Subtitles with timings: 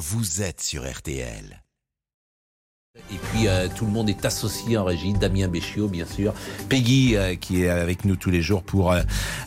[0.00, 1.62] vous êtes sur RTL.
[3.12, 6.32] Et puis euh, tout le monde est associé en régie, Damien Béchiot bien sûr,
[6.68, 9.02] Peggy euh, qui est avec nous tous les jours pour euh,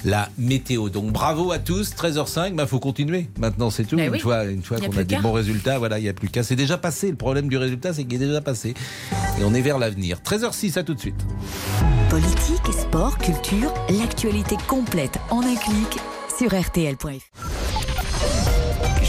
[0.05, 0.89] la météo.
[0.89, 3.27] Donc bravo à tous, 13h05, il bah, faut continuer.
[3.39, 3.95] Maintenant c'est tout.
[3.95, 4.19] Ben une, oui.
[4.19, 6.43] fois, une fois qu'on a des bons résultats, voilà, il n'y a plus qu'à.
[6.43, 7.09] C'est déjà passé.
[7.09, 8.75] Le problème du résultat, c'est qu'il est déjà passé.
[9.39, 10.19] Et on est vers l'avenir.
[10.23, 11.25] 13h06, à tout de suite.
[12.11, 15.97] Politique, sport, culture, l'actualité complète en un clic
[16.37, 17.72] sur rtl.fr.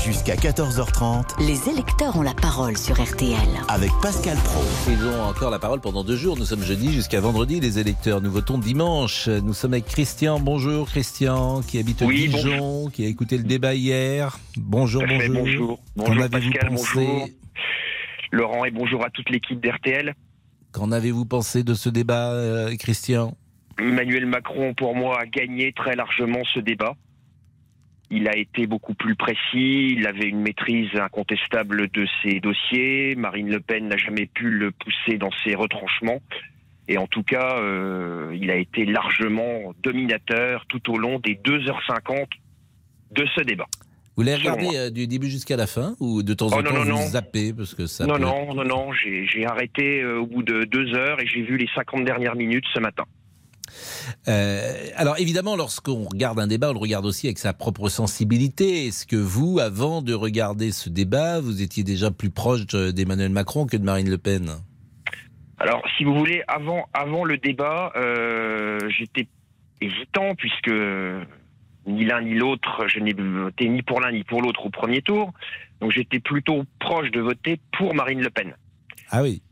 [0.05, 3.39] Jusqu'à 14h30 Les électeurs ont la parole sur RTL.
[3.69, 4.61] avec Pascal Pro.
[4.89, 6.37] Ils ont encore la parole pendant deux jours.
[6.37, 8.21] Nous sommes jeudi jusqu'à vendredi, les électeurs.
[8.21, 9.29] Nous votons dimanche.
[9.29, 10.41] Nous sommes avec Christian.
[10.41, 14.39] Bonjour Christian, qui habite Oui, Dijon, qui a écouté le débat hier.
[14.57, 15.35] Bonjour, bonjour.
[15.35, 15.77] bonjour.
[15.97, 17.29] Qu'en Bonjour avez-vous Pascal, pensé bonjour
[18.33, 20.15] Laurent et bonjour à toute l'équipe d'RTL.
[20.73, 23.37] Qu'en avez-vous pensé de ce débat, euh, Christian?
[23.79, 26.95] Emmanuel Macron, pour moi, a gagné très largement ce débat.
[28.17, 33.15] Il a été beaucoup plus précis, il avait une maîtrise incontestable de ses dossiers.
[33.17, 36.21] Marine Le Pen n'a jamais pu le pousser dans ses retranchements.
[36.87, 42.27] Et en tout cas, euh, il a été largement dominateur tout au long des 2h50
[43.13, 43.67] de ce débat.
[44.17, 46.71] Vous l'avez regardé euh, du début jusqu'à la fin ou de temps Oh en non,
[46.71, 46.97] temps non, vous non.
[47.09, 50.43] zappez parce que ça non, peut- non, non, non, j'ai j'ai arrêté euh, au bout
[50.45, 53.05] de deux heures et j'ai vu les 50 dernières minutes ce matin.
[54.29, 58.87] Euh, alors évidemment, lorsqu'on regarde un débat, on le regarde aussi avec sa propre sensibilité.
[58.87, 63.31] Est-ce que vous, avant de regarder ce débat, vous étiez déjà plus proche de- d'Emmanuel
[63.31, 64.51] Macron que de Marine Le Pen?
[65.59, 69.29] Alors, si vous voulez, avant, avant le débat, euh, j'étais
[69.81, 70.71] hésitant puisque
[71.87, 75.03] ni l'un ni l'autre, je n'ai voté ni pour l'un ni pour l'autre au premier
[75.03, 75.33] tour.
[75.81, 78.55] Donc j'étais plutôt proche de voter pour Marine Le Pen.
[79.11, 79.43] Ah oui.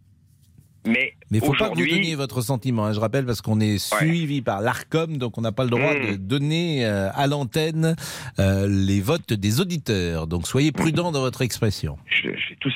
[0.85, 2.87] Mais, il faut pas que vous donniez votre sentiment.
[2.87, 2.93] hein.
[2.93, 6.11] Je rappelle parce qu'on est suivi par l'Arcom, donc on n'a pas le droit Mm.
[6.11, 7.95] de donner euh, à l'antenne
[8.41, 10.27] euh, les votes des auditeurs.
[10.27, 11.99] Donc soyez prudents dans votre expression.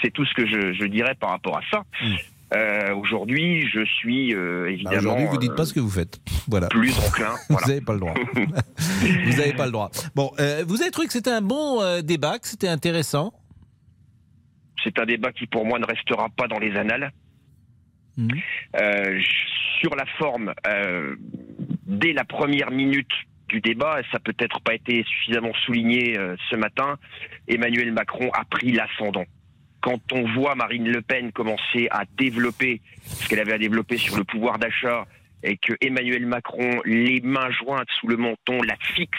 [0.02, 1.82] c'est tout ce que je, je dirais par rapport à ça.
[2.02, 2.14] Mm.
[2.54, 5.90] Euh, aujourd'hui, je suis euh, Bah, évidemment Aujourd'hui, vous dites euh, pas ce que vous
[5.90, 6.20] faites.
[6.48, 6.68] Voilà.
[6.68, 7.30] plus enclin.
[7.48, 7.66] Vous Voilà.
[7.66, 8.14] n'avez pas le droit.
[8.34, 9.90] vous n'avez pas le droit.
[10.14, 10.30] Bon,
[10.68, 13.32] vous avez trouvé que c'était un bon débat, que c'était intéressant?
[14.84, 17.10] C'est un débat qui, pour moi, ne restera pas dans les annales.
[18.16, 18.30] Mhm.
[18.80, 19.20] Euh,
[19.80, 21.16] sur la forme, euh,
[21.86, 23.10] dès la première minute
[23.48, 26.98] du débat, ça peut être pas été suffisamment souligné euh, ce matin,
[27.46, 29.24] Emmanuel Macron a pris l'ascendant.
[29.80, 34.16] Quand on voit Marine Le Pen commencer à développer ce qu'elle avait à développer sur
[34.16, 35.06] le pouvoir d'achat
[35.44, 39.18] et que Emmanuel Macron, les mains jointes sous le menton, la fixe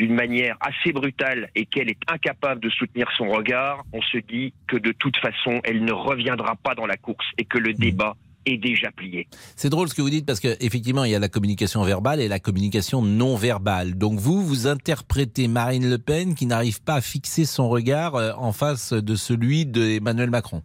[0.00, 4.54] d'une manière assez brutale et qu'elle est incapable de soutenir son regard, on se dit
[4.66, 8.16] que de toute façon, elle ne reviendra pas dans la course et que le débat
[8.46, 9.28] est déjà plié.
[9.56, 12.28] C'est drôle ce que vous dites parce qu'effectivement, il y a la communication verbale et
[12.28, 13.98] la communication non verbale.
[13.98, 18.32] Donc vous, vous interprétez Marine Le Pen qui n'arrive pas à fixer son regard euh,
[18.38, 20.62] en face de celui d'Emmanuel Macron.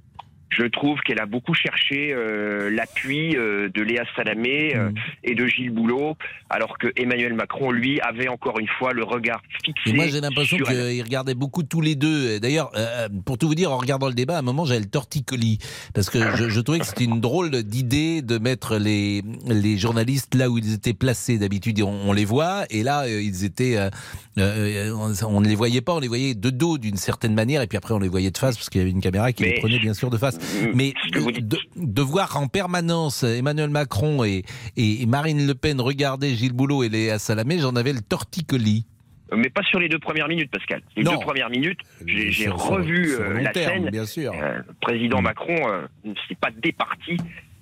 [0.50, 4.94] Je trouve qu'elle a beaucoup cherché euh, l'appui euh, de Léa Salamé euh, Mm.
[5.24, 6.16] et de Gilles Boulot,
[6.50, 9.90] alors que Emmanuel Macron, lui, avait encore une fois le regard fixé.
[9.90, 10.92] Et moi, j'ai l'impression sur elle.
[10.92, 12.40] qu'ils regardaient beaucoup tous les deux.
[12.40, 12.72] D'ailleurs,
[13.26, 15.58] pour tout vous dire, en regardant le débat, à un moment, j'avais le torticolis.
[15.94, 20.36] Parce que je, je trouvais que c'était une drôle d'idée de mettre les, les journalistes
[20.36, 21.38] là où ils étaient placés.
[21.38, 22.66] D'habitude, on, on les voit.
[22.70, 23.78] Et là, ils étaient.
[24.38, 27.62] on, ne les voyait pas, on les voyait de dos d'une certaine manière.
[27.62, 29.44] Et puis après, on les voyait de face parce qu'il y avait une caméra qui
[29.44, 30.34] les prenait bien sûr de face.
[30.38, 31.47] Mm, Mais vous dites.
[31.47, 34.44] de, de voir en permanence Emmanuel Macron et,
[34.78, 38.85] et Marine Le Pen regarder Gilles Boulot et Léa Salamé, j'en avais le torticolis.
[39.35, 40.81] Mais pas sur les deux premières minutes, Pascal.
[40.96, 41.13] Les Non.
[41.13, 43.90] deux premières minutes, j'ai revu sur euh, la terme, scène.
[43.90, 44.31] bien sûr.
[44.34, 45.23] Euh, le président Mm.
[45.23, 47.17] Macron euh, ne s'est pas départi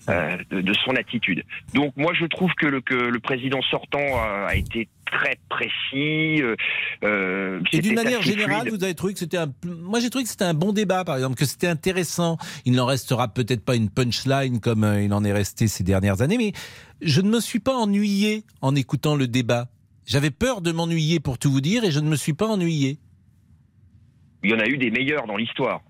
[0.10, 1.44] euh, de, de son attitude.
[1.74, 4.00] Donc moi je trouve que le, que le président sortant
[4.48, 6.42] a été très précis.
[6.42, 6.56] euh,
[7.04, 8.74] euh, Et d'une manière générale, fluide.
[8.76, 9.54] vous avez trouvé que c'était un.
[9.66, 12.38] Moi, j'ai trouvé que c'était un bon débat, par exemple, que c'était intéressant.
[12.66, 16.22] Il n'en restera peut-être pas une punchline comme euh, il en est resté ces dernières
[16.22, 16.54] années, mais
[17.02, 19.68] je ne me suis pas ennuyé en écoutant le débat.
[20.06, 22.98] J'avais peur de m'ennuyer, pour tout vous dire, et je ne me suis pas ennuyé.
[24.44, 25.82] Il y en a eu des meilleurs dans l'histoire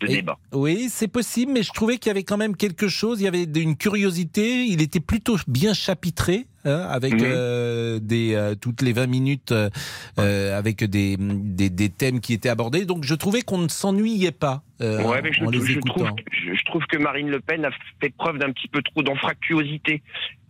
[0.00, 0.38] de Et- débat.
[0.52, 3.20] Oui, c'est possible, mais je trouvais qu'il y avait quand même quelque chose.
[3.20, 4.64] Il y avait une curiosité.
[4.64, 7.20] Il était plutôt bien chapitré, hein, avec Mhm.
[7.24, 9.70] euh, des euh, toutes les 20 minutes, euh,
[10.18, 12.84] euh, avec des, des, des thèmes qui étaient abordés.
[12.84, 16.04] Donc je trouvais qu'on ne s'ennuyait pas euh, Ouais, mais je, en les je trouve,
[16.12, 17.70] que- je, je trouve que Marine Le Pen a
[18.00, 20.02] fait preuve d'un petit peu trop d'anfractuosité.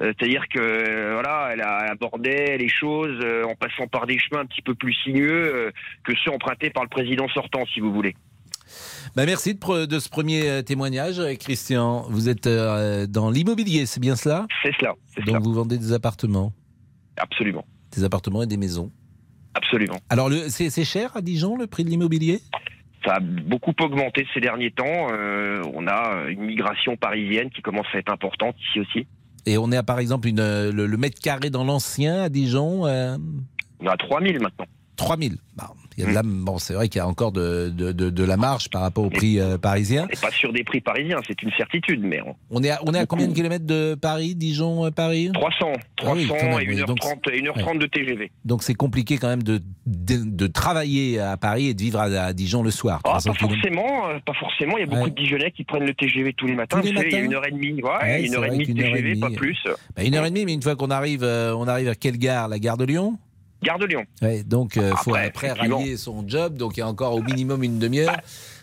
[0.02, 4.18] Euh, C'est-à-dire que euh, voilà, elle a abordé les choses euh, en passant par des
[4.18, 5.70] chemins un petit peu plus sinueux euh,
[6.04, 8.14] que ceux empruntés par le président sortant, si vous voulez.
[9.16, 12.02] Bah, merci de, ce premier euh, témoignage, euh, Christian.
[12.08, 14.46] Vous êtes euh, dans l'immobilier, c'est bien cela?
[14.62, 14.94] C'est cela.
[15.16, 15.38] Donc cela.
[15.38, 16.52] vous vendez des appartements,
[17.16, 17.64] Absolument.
[17.94, 18.90] des appartements et des maisons?
[19.54, 19.98] Absolument.
[20.08, 22.40] Alors c'est cher à Dijon le prix de l'immobilier?
[23.04, 25.08] Ça a beaucoup augmenté ces derniers temps.
[25.12, 29.06] Euh, on a une migration parisienne qui commence à être importante ici aussi.
[29.46, 32.86] Et on est à par exemple une, le, le mètre carré dans l'ancien à Dijon,
[32.86, 33.16] euh,
[33.80, 34.66] On est à 3000 maintenant.
[34.98, 35.38] 3000.
[35.56, 35.64] Bon,
[35.96, 38.10] il y a de la, bon, c'est vrai qu'il y a encore de, de, de,
[38.10, 40.04] de la marge par rapport au prix euh, parisien.
[40.04, 42.78] On n'est pas sur des prix parisiens, c'est une certitude, mais on- On est à,
[42.86, 45.72] on est à combien de kilomètres de Paris, Dijon, euh, Paris 300,
[46.04, 46.80] Ah oui, 300 quand même, et oui.
[46.82, 47.02] 1h30, Donc,
[47.32, 48.30] et 1h30 de TGV.
[48.44, 52.32] Donc c'est compliqué quand même de, de, travailler à Paris et de vivre à, à
[52.32, 53.00] Dijon le soir.
[53.04, 54.76] Ah, 300 pas forcément, euh, pas forcément.
[54.78, 55.10] Il y a beaucoup Ouais.
[55.10, 56.80] de Dijonais qui prennent le TGV tous les matins.
[56.80, 58.66] Tous les Il y a une heure et demie, ouais, Ouais, une heure et demie
[58.66, 59.56] de et TGV, pas plus.
[59.96, 62.18] Bah, une heure et demie, mais une fois qu'on arrive, euh, on arrive à quelle
[62.18, 63.18] gare La gare de Lyon
[63.62, 64.04] Gare de Lyon.
[64.22, 67.62] Ouais, donc il faut Après, rallier son job, donc il y a encore au minimum
[67.64, 68.16] une demi-heure.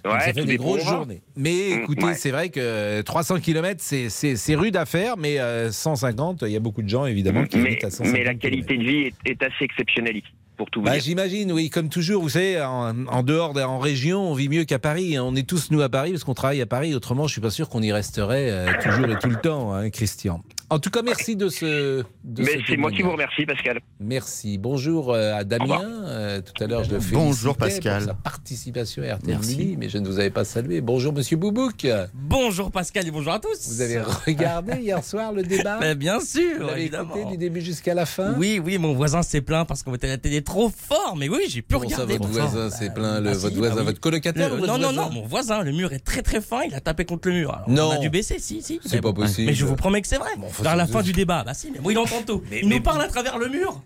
[0.06, 1.21] Ouais, ça fait des grosses journées.
[1.36, 2.13] Mais Mm, écoutez, ouais.
[2.13, 6.59] c'est vrai que 300 km, c'est- rude à faire, mais euh, 150, il y a
[6.59, 9.13] beaucoup de gens évidemment qui Mais, habitent à 150 mais la qualité de vie est,
[9.25, 10.27] est assez exceptionnelle ici,
[10.57, 10.98] pour tout Bah.
[11.00, 14.63] J'imagine, oui, comme toujours, vous savez, en, en dehors, de- en région, on vit mieux
[14.63, 15.18] qu'à Paris.
[15.19, 16.94] On est tous, nous, à Paris, parce qu'on travaille à Paris.
[16.95, 19.89] Autrement, je suis pas sûr qu'on y resterait euh, toujours et tout le temps, hein,
[19.89, 20.41] Christian.
[20.75, 22.04] En tout cas, merci de ce.
[22.25, 23.80] de Mais ce c'est moi qui vous remercie, Pascal.
[24.01, 24.57] Merci.
[24.57, 25.80] Bonjour euh, à Damien.
[26.04, 27.16] Euh, tout à l'heure, je le fais.
[27.16, 28.00] Bonjour, Pascal.
[28.00, 29.56] Pour sa participation à RTL Merci.
[29.57, 30.81] Midi, mais je ne vous avais pas salué.
[30.81, 31.88] Bonjour, monsieur Boubouk.
[32.13, 33.69] Bonjour Pascal et bonjour à tous.
[33.69, 37.16] Vous avez regardé hier soir le débat Mais bien Vous sûr, l'avez évidemment.
[37.16, 40.07] écouté du début jusqu'à la fin Oui, oui, mon voisin s'est plaint parce qu'on mettait
[40.10, 42.18] la télé trop fort, mais oui, j'ai pu Comment ça, regarder.
[42.18, 42.48] votre pourtant.
[42.50, 43.86] voisin s'est Bah, plaint le, bah, Votre si, voisin, bah oui.
[43.86, 46.22] votre colocataire Le- ou votre non, non, voisin non, mon voisin, le mur est très
[46.22, 47.54] très fin, il a tapé contre le mur.
[47.54, 47.86] Alors, Non.
[47.86, 48.81] On a dû baisser, si, si.
[48.83, 49.48] C'est Mais pas possible.
[49.48, 50.31] Mais je vous promets que c'est vrai.
[50.38, 52.41] Bon, faut Vers la fin du débat, bah si, mais bon, il entend tout.
[52.50, 53.81] Mais- il mais- nous parle à travers le mur.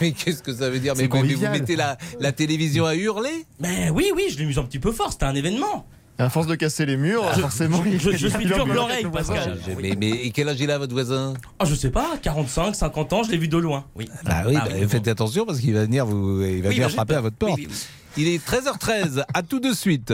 [0.00, 0.94] Mais qu'est-ce que ça veut dire?
[0.96, 3.46] Mais, vous mettez la, la télévision à hurler?
[3.60, 5.86] Mais oui, oui, je l'ai mis un petit peu fort, c'était un événement.
[6.20, 7.80] À force de casser les murs, forcément.
[7.84, 9.06] je- il- je il suis dur de l'oreille.
[9.12, 9.56] Pascal.
[9.64, 11.34] Je- mais, mais quel âge il a votre voisin?
[11.60, 13.84] Ah, je sais pas, 45, 50 ans, je l'ai vu de loin.
[13.94, 14.08] Oui.
[14.24, 14.88] Bah oui, Ah, bah, bon.
[14.88, 17.36] faites attention parce qu'il va venir vous il va Oui, venir bah, frapper à votre
[17.36, 17.58] porte.
[17.60, 17.76] Oui, oui,
[18.16, 20.12] Il est 13h13, à tout de suite.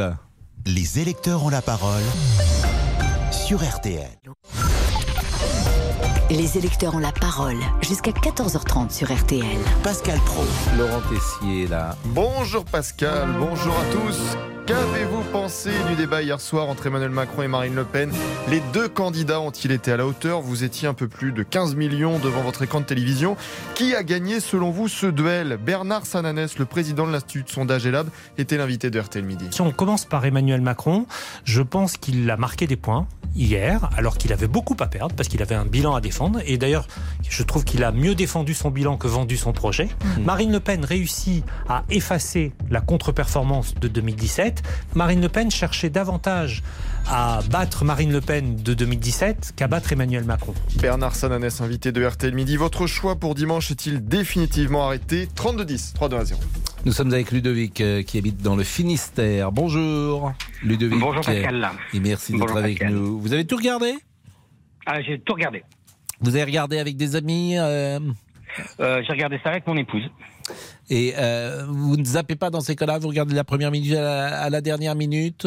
[0.66, 2.02] Les électeurs ont la parole
[3.32, 4.06] sur RTL.
[6.30, 9.44] Les électeurs ont la parole jusqu'à 14h30 sur RTL.
[9.82, 10.42] Pascal Pro.
[10.78, 11.96] Laurent Tessier là.
[12.06, 14.53] Bonjour Pascal, bonjour à tous.
[14.66, 18.10] Qu'avez-vous pensé du débat hier soir entre Emmanuel Macron et Marine Le Pen?
[18.48, 20.40] Les deux candidats ont-ils été à la hauteur?
[20.40, 23.36] Vous étiez un peu plus de 15 millions devant votre écran de télévision.
[23.74, 25.58] Qui a gagné selon vous ce duel?
[25.62, 28.08] Bernard Sananès, le président de l'Institut de sondage Elab,
[28.38, 29.48] était l'invité de RTL Midi.
[29.50, 31.04] Si on commence par Emmanuel Macron,
[31.44, 33.06] je pense qu'il a marqué des points
[33.36, 36.40] hier, alors qu'il avait beaucoup à perdre, parce qu'il avait un bilan à défendre.
[36.46, 36.86] Et d'ailleurs,
[37.28, 39.88] je trouve qu'il a mieux défendu son bilan que vendu son projet.
[40.24, 44.53] Marine Le Pen réussit à effacer la contre-performance de 2017.
[44.94, 46.62] Marine Le Pen cherchait davantage
[47.08, 50.54] à battre Marine Le Pen de 2017 qu'à battre Emmanuel Macron.
[50.80, 52.56] Bernard Sananès, invité de RTL Midi.
[52.56, 55.26] Votre choix pour dimanche est-il définitivement arrêté?
[55.36, 56.40] 32-10, 3-2 à 0.
[56.84, 59.52] Nous sommes avec Ludovic euh, qui habite dans le Finistère.
[59.52, 60.98] Bonjour Ludovic.
[61.00, 61.70] Bonjour Pascal.
[61.92, 62.94] Et merci d'être avec Pascal.
[62.94, 63.18] nous.
[63.20, 63.94] Vous avez tout regardé?
[64.86, 65.62] Ah, j'ai tout regardé.
[66.20, 67.98] Vous avez regardé avec des amis euh,
[68.80, 70.04] Euh, j'ai regardé ça avec mon épouse.
[70.90, 74.02] Et euh, vous ne zappez pas dans ces cas-là, vous regardez la première minute à
[74.02, 75.46] la, à la dernière minute?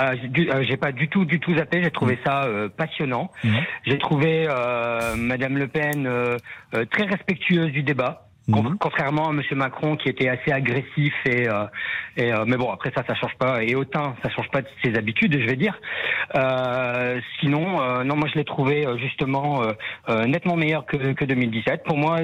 [0.00, 1.80] Euh, j'ai du- euh, j'ai pas du tout, du tout zappé.
[1.82, 3.30] J'ai trouvé ça euh, passionnant.
[3.44, 3.54] Mhm.
[3.86, 6.36] J'ai trouvé euh, Madame Le Pen euh,
[6.74, 8.28] euh, très respectueuse du débat.
[8.48, 8.76] Mhm.
[8.78, 11.64] Contrairement à Monsieur Macron qui était assez agressif et, euh,
[12.18, 14.94] et mais bon après ça ça change pas et autant ça change pas de ses
[14.96, 15.80] habitudes je vais dire
[16.34, 19.62] euh, sinon euh, non moi je l'ai trouvé justement
[20.26, 22.18] nettement meilleur que, que 2017 pour moi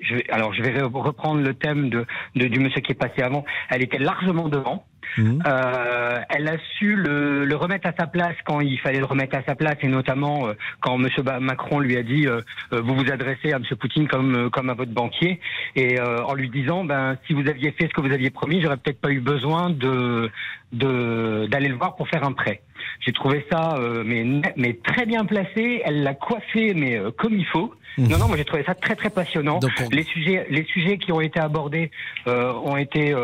[0.00, 2.96] je vais, alors je vais re- reprendre le thème de, de du monsieur qui est
[2.96, 3.44] passé avant.
[3.70, 4.84] Elle était largement devant
[5.18, 5.42] Mhm.
[5.46, 9.36] euh, elle a su le, le remettre à sa place quand il fallait le remettre
[9.36, 12.40] à sa place et notamment euh, quand Ba- Macron lui a dit euh,
[12.72, 15.40] euh, vous vous adressez à Monsieur Poutine comme euh, comme à votre banquier
[15.74, 18.60] et euh, en lui disant ben si vous aviez fait ce que vous aviez promis
[18.62, 20.30] j'aurais peut-être pas eu besoin de
[20.72, 22.60] de d'aller le voir pour faire un prêt.
[23.00, 24.24] J'ai trouvé ça euh, mais
[24.56, 25.82] mais très bien placé.
[25.84, 27.74] Elle l'a coiffé mais euh, comme il faut.
[27.98, 28.08] Mhm.
[28.08, 29.60] Non non moi j'ai trouvé ça très très passionnant.
[29.62, 31.90] On- Les sujets les sujets qui ont été abordés
[32.26, 33.14] euh, ont été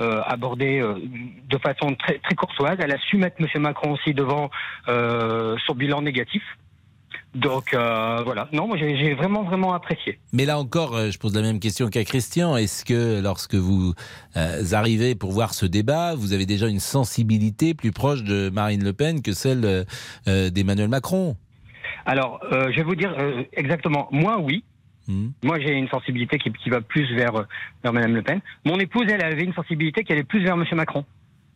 [0.00, 0.94] euh, abordé euh,
[1.48, 2.76] de façon très, très courtoise.
[2.78, 3.62] Elle a su mettre M.
[3.62, 4.50] Macron aussi devant
[4.88, 6.42] euh, son bilan négatif.
[7.34, 10.18] Donc euh, voilà, non, moi j'ai vraiment vraiment apprécié.
[10.32, 12.56] Mais là encore, euh, je pose la même question qu'à Christian.
[12.56, 13.94] Est-ce que lorsque vous
[14.36, 18.82] euh, arrivez pour voir ce débat, vous avez déjà une sensibilité plus proche de Marine
[18.82, 19.86] Le Pen que celle
[20.26, 21.36] d'Emmanuel Macron?
[22.06, 24.08] Alors, euh, je vais vous dire euh, exactement.
[24.10, 24.64] Moi, oui.
[25.10, 25.30] Hmm.
[25.42, 27.44] Moi, j'ai une sensibilité qui, qui va plus vers, euh,
[27.82, 28.40] vers Madame Le Pen.
[28.64, 31.04] Mon épouse, elle avait une sensibilité qui allait plus vers Monsieur Macron.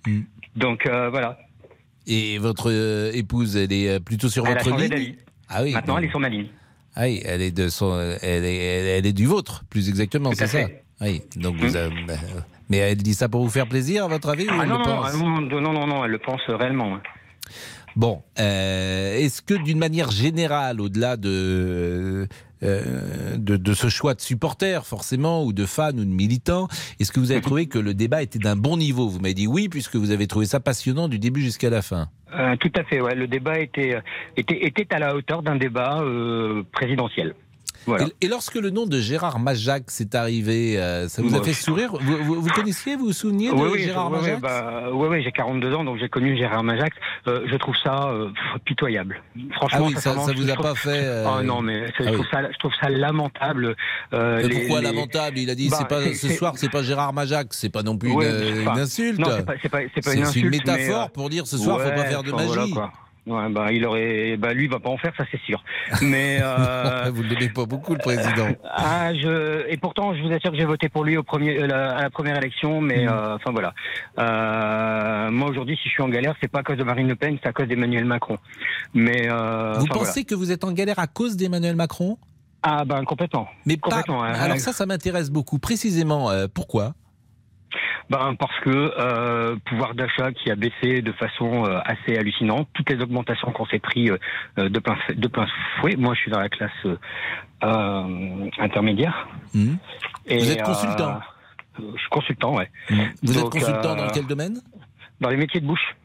[0.06, 0.20] Mm.
[0.56, 1.38] Donc euh, voilà,
[2.06, 5.14] Et votre euh, épouse, elle est plutôt sur elle a votre changé ligne d'avis.
[5.48, 5.72] Ah oui.
[5.72, 6.46] Maintenant, elle est sur ma ligne.
[6.96, 10.46] Ah oui, elle est de son, elle est, elle est du vôtre, plus exactement, c'est
[10.46, 10.66] ça.
[10.66, 10.84] fait.
[11.00, 11.94] Oui, donc vous avez-
[12.70, 14.78] Mais elle dit ça pour vous faire plaisir, à votre avis ou Ah elle non,
[14.78, 16.98] le non, pense ah, non, non, non, non, elle le pense réellement.
[17.96, 22.26] Bon, euh, est-ce que d'une manière générale, au-delà de,
[22.62, 26.66] euh, de, de ce choix de supporters, forcément, ou de fans ou de militants,
[26.98, 29.08] est-ce que vous avez trouvé que le débat était d'un bon niveau?
[29.08, 32.08] Vous m'avez dit oui, puisque vous avez trouvé ça passionnant du début jusqu'à la fin.
[32.36, 33.14] Euh, tout à fait, ouais.
[33.14, 34.00] Le débat était,
[34.36, 36.02] était, était à la hauteur d'un débat
[36.72, 37.34] présidentiel.
[37.86, 38.06] Voilà.
[38.20, 41.52] Et, et lorsque le nom de Gérard Majac s'est arrivé, euh, ça vous a fait
[41.52, 41.92] sourire?
[42.00, 44.90] Vous, vous, vous connaissiez, vous vous souveniez de Oui, oui, Gérard ouais, Majac ouais, bah,
[44.92, 46.96] ouais, ouais, j'ai 42 ans, donc j'ai connu Gérard Majax.
[47.28, 48.28] Euh, je trouve ça euh,
[48.64, 49.22] pitoyable.
[49.52, 51.24] Franchement, Ah oui, ça, ça vous a trouve- pas fait.
[51.26, 52.12] Oh non, mais ah je, oui.
[52.12, 53.76] trouve ça, je trouve ça lamentable.
[54.12, 55.38] Mais les- pourquoi les- lamentable?
[55.38, 57.96] Il a dit Bah, c'est pas ce soir, c'est pas Gérard Majac, c'est pas non
[57.98, 58.26] plus Ouais,
[58.62, 59.20] une, insulte.
[59.24, 60.44] C'est pas, pas, pas une c'est insulte.
[60.44, 62.72] une métaphore mais, pour dire ce soir, faut pas ouais, faire de voilà, magie.
[62.72, 62.92] quoi.
[63.26, 65.64] Ouais, bah, il aurait, bah, lui, il va pas en faire, ça c'est sûr.
[66.02, 68.48] Mais, euh, Vous ne l'aimez pas beaucoup, le président.
[68.70, 71.96] ah, je, et pourtant, je vous assure que j'ai voté pour lui au premier, euh,
[71.96, 72.86] à la première élection, Mm.
[72.86, 73.72] mais, euh, enfin voilà.
[74.18, 77.16] Euh, moi aujourd'hui, si je suis en galère, c'est pas à cause de Marine Le
[77.16, 78.38] Pen, c'est à cause d'Emmanuel Macron.
[78.92, 80.24] Mais, euh, Vous pensez voilà.
[80.24, 82.18] que vous êtes en galère à cause d'Emmanuel Macron?
[82.62, 83.46] Ah, ben, complètement.
[83.66, 84.02] Mais pas.
[84.08, 84.32] Hein.
[84.40, 85.58] Alors ça, ça m'intéresse beaucoup.
[85.58, 86.94] Précisément, euh, pourquoi?
[88.10, 92.90] Ben parce que euh, pouvoir d'achat qui a baissé de façon euh, assez hallucinante, toutes
[92.90, 94.18] les augmentations qu'on s'est pris euh,
[94.56, 95.46] de plein de plein
[95.80, 95.96] fouet.
[95.96, 96.70] Moi, je suis dans la classe
[98.58, 99.28] intermédiaire.
[100.26, 101.20] Et, Vous êtes consultant
[101.78, 102.70] Je suis consultant, ouais.
[103.22, 104.60] Vous êtes consultant dans quel domaine?
[105.20, 105.96] Dans les métiers de bouche.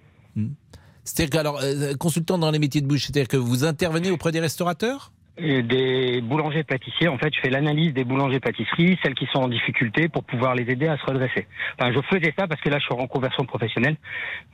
[1.04, 1.62] C'est-à-dire que, alors,
[2.00, 5.12] consultant dans les métiers de bouche, c'est-à-dire que vous intervenez auprès des restaurateurs?
[5.40, 7.08] Des boulangers pâtissiers.
[7.08, 10.56] En fait, je fais l'analyse des boulangers pâtisseries, celles qui sont en difficulté, pour pouvoir
[10.56, 11.48] les aider à se redresser.
[11.80, 13.98] Enfin, je faisais ça parce que là, je suis en conversion professionnelle,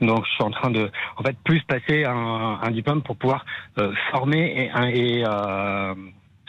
[0.00, 3.44] donc je suis en train de, en fait, plus passer un, un diplôme pour pouvoir
[3.78, 5.94] euh, former et, et, euh,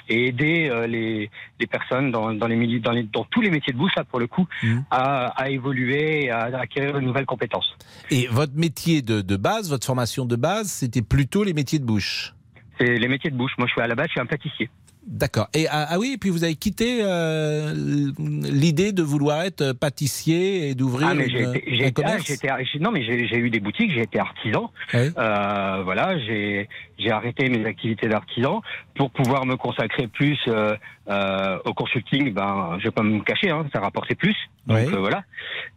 [0.10, 1.30] et aider euh, les,
[1.60, 4.04] les personnes dans, dans les milieux, dans, les, dans tous les métiers de bouche, là,
[4.06, 4.86] pour le coup, Mhm.
[4.92, 7.76] à, à évoluer, et à, à acquérir de nouvelles compétences.
[8.10, 11.86] Et votre métier de, de base, votre formation de base, c'était plutôt les métiers de
[11.86, 12.34] bouche
[12.80, 13.52] C'est les métiers de bouche.
[13.58, 14.70] Moi, je suis à la base, je suis un pâtissier.
[15.10, 15.48] D'accord.
[15.54, 17.74] Et ah, ah oui, et puis vous avez quitté euh,
[18.20, 22.02] l'idée de vouloir être pâtissier et d'ouvrir Ah, mais une- j'ai été, j'ai un été-
[22.06, 22.76] ah, commerce?
[22.82, 24.70] non, mais j'ai eu des boutiques, j'ai été artisan.
[24.94, 25.00] Oui.
[25.18, 26.68] Euh, voilà, j'ai
[27.00, 28.62] j'ai arrêté mes activités d'artisan
[28.96, 30.76] pour pouvoir me consacrer plus euh,
[31.10, 32.34] euh, au consulting.
[32.34, 34.36] Ben, je vais pas me cacher, hein, ça rapportait plus.
[34.66, 34.94] Donc Oui.
[34.94, 35.24] euh, voilà.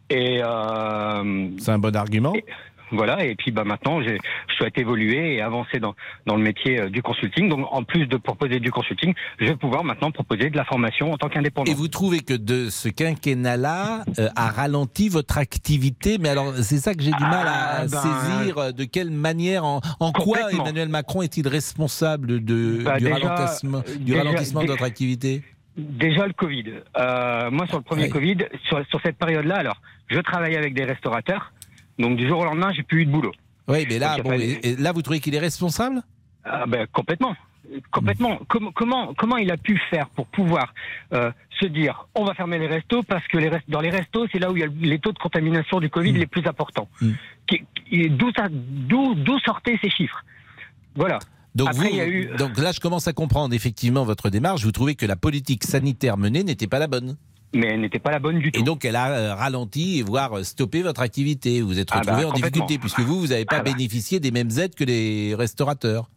[0.09, 2.33] Et euh, C'est un bon argument.
[2.35, 2.43] Et-
[2.91, 3.25] voilà.
[3.25, 4.17] Et puis, bah maintenant, j'ai-
[4.49, 5.95] je souhaite évoluer et avancer dans
[6.25, 7.49] dans le métier euh, du consulting.
[7.49, 11.11] Donc, en plus de proposer du consulting, je vais pouvoir maintenant proposer de la formation
[11.11, 11.71] en tant qu'indépendant.
[11.71, 16.17] Et vous trouvez que de ce quinquennat-là euh, a ralenti votre activité?
[16.19, 18.57] Mais alors, c'est ça que j'ai du mal à Ah, ben, saisir.
[18.57, 20.51] euh, De quelle manière, en, en quoi.
[20.51, 25.41] Emmanuel Macron est-il responsable de, Bah, du, déjà, ralentissement, du déjà, ralentissement de votre activité?
[25.77, 26.65] Déjà le Covid.
[26.97, 28.09] Euh, moi, sur le premier Ouais.
[28.09, 31.53] Covid, sur, sur cette période-là, alors, je travaillais avec des restaurateurs.
[32.01, 33.31] Donc, du jour au lendemain, j'ai plus eu de boulot.
[33.67, 36.01] Oui, mais là, Donc, bon, et- et là, vous trouvez qu'il est responsable?
[36.43, 37.35] Ah, ben, complètement.
[37.91, 38.33] Complètement.
[38.35, 38.45] Hmm.
[38.49, 40.73] Comment, comment, comment il a pu faire pour pouvoir
[41.13, 41.31] euh,
[41.61, 44.51] se dire on va fermer les restos parce que les dans les restos, c'est là
[44.51, 46.17] où il y a les taux de contamination du Covid Mm.
[46.17, 46.89] les plus importants.
[46.99, 47.11] Mm.
[47.47, 50.23] Qui- D'où sortaient ces chiffres?
[50.95, 51.19] Voilà.
[51.55, 54.29] donc, Après, vous, il y a eu- donc là, je commence à comprendre effectivement votre
[54.29, 54.63] démarche.
[54.63, 57.15] Vous trouvez que la politique sanitaire menée n'était pas la bonne.
[57.53, 58.59] Mais elle n'était pas la bonne du tout.
[58.59, 61.61] Et donc, elle a euh, ralenti voire euh, stoppé votre activité.
[61.61, 62.49] Vous vous êtes Ah retrouvé bah, en complètement.
[62.65, 63.71] difficulté puisque vous, vous n'avez pas Ah bah.
[63.73, 66.09] bénéficié des mêmes aides que les restaurateurs.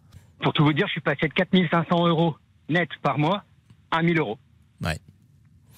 [0.43, 2.37] Pour tout vous dire, je suis passé de 4500 euros
[2.69, 3.43] net par mois
[3.91, 4.39] à 1000 euros.
[4.85, 4.99] Ouais.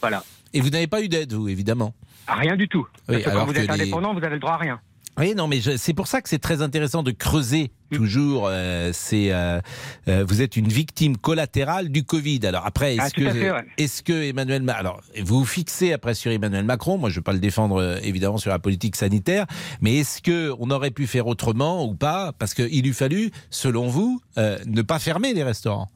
[0.01, 0.23] Voilà.
[0.53, 1.95] Et vous n'avez pas eu d'aide, vous, évidemment.
[2.29, 2.87] Rien du tout.
[3.09, 4.81] Oui, Parce que alors quand vous êtes les- indépendant, vous avez le droit à rien.
[5.19, 7.97] Oui, non, mais c'est pour ça que c'est très intéressant de creuser Mm.
[7.97, 8.49] toujours.
[8.51, 9.61] euh, c'est euh,
[10.09, 12.41] euh, vous êtes une victime collatérale du Covid.
[12.45, 13.65] Alors après, Ah, est-ce à que fait, ouais.
[13.79, 17.19] est-ce que Emmanuel Ma- alors vous vous fixez après sur Emmanuel Macron Moi, je ne
[17.21, 19.47] veux pas le défendre euh, évidemment sur la politique sanitaire,
[19.81, 22.33] mais est-ce que on aurait pu faire autrement ou pas?
[22.39, 25.89] Parce qu'il eût fallu, selon vous, euh, ne pas fermer les restaurants.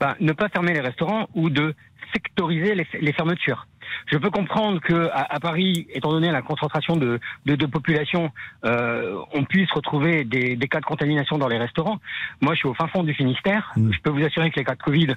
[0.00, 1.74] Ben, ne pas fermer les restaurants ou de
[2.12, 3.66] sectoriser les, les fermetures.
[4.06, 8.30] Je peux comprendre que à, à Paris, étant donné la concentration de, de, de population,
[8.64, 11.98] euh, on puisse retrouver des, des cas de contamination dans les restaurants.
[12.40, 13.72] Moi, je suis au fin fond du Finistère.
[13.76, 13.92] Mm.
[13.92, 15.14] Je peux vous assurer que les cas de Covid,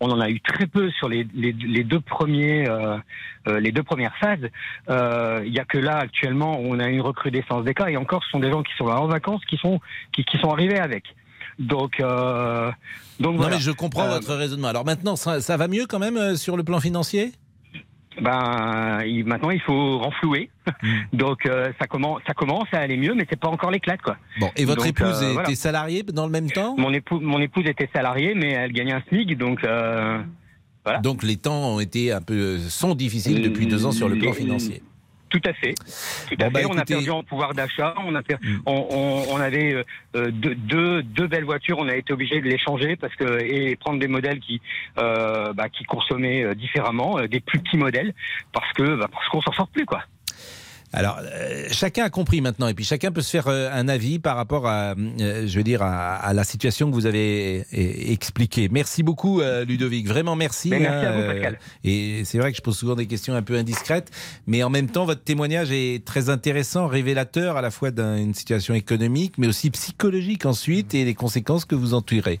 [0.00, 2.96] on en a eu très peu sur les, les, les deux premiers, euh,
[3.48, 4.48] euh, les deux premières phases.
[4.88, 7.88] Euh, Il y a que là actuellement, on a une recrudescence des cas.
[7.88, 9.80] Et encore, ce sont des gens qui sont là en vacances, qui sont
[10.12, 11.14] qui, qui sont arrivés avec.
[11.58, 12.70] Donc, euh,
[13.20, 14.68] donc Non, mais je comprends Euh, votre raisonnement.
[14.68, 17.32] Alors maintenant, ça, ça va mieux quand même euh, sur le plan financier?
[18.20, 20.50] Ben, il- maintenant il faut renflouer.
[20.82, 20.88] Mm.
[21.12, 24.16] Donc euh, ça commence, ça commence à aller mieux, mais c'est pas encore l'éclate quoi.
[24.40, 25.54] Bon, et votre Donc, épouse euh, était voilà.
[25.54, 26.74] salariée dans le même temps?
[26.76, 30.18] Mon épouse, mon épouse était salariée, mais elle gagnait un SMIC, donc euh,
[30.84, 30.98] Voilà.
[31.00, 34.32] Donc les temps ont été un peu sont difficiles depuis deux ans sur le plan
[34.32, 34.82] financier.
[35.30, 35.74] Tout à fait.
[36.28, 36.66] Tout à bah, fait.
[36.66, 37.94] on a perdu en pouvoir d'achat.
[38.04, 38.58] On a per- Mm.
[38.66, 39.82] on, on- on avait euh,
[40.16, 41.78] euh, deux, deux, deux belles voitures.
[41.78, 44.60] On a été obligé de les changer parce que et prendre des modèles qui
[44.98, 48.14] euh, bah, qui consommaient différemment, des plus petits modèles,
[48.52, 50.02] parce que bah, parce qu'on s'en sort plus quoi.
[50.92, 54.18] Alors, euh, chacun a compris maintenant, et puis chacun peut se faire euh, un avis
[54.18, 58.68] par rapport à, euh, je veux dire, à, à la situation que vous avez expliquée.
[58.70, 60.06] Merci beaucoup, euh, Ludovic.
[60.08, 60.70] Vraiment merci.
[60.70, 61.58] Mais merci à vous, Pascal.
[61.84, 64.10] et c'est vrai que je pose souvent des questions un peu indiscrètes,
[64.46, 68.74] mais en même temps, votre témoignage est très intéressant, révélateur à la fois d'une situation
[68.74, 72.38] économique, mais aussi psychologique ensuite, et les conséquences que vous en tirez.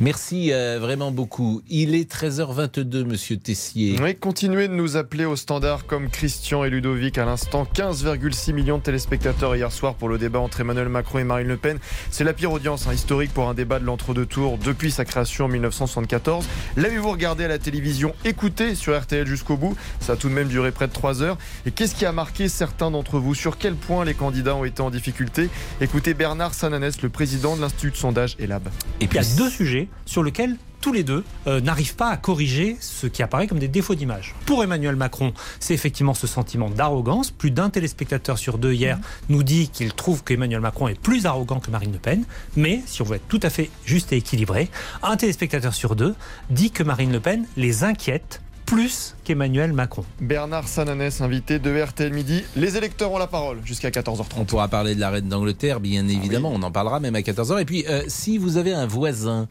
[0.00, 1.62] Merci euh, vraiment beaucoup.
[1.68, 3.96] Il est 13h22, Monsieur Tessier.
[4.00, 7.66] Oui, continuez de nous appeler au standard comme Christian et Ludovic à l'instant.
[7.88, 11.56] 15,6 millions de téléspectateurs hier soir pour le débat entre Emmanuel Macron et Marine Le
[11.56, 11.78] Pen.
[12.10, 15.46] C'est la pire audience hein, historique pour un débat de l'entre-deux tours depuis sa création
[15.46, 16.44] en 1974.
[16.76, 19.74] L'avez-vous regardé à la télévision Écoutez sur RTL jusqu'au bout?
[20.00, 21.38] Ça a tout de même duré près de 3 heures.
[21.64, 23.34] Et qu'est-ce qui a marqué certains d'entre vous?
[23.34, 25.48] Sur quel point les candidats ont été en difficulté?
[25.80, 28.68] Écoutez Bernard Sananès, le président de l'Institut de sondage ELAB.
[29.00, 32.16] Et Il y a deux sujets sur lesquels tous les deux euh, n'arrivent pas à
[32.16, 34.34] corriger ce qui apparaît comme des défauts d'image.
[34.46, 37.30] Pour Emmanuel Macron, c'est effectivement ce sentiment d'arrogance.
[37.30, 41.60] Plus d'un téléspectateur sur deux hier nous dit qu'il trouve qu'Emmanuel Macron est plus arrogant
[41.60, 42.24] que Marine Le Pen.
[42.56, 44.70] Mais, si on veut être tout à fait juste et équilibré,
[45.02, 46.14] un téléspectateur sur deux
[46.50, 50.04] dit que Marine Le Pen les inquiète plus qu'Emmanuel Macron.
[50.20, 52.44] Bernard Sananès, invité de RTL Midi.
[52.54, 54.24] Les électeurs ont la parole jusqu'à 14h30.
[54.36, 56.50] On pourra parler de la reine d'Angleterre, bien évidemment.
[56.54, 57.62] On en parlera même à 14h.
[57.62, 59.48] Et puis, euh, si vous avez un voisin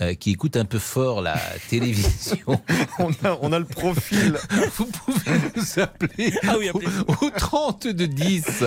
[0.00, 1.36] euh, qui écoute un peu fort la
[1.68, 2.60] télévision,
[2.98, 4.36] On a, on a le profil.
[4.76, 8.64] vous pouvez nous appeler Ah oui, au, au 30 de 10.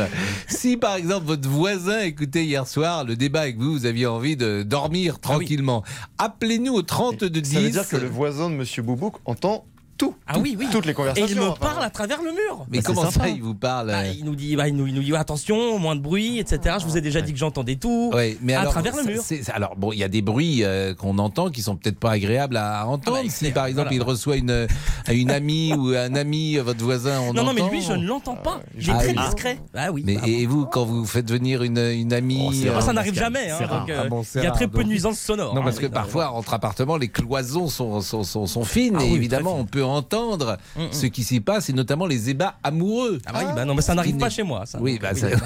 [0.47, 4.35] Si, par exemple, votre voisin écoutait hier soir le débat avec vous, vous aviez envie
[4.37, 5.83] de dormir tranquillement,
[6.17, 7.53] appelez-nous au 30 de 10.
[7.53, 9.65] Ça veut dire que le voisin de Monsieur Boubouk entend
[10.03, 10.15] tout.
[10.27, 10.67] Ah oui, oui.
[10.71, 11.27] Toutes les Et conversations.
[11.29, 12.65] il me parle à travers le mur.
[12.69, 14.87] Mais Bah, comment ça, il vous parle Bah, euh, il nous dit, bah, il nous,
[14.87, 16.77] il nous dit attention, moins de bruit, etc.
[16.79, 18.11] Je vous ai déjà dit que j'entendais tout.
[18.13, 19.21] Ouais, mais à alors, travers le mur.
[19.53, 22.57] alors bon, il y a des bruits euh, qu'on entend qui sont peut-être pas agréables
[22.57, 23.17] à entendre.
[23.19, 24.03] Ah bah, si par exemple voilà.
[24.03, 24.67] il reçoit une
[25.09, 27.71] une amie ou un ami, euh, votre voisin, on non, non, mais entend.
[27.71, 28.59] lui, je ne l'entends pas.
[28.77, 29.59] Il est Ah très discret.
[29.75, 30.03] Ah oui.
[30.05, 32.93] Mais bah, et vous, quand vous faites venir une, une amie, Oh, euh, moi, ça
[32.93, 33.49] n'arrive jamais.
[33.51, 35.53] hein, Ah il y a très peu de nuisances sonores.
[35.55, 39.03] Non, parce que mais, parfois, entre appartements, les cloisons sont, sont, sont, sont fines Ah
[39.03, 40.93] et évidemment, on peut entendre Mm, mm.
[40.93, 43.19] ce qui s'y passe et notamment les ébats amoureux.
[43.25, 44.65] Ah bah oui, bah non, mais ça n'arrive Qui pas chez moi.
[44.65, 44.79] Ça.
[44.81, 45.45] Oui, bah, ça- bon, bah.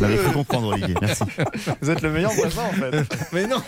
[0.00, 0.94] Bah, il faut comprendre, Olivier.
[1.00, 1.24] Merci.
[1.80, 3.04] Vous êtes le meilleur voisin en fait.
[3.32, 3.62] Mais non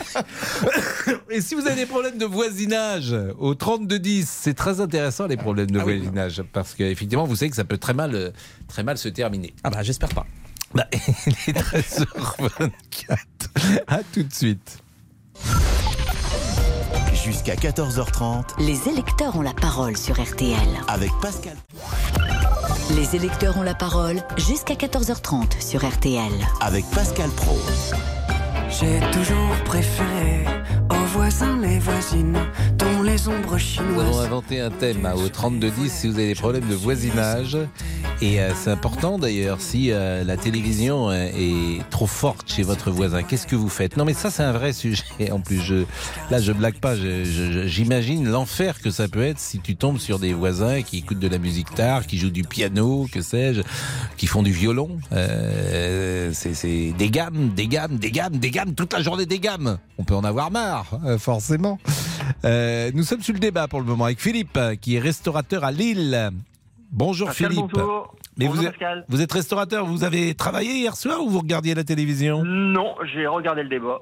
[1.30, 5.70] Et si vous avez des problèmes de voisinage au 3210, c'est très intéressant les problèmes
[5.70, 5.98] de Ah oui.
[5.98, 8.32] voisinage parce qu'effectivement, vous savez que ça peut très mal,
[8.68, 9.54] très mal se terminer.
[9.64, 10.26] Ah bah j'espère pas.
[10.74, 10.86] Bah,
[11.26, 13.16] il est 13h24.
[13.86, 14.78] À tout de suite.
[17.24, 20.56] Jusqu'à 14h30 Les électeurs ont la parole sur RTL.
[20.88, 21.56] avec Pascal.
[22.96, 26.32] Les électeurs ont la parole jusqu'à 14h30 sur RTL.
[26.60, 27.56] Avec Pascal Pro.
[28.70, 30.44] J'ai toujours préféré
[31.12, 32.38] voisins les voisines
[32.78, 34.24] dont les ombres Nous avons chinoises.
[34.26, 37.58] inventé un thème hein, au 3210 si vous avez des problèmes de voisinage.
[38.22, 42.90] Et euh, c'est important d'ailleurs si euh, la télévision euh, est trop forte chez votre
[42.90, 43.22] voisin.
[43.24, 43.96] Qu'est-ce que vous faites?
[43.98, 45.02] Non mais ça c'est un vrai sujet.
[45.30, 45.60] En plus,
[46.30, 46.94] là je blague pas.
[46.96, 51.28] J'imagine l'enfer que ça peut être si tu tombes sur des voisins qui écoutent de
[51.28, 53.60] la musique tard, qui jouent du piano, que sais-je,
[54.16, 54.98] qui font du violon.
[56.32, 59.78] C'est des gammes, des gammes, des gammes, des gammes, toute la journée des gammes.
[59.98, 61.78] On peut en avoir marre, euh, forcément.
[62.44, 65.64] Euh, nous sommes sur le débat pour le moment avec Philippe, euh, qui est restaurateur
[65.64, 66.30] à Lille.
[66.90, 67.70] Bonjour Pascal, Philippe.
[67.72, 68.14] bonjour.
[68.38, 69.04] Mais Bonjour, vous êtes, Pascal.
[69.08, 72.42] vous êtes restaurateur, vous avez travaillé hier soir ou vous regardiez la télévision?
[72.44, 74.00] Non, j'ai regardé le débat.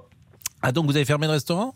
[0.63, 1.75] Ah donc vous avez fermé le restaurant?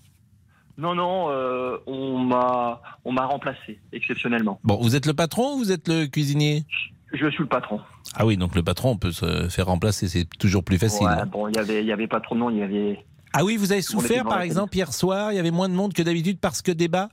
[0.77, 4.61] Non, non, euh, on m'a on m'a remplacé exceptionnellement.
[4.65, 6.65] Bon, vous êtes le patron ou vous êtes le cuisinier?
[7.13, 7.81] Je suis le patron.
[8.17, 11.07] Ah oui, donc le patron on peut se faire remplacer, c'est toujours plus facile.
[11.07, 13.05] Ouais, bon, il y avait il y avait pas trop de nom, il y avait.
[13.37, 15.93] Ah oui, vous avez souffert par exemple hier soir, il y avait moins de monde
[15.93, 17.09] que d'habitude parce que débat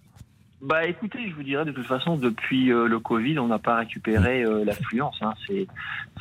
[0.62, 3.78] Bah écoutez, je vous dirais de toute façon depuis euh, le Covid, on n'a pas
[3.78, 5.16] récupéré euh, l'affluence.
[5.22, 5.34] Hein.
[5.48, 5.66] C'est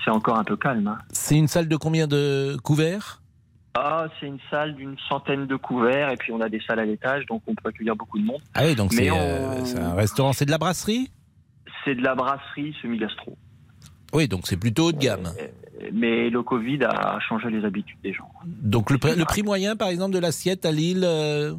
[0.04, 0.86] c'est encore un peu calme.
[0.88, 0.98] hein.
[1.12, 3.20] C'est une salle de combien de couverts?
[3.74, 6.84] Ah, c'est une salle d'une centaine de couverts et puis on a des salles à
[6.86, 8.40] l'étage, donc on peut accueillir beaucoup de monde.
[8.54, 11.10] Ah oui, donc c'est on- euh, c'est un restaurant, c'est de la brasserie?
[11.84, 13.36] C'est de la brasserie semi-gastro.
[14.12, 15.30] Oui, donc c'est plutôt haut de gamme.
[15.92, 18.30] Mais le Covid a changé les habitudes des gens.
[18.46, 21.54] Donc le, prix- le prix moyen par exemple de l'assiette à Lille euh,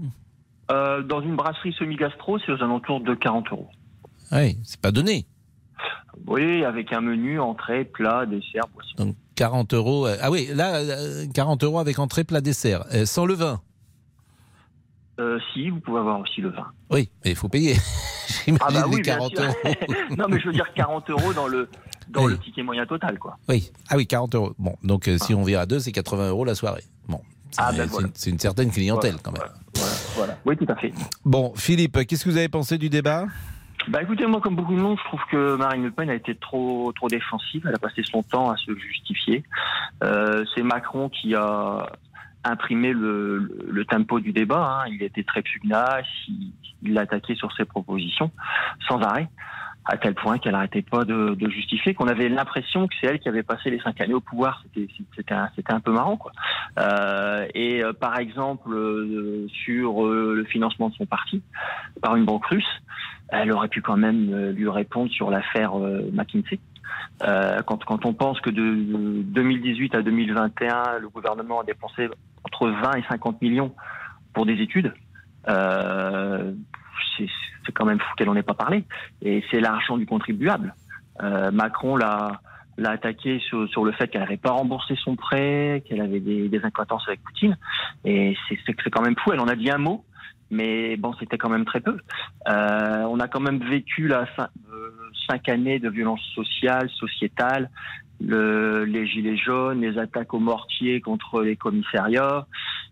[0.71, 3.69] Euh, dans une brasserie semi-gastro, c'est aux alentours de 40 euros.
[4.31, 5.25] Oui, c'est pas donné.
[6.27, 8.93] Oui, avec un menu, entrée, plat, dessert, boisson.
[8.97, 10.05] Donc 40 euros.
[10.07, 12.83] euh, Ah oui, là, euh, 40 euros avec entrée, plat, dessert.
[12.93, 13.59] Euh, sans le vin.
[15.53, 16.65] Si, vous pouvez avoir aussi le vin.
[16.89, 17.75] Oui, mais il faut payer.
[18.45, 19.41] J'imagine Ah bah oui, les bien 40 sûr.
[19.43, 19.75] euros.
[20.17, 21.69] non, mais je veux dire 40 euros dans le
[22.11, 22.33] dans Oui.
[22.33, 23.37] le ticket moyen total, quoi.
[23.49, 24.53] Oui, ah oui, 40 euros.
[24.59, 26.83] Bon, donc euh, si on vient à deux, c'est 80 euros la soirée.
[27.07, 27.21] Bon,
[27.51, 28.07] c'est Ah ben voilà.
[28.27, 29.51] une, certaine clientèle Voilà, quand même.
[29.75, 30.37] Voilà, voilà.
[30.45, 30.93] Oui, tout à fait.
[31.25, 33.25] Bon, Philippe, qu'est-ce que vous avez pensé du débat?
[33.87, 36.35] Bah écoutez, moi comme beaucoup de monde, je trouve que Marine Le Pen a été
[36.35, 37.65] trop trop défensive.
[37.67, 39.43] Elle a passé son temps à se justifier.
[40.03, 41.87] Euh, c'est Macron qui a
[42.43, 44.83] imprimé le, le, le tempo du débat.
[44.85, 44.89] Hein.
[44.91, 46.05] Il était très pugnace.
[46.27, 46.51] Il,
[46.83, 48.31] il attaqué sur ses propositions
[48.87, 49.29] sans arrêt,
[49.85, 51.93] à tel point qu'elle n'arrêtait pas de, de justifier.
[51.93, 54.63] Qu'on avait l'impression que c'est elle qui avait passé les cinq années au pouvoir.
[55.15, 56.31] C'était un, un peu marrant, quoi.
[56.79, 61.41] Euh, et euh, par exemple euh, sur euh, le financement de son parti
[62.01, 62.81] par une banque russe
[63.31, 66.59] elle aurait pu quand même euh, lui répondre sur l'affaire euh, McKinsey.
[67.65, 72.09] Quand, quand on pense que de 2018 à 2021, le gouvernement a dépensé
[72.43, 73.73] entre 20 et 50 millions
[74.33, 74.93] pour des études,
[75.47, 76.51] euh,
[77.17, 78.83] c'est quand même fou qu'elle n'en ait pas parlé.
[79.21, 80.75] Et c'est l'argent du contribuable.
[81.21, 82.41] Euh, Macron l'a
[82.77, 87.07] l'a attaqué sur, le fait qu'elle n'avait pas remboursé son prêt, qu'elle avait des, incohérences
[87.07, 87.57] avec Poutine.
[88.05, 89.33] Et c'est quand même fou.
[89.33, 90.03] Elle en a dit un mot,
[90.49, 91.97] mais bon, c'était quand même très peu.
[92.47, 94.25] Euh, on a quand même vécu euh,
[95.29, 97.69] cinq années de violence sociale, sociétale,
[98.19, 102.45] le- les gilets jaunes, les attaques au mortier contre les commissariats,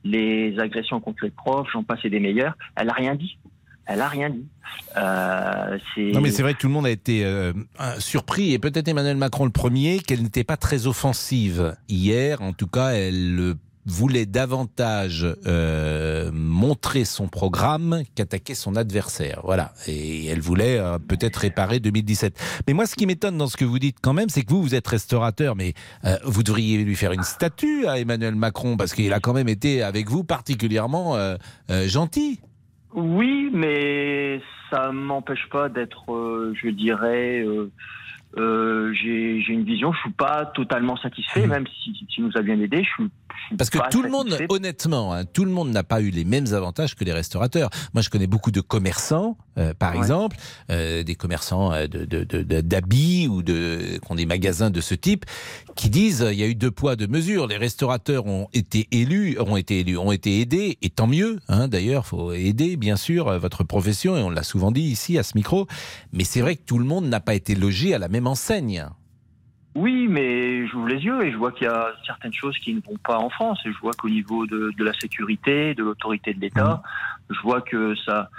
[0.03, 2.55] les agressions contre les profs, j'en passe et des meilleurs.
[2.75, 3.37] Elle a rien dit.
[3.89, 4.45] Elle a rien dit.
[4.97, 7.53] Euh, Non, mais c'est vrai que tout le monde a été euh,
[7.97, 12.41] surpris, et peut-être Emmanuel Macron le premier, qu'elle n'était pas très offensive hier.
[12.43, 13.53] En tout cas, elle euh,
[13.87, 19.41] voulait davantage euh, montrer son programme qu'attaquer son adversaire.
[19.43, 19.73] Voilà.
[19.87, 22.39] Et elle voulait euh, peut-être réparer 2017.
[22.67, 24.61] Mais moi, ce qui m'étonne dans ce que vous dites quand même, c'est que vous,
[24.61, 25.73] vous êtes restaurateur, mais
[26.05, 29.49] euh, vous devriez lui faire une statue à Emmanuel Macron, parce qu'il a quand même
[29.49, 31.37] été avec vous particulièrement euh,
[31.71, 32.39] euh, gentil.
[32.93, 37.41] Oui, mais ça m'empêche pas d'être, euh, je dirais,
[38.37, 39.91] euh, j'ai une vision.
[39.93, 42.77] Je suis pas totalement satisfait, même si, si nous a bien aidé.
[42.83, 45.83] Je suis, je suis Parce que tout le monde, honnêtement, hein, tout le monde n'a
[45.83, 47.69] pas eu les mêmes avantages que les restaurateurs.
[47.93, 49.97] Moi, je connais beaucoup de commerçants, euh, par Ouais.
[49.97, 50.37] exemple,
[50.69, 54.93] euh, des commerçants euh, de- de- d'habits ou de, qui ont des magasins de ce
[54.95, 55.25] type,
[55.75, 57.47] qui disent il y a eu deux poids deux mesures.
[57.47, 61.39] Les restaurateurs ont été élus, ont été élus, ont été aidés, et tant mieux.
[61.47, 65.23] Hein, D'ailleurs, faut aider, bien sûr, votre profession, et on l'a souvent dit ici à
[65.23, 65.67] ce micro.
[66.13, 68.85] Mais c'est vrai que tout le monde n'a pas été logé à la même enseigne.
[69.75, 72.81] Oui, mais j'ouvre les yeux et je vois qu'il y a certaines choses qui ne
[72.81, 73.59] vont pas en France.
[73.65, 76.81] Et je vois qu'au niveau de, de la sécurité, de l'autorité de l'État,
[77.29, 78.29] je vois que ça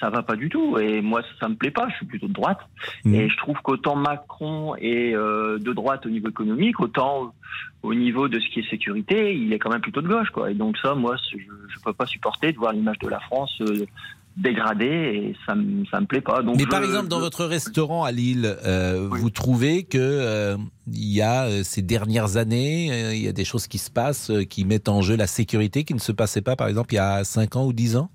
[0.00, 0.78] ça va pas du tout.
[0.78, 1.88] Et moi, ça me plaît pas.
[1.90, 2.60] Je suis plutôt de droite.
[3.04, 7.34] Et je trouve qu'autant Macron est euh, de droite au niveau économique, autant
[7.82, 10.30] au niveau de ce qui est sécurité, il est quand même plutôt de gauche.
[10.30, 10.50] Quoi.
[10.50, 13.56] Et donc ça, moi, je ne peux pas supporter de voir l'image de la France
[13.60, 13.86] euh,
[14.40, 16.42] dégradée et ça me ça me plaît pas.
[16.42, 19.98] Donc Mais je- par exemple, dans je- votre restaurant à Lille, euh, vous trouvez que
[19.98, 20.56] euh,
[20.88, 23.90] il y a euh, ces dernières années, euh, il y a des choses qui se
[23.90, 26.96] passent qui mettent en jeu la sécurité qui ne se passait pas, par exemple, il
[26.96, 28.10] y a 5 ans ou 10 ans?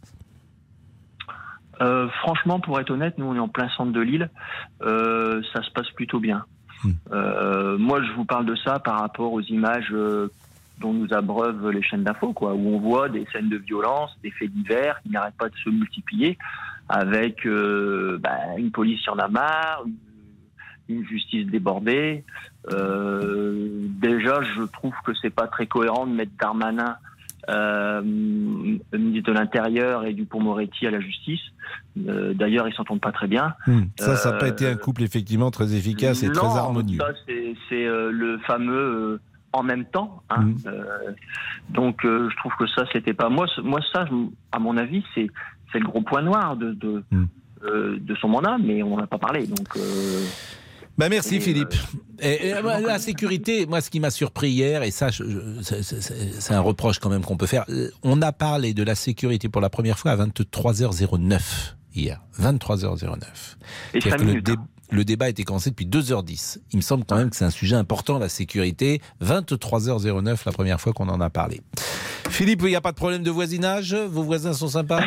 [2.21, 4.29] Franchement, pour être honnête, nous on est en plein centre de
[4.81, 6.45] euh, ça se passe plutôt bien.
[7.11, 9.91] Euh, moi, je vous parle de ça par rapport aux images
[10.79, 14.31] dont nous abreuvent les chaînes d'infos, quoi, où on voit des scènes de violence, des
[14.31, 16.37] faits divers qui n'arrêtent pas de se multiplier,
[16.89, 19.85] avec euh, bah, une police qui en a marre,
[20.87, 22.23] une, justice débordée.
[22.71, 26.97] Euh, déjà, je trouve que c'est pas très cohérent de mettre Darmanin
[27.47, 31.41] euh, ministre de l'Intérieur et Dupont-Moretti à la justice.
[32.07, 33.53] Euh, D'ailleurs, ils s'entendent pas très bien.
[33.97, 36.97] Ça, ça n'a pas été un couple effectivement très efficace et très non, harmonieux.
[36.99, 37.13] Ça,
[37.69, 39.19] c'est le fameux
[39.55, 40.21] en même temps.
[40.29, 40.41] hein.
[40.43, 40.55] Mm.
[40.67, 40.83] Euh,
[41.69, 43.47] donc, euh, je trouve que ça, c'était pas moi.
[43.63, 45.27] Moi, ça, je- à mon avis, c'est
[45.71, 47.25] c'est le gros point noir de de, Mm.
[47.63, 49.47] euh, de son mandat, mais on n'en a pas parlé.
[49.47, 49.67] Donc,
[50.97, 51.73] Bah merci Et, Philippe.
[52.21, 56.61] Et, et, moi, la sécurité, moi ce qui m'a surpris hier, et ça c'est- un
[56.61, 57.65] reproche quand même qu'on peut faire,
[58.01, 62.21] on a parlé de la sécurité pour la première fois à 23h09 hier.
[62.39, 63.57] 23h09.
[63.93, 64.67] Et C'est-à-dire cinq que le, minutes, dé- hein.
[64.91, 66.59] Le débat a été commencé depuis 2h10.
[66.71, 69.01] Il me semble quand même que c'est un sujet important, la sécurité.
[69.23, 71.61] 23h09 la première fois qu'on en a parlé.
[72.29, 73.93] Philippe, il n'y a pas de problème de voisinage?
[73.95, 75.01] Vos voisins sont sympas?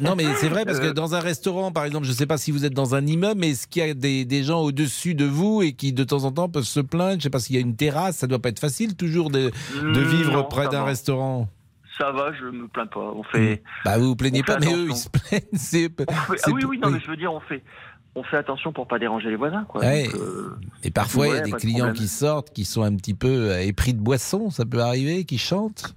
[0.00, 2.38] Non, mais c'est vrai parce que dans un restaurant, par exemple, je ne sais pas
[2.38, 5.14] si vous êtes dans un immeuble, mais est-ce qu'il y a des, des gens au-dessus
[5.14, 7.12] de vous et qui de temps en temps peuvent se plaindre?
[7.12, 9.28] Je ne sais pas s'il y a une terrasse, ça doit pas être facile toujours
[9.30, 9.50] de,
[9.82, 11.48] de vivre Non, près d'un restaurant.
[11.98, 13.12] ça va, je me plains pas.
[13.14, 13.62] On fait.
[13.84, 15.42] Bah vous vous plaignez pas, mais eux ils se plaignent.
[15.52, 17.62] C'est, ah oui, oui, non, mais je veux dire, on fait.
[18.16, 19.80] On fait attention pour pas déranger les voisins, quoi.
[19.80, 20.04] Ouais.
[20.04, 22.94] Donc, euh, Et parfois il y a des de clients qui sortent, qui sont un
[22.94, 25.94] petit peu euh, épris de boisson, ça peut arriver, qui chantent?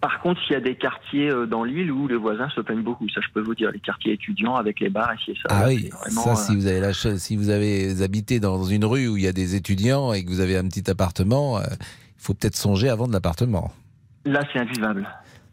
[0.00, 2.82] Par contre, il y a des quartiers euh, dans l'île où les voisins se plaignent
[2.82, 3.08] beaucoup.
[3.08, 3.72] Ça, je peux vous dire.
[3.72, 5.48] Les quartiers étudiants avec les bars et ça.
[5.48, 8.62] Ah oui, vraiment, ça, euh, si vous avez la chance, si vous avez habité dans
[8.62, 11.58] une rue où il y a des étudiants et que vous avez un petit appartement,
[11.58, 13.72] euh, il faut peut-être songer à vendre l'appartement.
[14.24, 15.08] Là, c'est invivable.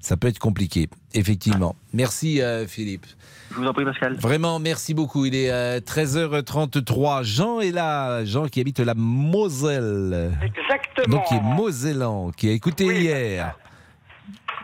[0.05, 1.75] Ça peut être compliqué, effectivement.
[1.91, 3.07] Merci euh, Philippe.
[3.49, 4.13] Je vous en prie, Pascal.
[4.17, 5.25] Vraiment, merci beaucoup.
[5.25, 7.23] Il est euh, 13h33.
[7.23, 8.23] Jean est là.
[8.23, 10.37] Jean qui habite la Moselle.
[10.43, 11.17] Exactement.
[11.17, 13.57] Donc qui est mosellan, qui a écouté hier.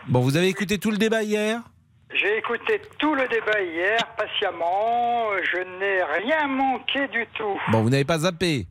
[0.06, 1.60] Bon, vous avez écouté tout le débat hier?
[2.14, 5.24] J'ai écouté tout le débat hier patiemment.
[5.42, 7.58] Je n'ai rien manqué du tout.
[7.72, 8.68] Bon, vous n'avez pas zappé.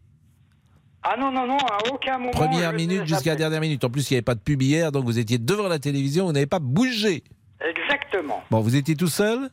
[1.03, 2.31] Ah non, non, non, à aucun moment.
[2.31, 3.83] Première minute jusqu'à la dernière minute.
[3.83, 6.25] En plus, il n'y avait pas de pub hier, donc vous étiez devant la télévision,
[6.25, 7.23] vous n'avez pas bougé.
[7.59, 8.43] Exactement.
[8.51, 9.49] Bon, vous étiez tout seul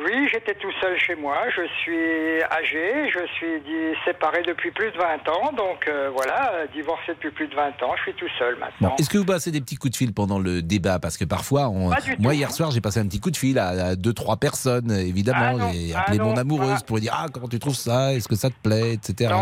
[0.00, 1.36] Oui, j'étais tout seul chez moi.
[1.54, 3.10] Je suis âgé.
[3.10, 5.52] Je suis séparé depuis plus de 20 ans.
[5.52, 7.94] Donc euh, voilà, divorcé depuis plus de 20 ans.
[7.96, 8.88] Je suis tout seul maintenant.
[8.88, 10.98] Bon, est-ce que vous passez des petits coups de fil pendant le débat?
[10.98, 11.88] Parce que parfois, on...
[11.88, 12.30] Moi tout.
[12.32, 15.58] hier soir, j'ai passé un petit coup de fil à, à deux, trois personnes, évidemment.
[15.60, 16.80] Ah j'ai ah appelé mon amoureuse voilà.
[16.86, 18.14] pour lui dire Ah, comment tu trouves ça?
[18.14, 18.94] Est-ce que ça te plaît?
[18.94, 19.32] Etc.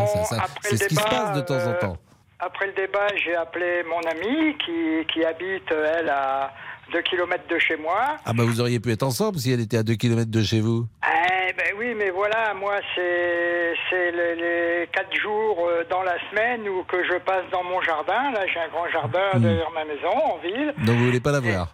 [0.63, 1.97] C'est ce qui se passe de temps en euh, temps.
[2.41, 6.51] Après le débat, j'ai appelé mon amie qui, qui habite, elle, à
[6.93, 8.17] 2 km de chez moi.
[8.25, 10.61] Ah, bah vous auriez pu être ensemble si elle était à deux kilomètres de chez
[10.61, 10.87] vous.
[11.07, 16.17] Eh ben oui, mais voilà, moi, c'est c'est les, les quatre jours euh, dans la
[16.31, 18.31] semaine où que je passe dans mon jardin.
[18.33, 19.41] Là, j'ai un grand jardin Hmm.
[19.43, 20.75] derrière ma maison, en ville.
[20.87, 21.69] Donc vous voulez pas la voir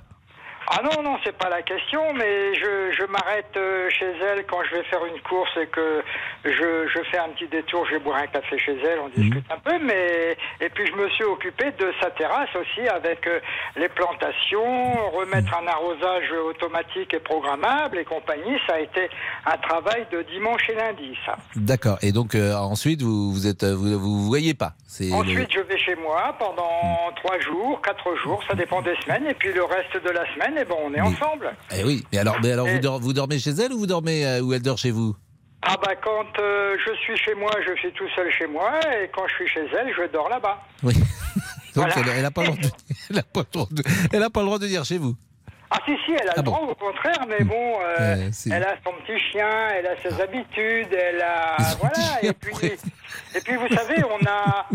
[0.68, 4.62] Ah non, non, c'est pas la question, mais je, je m'arrête euh, chez elle quand
[4.68, 6.02] je vais faire une course et que
[6.44, 9.44] je, je fais un petit détour, je vais boire un café chez elle, on discute
[9.50, 13.38] un peu, mais et puis je me suis occupé de sa terrasse aussi avec euh,
[13.76, 18.58] les plantations, remettre un arrosage automatique et programmable et compagnie.
[18.66, 19.08] Ça a été
[19.46, 21.36] un travail de dimanche et lundi, ça.
[21.54, 21.98] D'accord.
[22.02, 24.72] Et donc euh, ensuite, vous vous êtes, vous, vous voyez pas.
[25.00, 29.26] Le- Ensuite, je vais chez moi pendant trois jours, quatre jours, ça dépend des semaines,
[29.26, 31.54] et puis le reste de la semaine, eh ben, on est ensemble.
[31.76, 32.04] Eh oui.
[32.12, 34.40] Mais alors, mais alors vous, Et- dor- vous dormez chez elle ou vous dormez euh,
[34.40, 35.14] ou elle dort chez vous?
[35.62, 39.10] Ah bah quand euh, je suis chez moi, je suis tout seul chez moi, et
[39.12, 40.62] quand je suis chez elle, je dors là-bas.
[40.82, 40.94] Oui.
[41.74, 41.94] Donc Voilà.
[41.96, 42.68] elle, elle a pas le droit de,
[43.10, 45.14] elle a pas le droit de, elle a pas le droit de dire chez vous.
[45.70, 46.50] Ah si si, elle a Ah le bon.
[46.52, 50.20] droit au contraire, mais bon, euh, c'est- elle a son petit chien, elle a ses
[50.22, 52.22] habitudes, elle a voilà.
[52.22, 52.54] Et puis
[53.34, 54.66] et puis vous savez, on a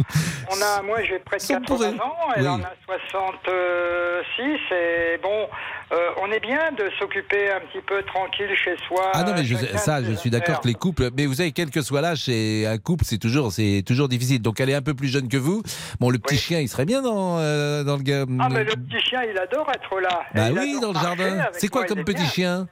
[0.52, 2.00] on a moi j'ai près de Son 80 pourri.
[2.00, 2.48] ans, elle Oui.
[2.50, 5.48] en a 66 et bon,
[5.92, 9.12] euh, on est bien de s'occuper un petit peu tranquille chez soi.
[9.14, 11.70] Ah non mais je, ça je suis d'accord que les couples mais vous savez quel
[11.70, 14.82] que soit l'âge chez un couple c'est toujours c'est toujours difficile donc elle est un
[14.82, 15.62] peu plus jeune que vous
[16.00, 18.04] bon le petit chien il serait bien dans euh, dans le
[18.40, 20.22] Ah mais le petit chien, il adore être là.
[20.34, 22.68] bah oui dans le jardin c'est quoi comme petit chien?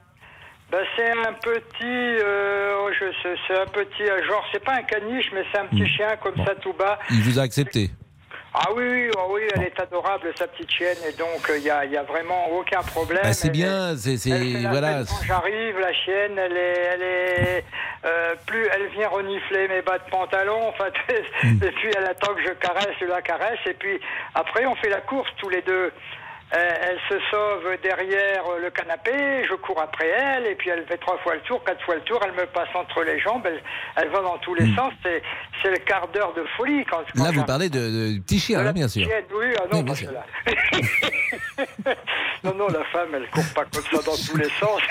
[0.71, 4.73] Ben, c'est un petit, euh, oh, je sais, c'est un petit, euh, genre, c'est pas
[4.75, 5.87] un caniche, mais c'est un petit Hmm.
[5.87, 6.99] chien comme ça tout bas.
[7.09, 7.89] il vous a accepté
[8.53, 11.71] Ah oui, oui, oh oui, elle est adorable, sa petite chienne, et donc il n'y
[11.71, 13.21] a, y a vraiment aucun problème.
[13.23, 14.15] Bah, c'est bien c'est
[14.69, 17.65] voilà Quand j'arrive, la chienne, elle est, elle est,
[18.05, 20.85] euh, plus elle vient renifler mes bas de pantalon, enfin,
[21.43, 21.63] Hmm.
[21.63, 23.99] et puis elle attend que je caresse, je la caresse, et puis
[24.35, 25.91] après on fait la course tous les deux.
[26.51, 29.11] Euh, elle se sauve derrière euh, le canapé,
[29.47, 32.01] je cours après elle, et puis elle fait trois fois le tour, quatre fois le
[32.01, 33.61] tour, elle me passe entre les jambes, elle,
[33.97, 35.21] elle va dans tous les sens, c'est,
[35.69, 37.25] le quart d'heure de folie quand, quand Hmm.
[37.25, 39.77] là vous parlez de, de- petit chien la hein, bien sûr chienne, oui, ah non,
[39.77, 40.09] Oui, bien parce sûr.
[40.09, 40.13] que
[41.85, 41.95] là-
[42.43, 44.81] non, non, la femme, elle court pas comme ça dans tous les sens.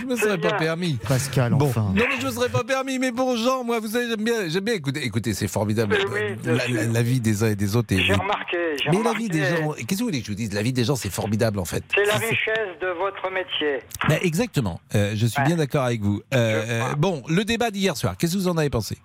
[0.00, 1.92] je me serais pas permis Pascal, Bon, enfin.
[1.94, 4.48] non mais je me serais pas permis, mais bon Jean, moi vous savez j'aime bien,
[4.48, 7.94] j'aime bien écouter, écoutez, c'est formidable, oui, la, la- la vie des uns des autres.
[7.96, 10.52] J'ai remarqué, mais la vie des gens, qu'est-ce que vous voulez que je vous dise?
[10.54, 11.82] La vie des gens, c'est formidable en fait.
[11.94, 13.80] C'est la richesse de votre métier.
[14.22, 16.22] Exactement, Euh, je suis bien d'accord avec vous.
[16.34, 18.98] Euh, euh, bon, le débat d'hier soir, qu'est-ce que vous en avez pensé?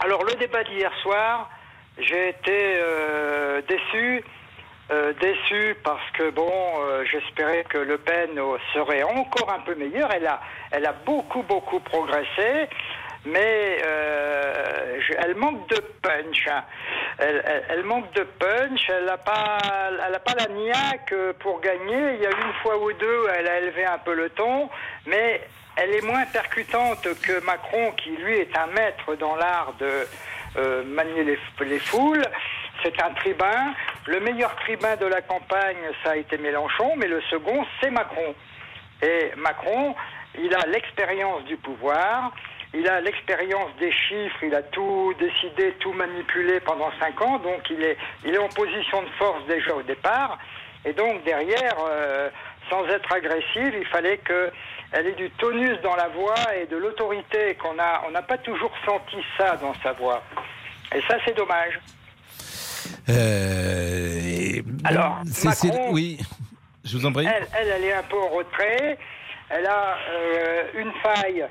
[0.00, 1.48] Alors, le débat d'hier soir,
[1.98, 4.24] j'ai été euh, déçu.
[5.20, 6.50] déçu parce que, bon,
[7.10, 8.30] j'espérais que Le Pen
[8.74, 10.10] serait encore un peu meilleure.
[10.12, 12.68] Elle a, elle a beaucoup, beaucoup progressé.
[13.24, 16.48] Mais euh, je- elle manque de punch.
[16.48, 16.64] hein.
[17.18, 18.80] Elle, elle- elle manque de punch.
[18.88, 19.58] Elle n'a pas,
[20.06, 22.14] elle a pas la niaque pour gagner.
[22.14, 24.68] Il y a une fois ou deux, elle a élevé un peu le ton,
[25.06, 25.40] mais
[25.76, 30.06] elle est moins percutante que Macron, qui lui est un maître dans l'art de
[30.56, 32.22] euh, manier les, les foules.
[32.82, 33.72] C'est un tribun.
[34.06, 38.34] Le meilleur tribun de la campagne, ça a été Mélenchon, mais le second, c'est Macron.
[39.00, 39.94] Et Macron,
[40.36, 42.32] il a l'expérience du pouvoir,
[42.74, 47.60] il a l'expérience des chiffres, il a tout décidé, tout manipulé pendant cinq ans, donc
[47.70, 50.38] il est, il est en position de force déjà au départ.
[50.84, 52.30] Et donc derrière, euh,
[52.70, 57.54] sans être agressive, il fallait qu'elle ait du tonus dans la voix et de l'autorité
[57.56, 58.02] qu'on a.
[58.08, 60.22] On n'a pas toujours senti ça dans sa voix.
[60.94, 61.78] Et ça, c'est dommage.
[63.08, 66.18] Euh, Alors, Macron- oui,
[66.84, 67.26] je vous en prie.
[67.26, 68.98] Elle, elle, elle est un peu en retrait.
[69.50, 71.44] Elle a euh, une faille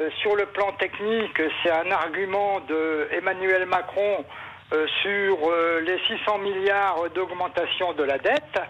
[0.00, 1.40] euh, sur le plan technique.
[1.62, 4.24] C'est un argument de Emmanuel Macron
[4.72, 8.60] euh, sur euh, les 600 milliards d'augmentation de la dette.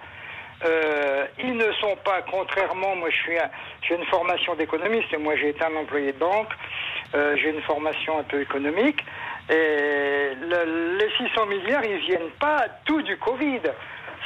[1.39, 3.37] Ils ne sont pas, contrairement, moi je suis,
[3.83, 6.51] j'ai une formation d'économiste moi j'ai été un employé de banque,
[7.15, 9.05] j'ai une formation un peu économique
[9.49, 13.61] et le- les 600 milliards ils viennent pas tout du Covid.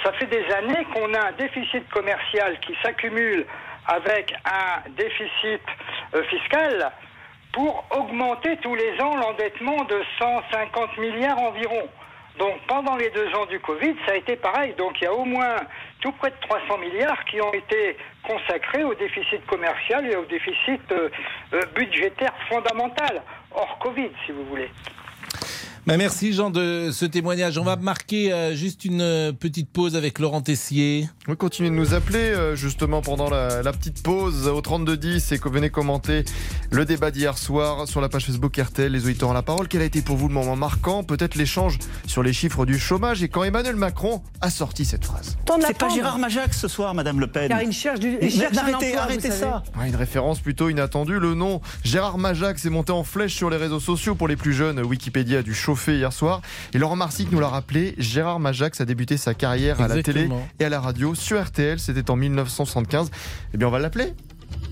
[0.03, 3.45] Ça fait des années qu'on a un déficit commercial qui s'accumule
[3.87, 5.63] avec un déficit
[6.15, 6.93] euh, fiscal
[7.53, 11.89] pour augmenter tous les ans l'endettement de 150 milliards environ.
[12.39, 14.75] Donc pendant les deux ans du Covid, ça a été pareil.
[14.79, 15.57] Donc il y a au moins
[16.01, 20.81] tout près de 300 milliards qui ont été consacrés au déficit commercial et au déficit
[20.93, 21.11] euh,
[21.53, 23.23] euh, budgétaire fondamental,
[23.55, 24.71] hors Covid si vous voulez.
[25.85, 27.59] Bah, merci Jean de ce témoignage.
[27.59, 31.09] On va marquer euh, juste une euh, petite pause avec Laurent Tessier.
[31.27, 35.39] Oui, continuez de nous appeler euh, justement pendant la, la petite pause au 3210 et
[35.41, 36.25] que venez commenter
[36.71, 38.93] le débat d'hier soir sur la page Facebook RTL.
[38.93, 39.67] Les auditeurs ont la parole.
[39.67, 41.03] Quel a été pour vous le moment marquant?
[41.03, 45.37] Peut-être l'échange sur les chiffres du chômage et quand Emmanuel Macron a sorti cette phrase.
[45.67, 47.49] C'est pas Gérard Majax ce soir, Madame Le Pen.
[47.49, 49.65] Car il cherche du- il Mais cherche un arrêtez, emploi, arrêtez vous ça.
[49.77, 51.19] Ouais, une référence plutôt inattendue.
[51.19, 54.53] Le nom Gérard Majax est monté en flèche sur les réseaux sociaux pour les plus
[54.55, 54.79] jeunes.
[54.81, 56.43] Wikipédia a dû chauffer hier soir.
[56.75, 57.95] Et Laurent Marsic nous l'a rappelé.
[57.97, 60.29] Gérard Majax a débuté sa carrière à la télé
[60.61, 61.79] et à la radio sur RTL.
[61.79, 63.11] C'était en 1975.
[63.55, 64.13] Eh bien, on va l'appeler.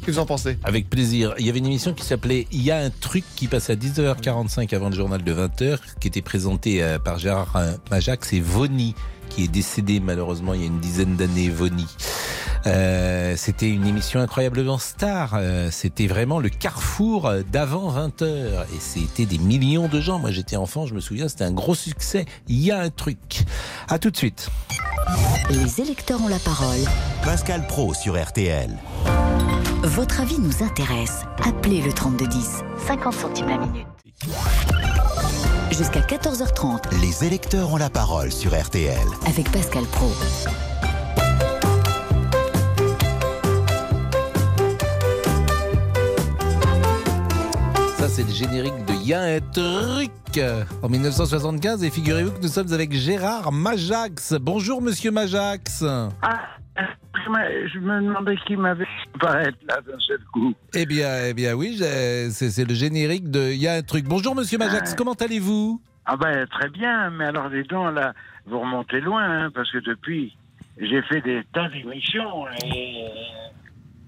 [0.00, 0.58] Qu'est-ce que vous en pensez?
[0.62, 1.34] Avec plaisir.
[1.38, 3.74] Il y avait une émission qui s'appelait Il y a un truc qui passe à
[3.74, 8.40] 10h45 avant le journal de 20h, qui était présenté euh, par Gérard euh, Majax et
[8.40, 8.94] Vony,
[9.30, 11.86] qui est décédé malheureusement il y a une dizaine d'années, Vony.
[12.66, 15.33] Euh, c'était une émission incroyablement star.
[15.35, 18.64] Euh, c'était vraiment le carrefour d'avant 20h.
[18.75, 20.18] Et c'était des millions de gens.
[20.18, 22.27] Moi j'étais enfant, je me souviens, c'était un gros succès.
[22.49, 23.44] Il y a un truc.
[23.88, 24.49] À tout de suite.
[25.51, 26.79] Les électeurs ont la parole.
[27.25, 28.70] Pascal Pro sur RTL.
[29.83, 31.23] Votre avis nous intéresse.
[31.44, 33.87] Appelez le 3210, 50 centimes la minute.
[35.73, 38.99] Jusqu'à 14h30 Les électeurs ont la parole sur RTL.
[39.27, 40.11] avec Pascal Pro.
[48.00, 50.10] Ça, c'est le générique de Y a un truc
[50.82, 51.84] en 1975.
[51.84, 54.34] Et figurez-vous que nous sommes avec Gérard Majax.
[54.40, 55.84] Bonjour, monsieur Majax.
[56.22, 56.40] Ah,
[56.76, 58.86] je me- je me demandais qui m'avait
[59.20, 60.54] paraître là d'un seul coup.
[60.74, 61.76] Eh bien, eh bien oui,
[62.30, 64.06] c'est le générique de Y a un truc.
[64.06, 64.94] Bonjour, monsieur Majax.
[64.94, 65.80] Comment allez-vous?
[66.06, 68.14] Ah ben très bien, mais alors les dents là,
[68.46, 70.36] vous remontez loin, hein, parce que depuis,
[70.80, 73.04] j'ai fait des tas d'émissions et...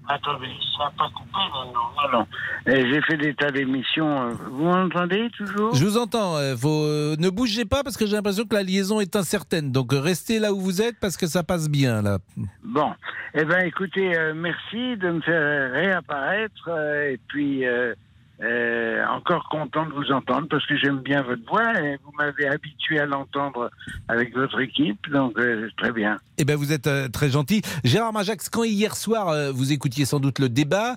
[0.07, 2.27] Attendez, ça n'a pas coupé maintenant, non, non.
[2.73, 5.73] Et J'ai fait des tas d'émissions, euh, vous m'entendez toujours?
[5.75, 6.35] Je vous entends.
[6.37, 9.71] euh, faut- euh, ne bougez pas parce que j'ai l'impression que la liaison est incertaine.
[9.71, 12.17] Donc, restez là où vous êtes parce que ça passe bien, là.
[12.63, 12.91] Bon,
[13.33, 17.93] eh ben écoutez, euh, merci de me faire réapparaître euh, et puis euh,
[18.41, 22.47] euh, encore content de vous entendre parce que j'aime bien votre voix et vous m'avez
[22.47, 23.69] habitué à l'entendre
[24.07, 26.17] avec votre équipe, donc euh, très bien.
[26.39, 27.61] Eh bien, vous êtes euh, très gentil.
[27.83, 30.95] Gérard Majax, quand hier soir, euh, vous écoutiez sans doute le débat,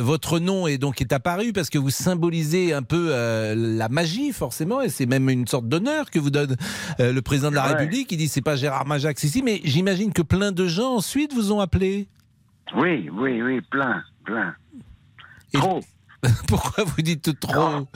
[0.00, 3.08] votre nom est donc est apparu parce que vous symbolisez un peu
[3.56, 6.56] la magie, forcément, et c'est même une sorte d'honneur que vous donne
[6.98, 7.70] le président de la Ouais.
[7.72, 8.12] République.
[8.12, 11.50] Il dit c'est pas Gérard Majax ici, mais j'imagine que plein de gens ensuite vous
[11.52, 12.08] ont appelé.
[12.76, 14.54] Oui, oui, oui, plein, plein.
[15.52, 15.80] Trop.
[16.48, 17.86] Pourquoi vous dites trop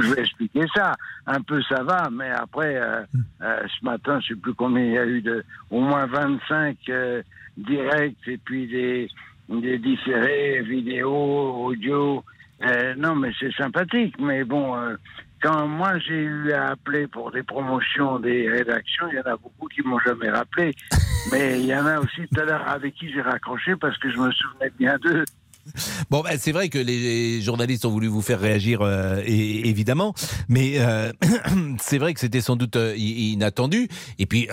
[0.00, 0.94] Je vais expliquer ça.
[1.26, 3.02] Un peu ça va, mais après, euh,
[3.42, 6.76] euh, ce matin, je sais plus combien il y a eu de, au moins 25
[6.88, 7.22] euh,
[7.56, 9.08] directs et puis des,
[9.48, 12.24] des différés, vidéos, audio.
[12.96, 14.14] Non, mais c'est sympathique.
[14.18, 14.74] Mais bon,
[15.42, 19.36] quand moi j'ai eu à appeler pour des promotions des rédactions, il y en a
[19.36, 20.74] beaucoup qui m'ont jamais rappelé.
[21.30, 24.10] mais il y en a aussi tout à l'heure avec qui j'ai raccroché parce que
[24.10, 25.24] je me souvenais bien d'eux.
[26.10, 30.14] Bon, ben, c'est vrai que les journalistes ont voulu vous faire réagir, euh, et- évidemment,
[30.48, 31.10] mais euh,
[31.80, 33.88] c'est vrai que c'était sans doute euh, i- inattendu.
[34.18, 34.48] Et puis,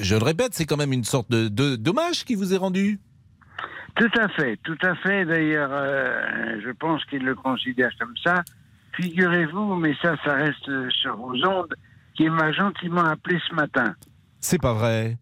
[0.00, 3.00] je le répète, c'est quand même une sorte de, de dommage qui vous est rendu.
[3.96, 5.24] Tout à fait, tout à fait.
[5.26, 5.70] D'ailleurs,
[6.64, 8.42] je pense qu'il le considère comme ça.
[8.96, 11.74] Figurez-vous, mais ça, ça reste sur vos ondes,
[12.14, 13.94] qu'il m'a gentiment appelé ce matin
[14.40, 15.16] C'est pas vrai.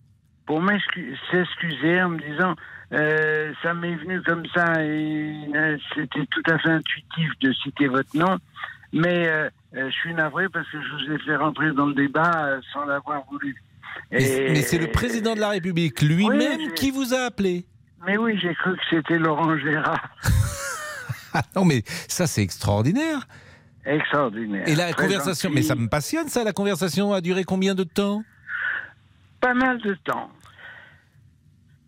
[0.46, 2.54] pour m'excu- s'excuser en me disant
[2.92, 7.86] euh, ça m'est venu comme ça et euh, c'était tout à fait intuitif de citer
[7.88, 8.36] votre nom,
[8.92, 12.58] mais euh, je suis navré parce que je vous ai fait rentrer dans le débat
[12.72, 13.54] sans l'avoir voulu.
[14.10, 17.64] Mais, Et- mais c'est le président de la République lui-même Oui, qui vous a appelé.
[18.06, 20.08] Mais oui, j'ai cru que c'était Laurent Gérard.
[21.34, 23.26] Ah non, mais ça, c'est extraordinaire.
[23.84, 24.66] Extraordinaire.
[24.68, 25.60] Et la Très conversation, gentil.
[25.60, 26.42] mais ça me passionne, ça.
[26.44, 28.22] La conversation a duré combien de temps?
[29.40, 30.30] Pas mal de temps.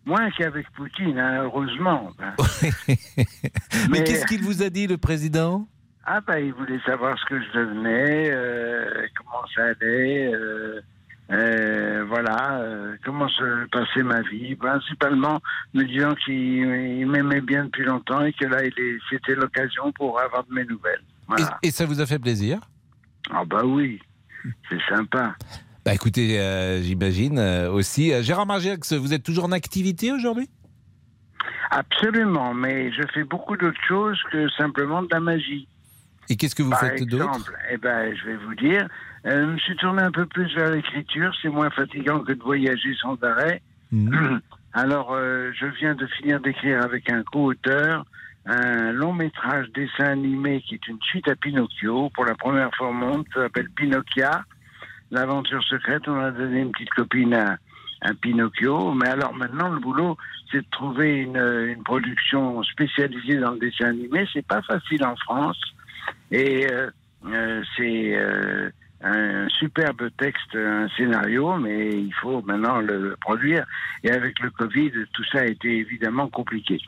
[0.05, 2.11] Moins qu'avec Poutine, hein, heureusement.
[2.17, 2.33] Ben.
[3.89, 5.67] Mais, qu'est-ce qu'il vous a dit, le président?
[6.05, 10.81] Ah, ben, il voulait savoir ce que je devenais, euh, comment ça allait, euh,
[11.31, 12.61] euh, voilà,
[13.05, 14.55] comment se passait ma vie.
[14.55, 15.39] Principalement,
[15.73, 18.57] me disant qu'il il m'aimait bien depuis longtemps et que là,
[19.09, 21.03] c'était l'occasion pour avoir de mes nouvelles.
[21.29, 21.57] Voilà.
[21.63, 22.59] Et ça vous a fait plaisir?
[23.31, 24.01] Ah, bah oui,
[24.69, 25.35] c'est sympa.
[25.85, 28.13] Bah écoutez, euh, j'imagine euh, aussi.
[28.13, 30.49] Euh, Gérard Margiax, vous êtes toujours en activité aujourd'hui?
[31.71, 35.67] Absolument, mais je fais beaucoup d'autres choses que simplement de la magie.
[36.29, 37.27] Et qu'est-ce que vous Par faites d'autre?
[37.27, 38.87] exemple, eh ben, je vais vous dire,
[39.25, 41.33] euh, je me suis tourné un peu plus vers l'écriture.
[41.41, 43.61] C'est moins fatigant que de voyager sans arrêt.
[43.91, 44.39] Mhm.
[44.73, 48.05] Alors, je viens de finir d'écrire avec un co-auteur
[48.45, 52.89] un long métrage dessin animé qui est une suite à Pinocchio pour la première fois
[52.89, 53.25] au monde.
[53.33, 54.43] Ça s'appelle Pinocchia,
[55.13, 56.07] l'aventure secrète.
[56.07, 57.57] On a donné une petite copine à,
[58.01, 58.93] à Pinocchio.
[58.93, 60.17] Mais alors maintenant, le boulot,
[60.51, 64.27] c'est de trouver une, production spécialisée dans le dessin animé.
[64.33, 65.59] C'est pas facile en France.
[66.31, 66.89] Et euh,
[67.27, 68.69] euh, c'est euh,
[69.01, 73.65] un superbe texte, un scénario, mais il faut maintenant le produire.
[74.03, 76.79] Et avec le Covid, tout ça a été évidemment compliqué.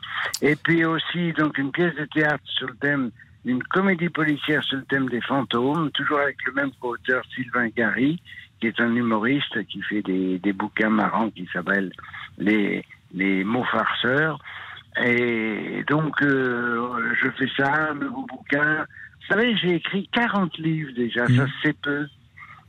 [0.42, 3.10] Et puis aussi, donc, une pièce de théâtre sur le thème,
[3.46, 8.20] une comédie policière sur le thème des fantômes, toujours avec le même auteur, Sylvain Gary,
[8.60, 11.92] qui est un humoriste qui fait des, des bouquins marrants qui s'appellent
[12.38, 12.84] les,
[13.14, 14.40] les mots farceurs.
[15.04, 18.78] Et donc, euh, je fais ça, un nouveau bouquin.
[19.20, 22.06] Vous savez, j'ai écrit 40 livres déjà, ça c'est peu.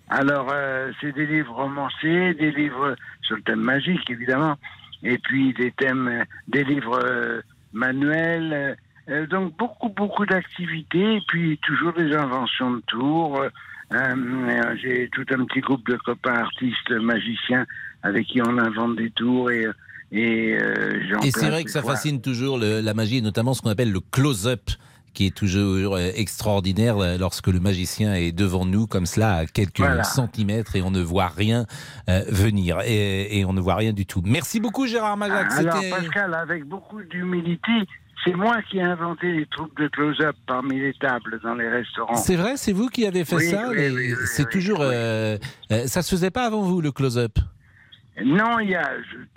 [0.09, 4.57] Alors, euh, c'est des livres romancés, des livres sur le thème magique, évidemment,
[5.03, 7.41] et puis des thèmes, des livres euh,
[7.73, 8.77] manuels.
[9.09, 13.41] Euh, donc, beaucoup, beaucoup d'activités, et puis toujours des inventions de tours.
[13.41, 13.49] Euh,
[13.93, 17.65] euh, J'ai tout un petit groupe de copains artistes, magiciens,
[18.03, 19.65] avec qui on invente des tours et...
[20.09, 21.01] Et, euh,
[21.35, 21.91] c'est vrai que ça fois.
[21.95, 24.69] fascine toujours le- la magie, notamment ce qu'on appelle le close-up
[25.13, 30.03] qui est toujours extraordinaire lorsque le magicien est devant nous comme cela à quelques Voilà.
[30.05, 31.65] centimètres et on ne voit rien
[32.07, 34.21] euh, venir et, et on ne voit rien du tout.
[34.25, 35.51] Merci beaucoup Gérard Majac.
[35.57, 37.71] Alors, Pascal, avec beaucoup d'humilité,
[38.27, 42.15] c'est moi qui ai inventé les troupes de close-up parmi les tables dans les restaurants.
[42.15, 44.81] C'est vrai, c'est vous qui avez fait Oui, ça oui, oui, C'est toujours.
[44.81, 45.37] euh,
[45.71, 47.37] euh, ça se faisait pas avant vous le close-up?
[48.23, 48.91] Non, il y a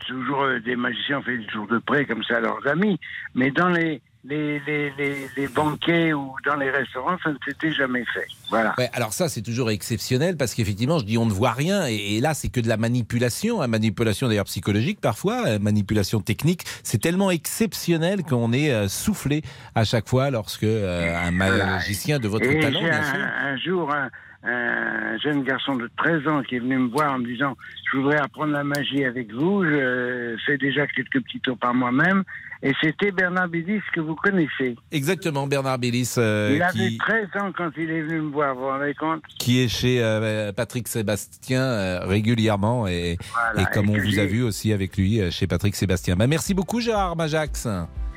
[0.07, 2.99] toujours euh, des magiciens ont fait des tours de près comme ça à leurs amis,
[3.35, 7.73] mais dans les, les, les, les, les banquets ou dans les restaurants, ça ne s'était
[7.73, 8.27] jamais fait.
[8.51, 8.75] Voilà.
[8.77, 12.17] Ouais, alors ça, c'est toujours exceptionnel parce qu'effectivement, je dis on ne voit rien et,
[12.17, 16.65] et là, c'est que de la manipulation, hein, manipulation d'ailleurs psychologique parfois, euh, manipulation technique.
[16.83, 19.43] C'est tellement exceptionnel qu'on est euh, soufflé
[19.75, 23.21] à chaque fois lorsque euh, un magicien de votre Et talent, bien un, sûr.
[23.21, 24.11] un jour un,
[24.43, 27.57] un jeune garçon de 13 ans qui est venu me voir en me disant
[27.91, 32.25] je voudrais apprendre la magie avec vous, je fais déjà quelques petits tours par moi-même.
[32.63, 34.77] Et c'était Bernard Bédis que vous connaissez.
[34.93, 38.55] Exactement, Bernard Bélis, euh, il avait qui, 13 ans quand il est venu me voir,
[38.55, 39.23] vous vous rendez compte?
[39.39, 44.19] Qui est chez euh, Patrick Sébastien euh, régulièrement et, Voilà, et comme et on vous
[44.19, 46.17] a vu aussi avec lui chez Patrick Sébastien.
[46.17, 47.67] Bah, merci beaucoup Gérard Majax.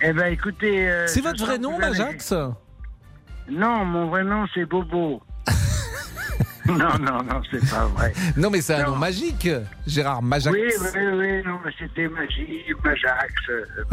[0.01, 0.89] Eh ben écoutez...
[1.07, 2.33] C'est votre vrai nom, Majax?
[3.49, 5.21] Non, mon vrai nom c'est Bobo.
[6.67, 8.13] non, non, non, c'est pas vrai.
[8.37, 8.91] Non, mais c'est un Non.
[8.91, 9.49] nom magique,
[9.85, 10.55] Gérard Majax.
[10.55, 13.33] Oui, oui, oui, non, mais c'était magie, Majax.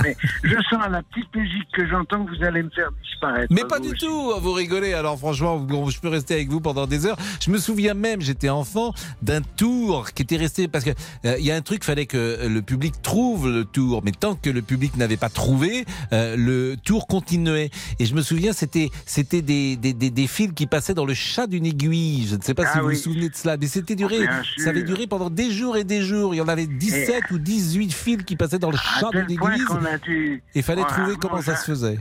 [0.02, 3.46] Mais je sens la petite musique que j'entends que vous allez me faire disparaître.
[3.52, 3.98] Mais pas du aussi.
[4.06, 4.92] tout, vous rigolez.
[4.94, 7.16] Alors franchement, vous- je peux rester avec vous pendant des heures.
[7.44, 10.90] Je me souviens même, j'étais enfant, d'un tour qui était resté parce que
[11.24, 14.34] euh, il y a un truc, fallait que le public trouve le tour, mais tant
[14.34, 17.70] que le public n'avait pas trouvé, euh, le tour continuait.
[17.98, 21.14] Et je me souviens, c'était c'était des, des, des, des fils qui passaient dans le
[21.14, 22.26] chat d'une aiguille.
[22.28, 22.94] Je ne sais pas Ah si vous oui.
[22.94, 24.18] vous souvenez de cela, mais c'était duré,
[24.58, 26.34] ça avait duré pendant des jours et des jours.
[26.34, 29.26] Il y en avait 17 ou 18 fils qui passaient dans le À chat tel
[29.26, 29.66] d'une point église.
[29.66, 30.42] qu'on a dû.
[30.54, 31.98] Et il fallait Voilà, trouver comment ça se faisait.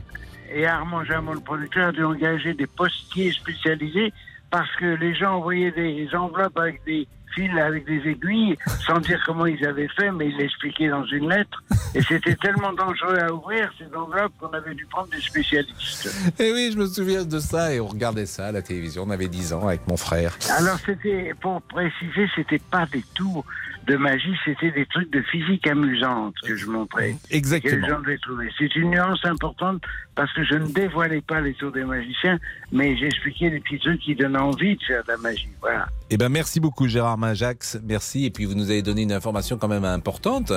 [0.54, 4.12] Et Armand Jamon, le producteur, a dû engager des postiers spécialisés
[4.50, 8.56] parce que les gens envoyaient des enveloppes avec des fils, avec des aiguilles,
[8.86, 11.62] sans dire comment ils avaient fait, mais ils l'expliquaient dans une lettre.
[11.94, 16.10] Et c'était tellement dangereux à ouvrir, ces enveloppes, qu'on avait dû prendre des spécialistes.
[16.38, 19.04] Et oui, je me souviens de ça et on regardait ça à la télévision.
[19.06, 20.36] On avait 10 ans avec mon frère.
[20.58, 23.44] Alors c'était, pour préciser, c'était pas des tours
[23.86, 27.16] de magie, c'était des trucs de physique amusante que je montrais.
[27.30, 27.74] Exactement.
[27.74, 28.50] Que les gens devaient trouver.
[28.58, 29.82] C'est une nuance importante
[30.14, 32.38] parce que je ne dévoilais pas les tours des magiciens,
[32.72, 35.48] mais j'expliquais des petits trucs qui donnent envie de faire de la magie.
[35.60, 35.88] Voilà.
[36.12, 38.24] Eh ben merci beaucoup Gérard Majax, merci.
[38.24, 40.52] Et puis vous nous avez donné une information quand même importante,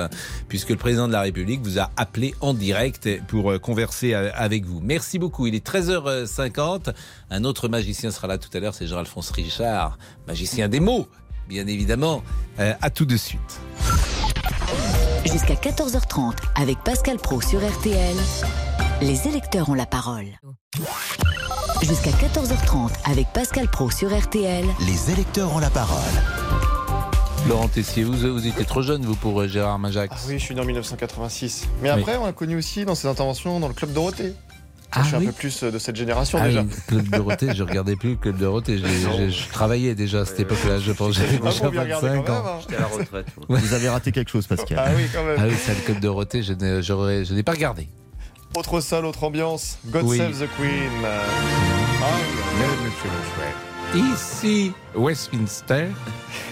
[0.48, 4.30] puisque le président de la République vous a appelé en direct pour euh, converser euh,
[4.34, 4.80] avec vous.
[4.82, 5.46] Merci beaucoup.
[5.46, 6.92] Il est 13h50.
[7.30, 9.96] Un autre magicien sera là tout à l'heure, c'est Jean-Alphonse Richard,
[10.26, 11.06] magicien des mots,
[11.48, 12.24] bien évidemment.
[12.58, 13.60] Euh, à tout de suite.
[15.24, 18.16] Jusqu'à 14h30 avec Pascal Pro sur RTL.
[19.02, 20.26] Les électeurs ont la parole.
[21.86, 24.64] Jusqu'à 14h30 avec Pascal Pro sur RTL.
[24.86, 26.00] Les électeurs ont la parole.
[27.48, 30.14] Laurent Tessier, vous, vous étiez trop jeune, vous, pour euh, Gérard Majax.
[30.16, 31.68] Ah oui, je suis né en 1986.
[31.82, 32.00] Mais Oui.
[32.00, 34.32] après, on l'a connu aussi dans ses interventions dans le Club Dorothée.
[34.96, 36.62] Ah je suis oui un peu plus euh, de cette génération Ah déjà.
[36.62, 38.78] oui, Club Dorothée, je regardais plus le Club Dorothée.
[38.78, 41.14] Je, je- je travaillais déjà à cette époque-là, je pense.
[41.14, 42.42] J'avais Ah, déjà vous bien regardez 25 quand ans.
[42.46, 42.58] hein.
[42.62, 43.26] J'étais à la retraite.
[43.48, 43.60] Ouais.
[43.60, 44.78] Vous avez raté quelque chose, Pascal.
[44.80, 45.36] Ah oui, quand même.
[45.38, 46.52] Ah oui, ça, le Club Dorothée, je
[47.34, 47.88] n'ai pas regardé.
[48.56, 49.78] Autre salle, autre ambiance.
[49.86, 50.18] God Oui.
[50.18, 50.90] Save the Queen.
[51.04, 51.18] Ah,
[53.02, 54.04] chouette.
[54.12, 55.86] Ici, Westminster,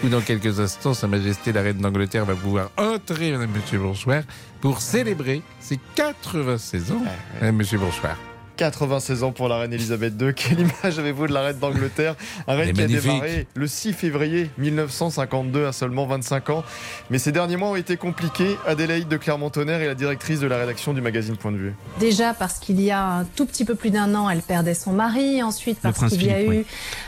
[0.05, 4.23] où dans quelques instants, Sa Majesté la Reine d'Angleterre va pouvoir entrer, Madame, Monsieur, bonsoir,
[4.61, 7.03] pour célébrer ses 96 ans.
[7.41, 8.17] Madame, Monsieur, bonsoir.
[8.63, 10.33] 96 ans pour la reine Elisabeth II.
[10.35, 12.15] Quelle image avez-vous de la reine d'Angleterre?
[12.47, 13.03] Un reine qui a magnifique.
[13.11, 16.63] démarré le 6 février 1952 à seulement 25 ans.
[17.11, 18.57] Mais ces derniers mois ont été compliqués.
[18.67, 21.75] Adélaïde de Clermont-Tonnerre est la directrice de la rédaction du magazine Point de vue.
[21.99, 24.93] Déjà parce qu'il y a un tout petit peu plus d'un an, elle perdait son
[24.93, 25.43] mari.
[25.43, 26.67] Ensuite parce qu'il y a eu oui.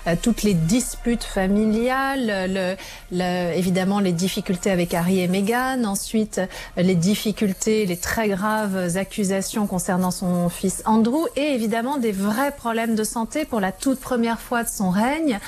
[0.08, 2.74] euh, toutes les disputes familiales, le,
[3.12, 5.84] le- évidemment les difficultés avec Harry et Meghan.
[5.84, 6.40] Ensuite
[6.76, 12.94] les difficultés, les très graves accusations concernant son fils Andrew et évidemment des vrais problèmes
[12.94, 15.38] de santé pour la toute première fois de son règne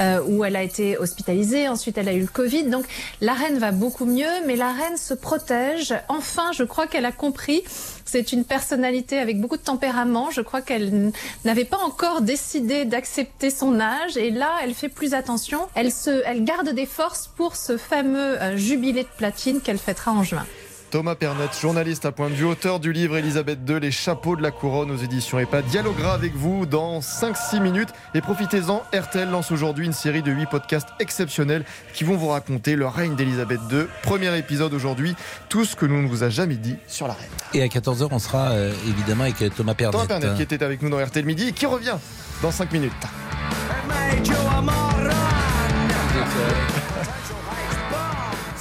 [0.00, 1.68] euh, où elle a été hospitalisée.
[1.68, 2.64] Ensuite elle a eu le Covid.
[2.64, 2.84] Donc
[3.20, 5.94] la reine va beaucoup mieux, mais la reine se protège.
[6.08, 7.62] Enfin, je crois qu'elle a compris.
[8.04, 10.30] C'est une personnalité avec beaucoup de tempérament.
[10.30, 11.12] Je crois qu'elle
[11.44, 14.16] n'avait pas encore décidé d'accepter son âge.
[14.16, 15.60] Et là, elle fait plus attention.
[15.74, 20.12] Elle, se, elle garde des forces pour ce fameux euh, jubilé de platine qu'elle fêtera
[20.12, 20.46] en juin.
[20.94, 24.42] Thomas Pernet, journaliste à point de vue, auteur du livre Elisabeth II, Les chapeaux de
[24.42, 27.88] la couronne aux éditions EPA, dialoguera avec vous dans 5-6 minutes.
[28.14, 31.64] Et profitez-en, RTL lance aujourd'hui une série de 8 podcasts exceptionnels
[31.94, 33.86] qui vont vous raconter le règne d'Elisabeth II.
[34.04, 35.16] Premier épisode aujourd'hui,
[35.48, 37.26] tout ce que nous ne vous a jamais dit sur la reine.
[37.54, 39.94] Et à 14h, on sera euh, évidemment avec euh, Thomas Pernet.
[39.94, 41.96] Thomas Pernet qui était avec nous dans RTL Midi et qui revient
[42.40, 42.92] dans 5 minutes.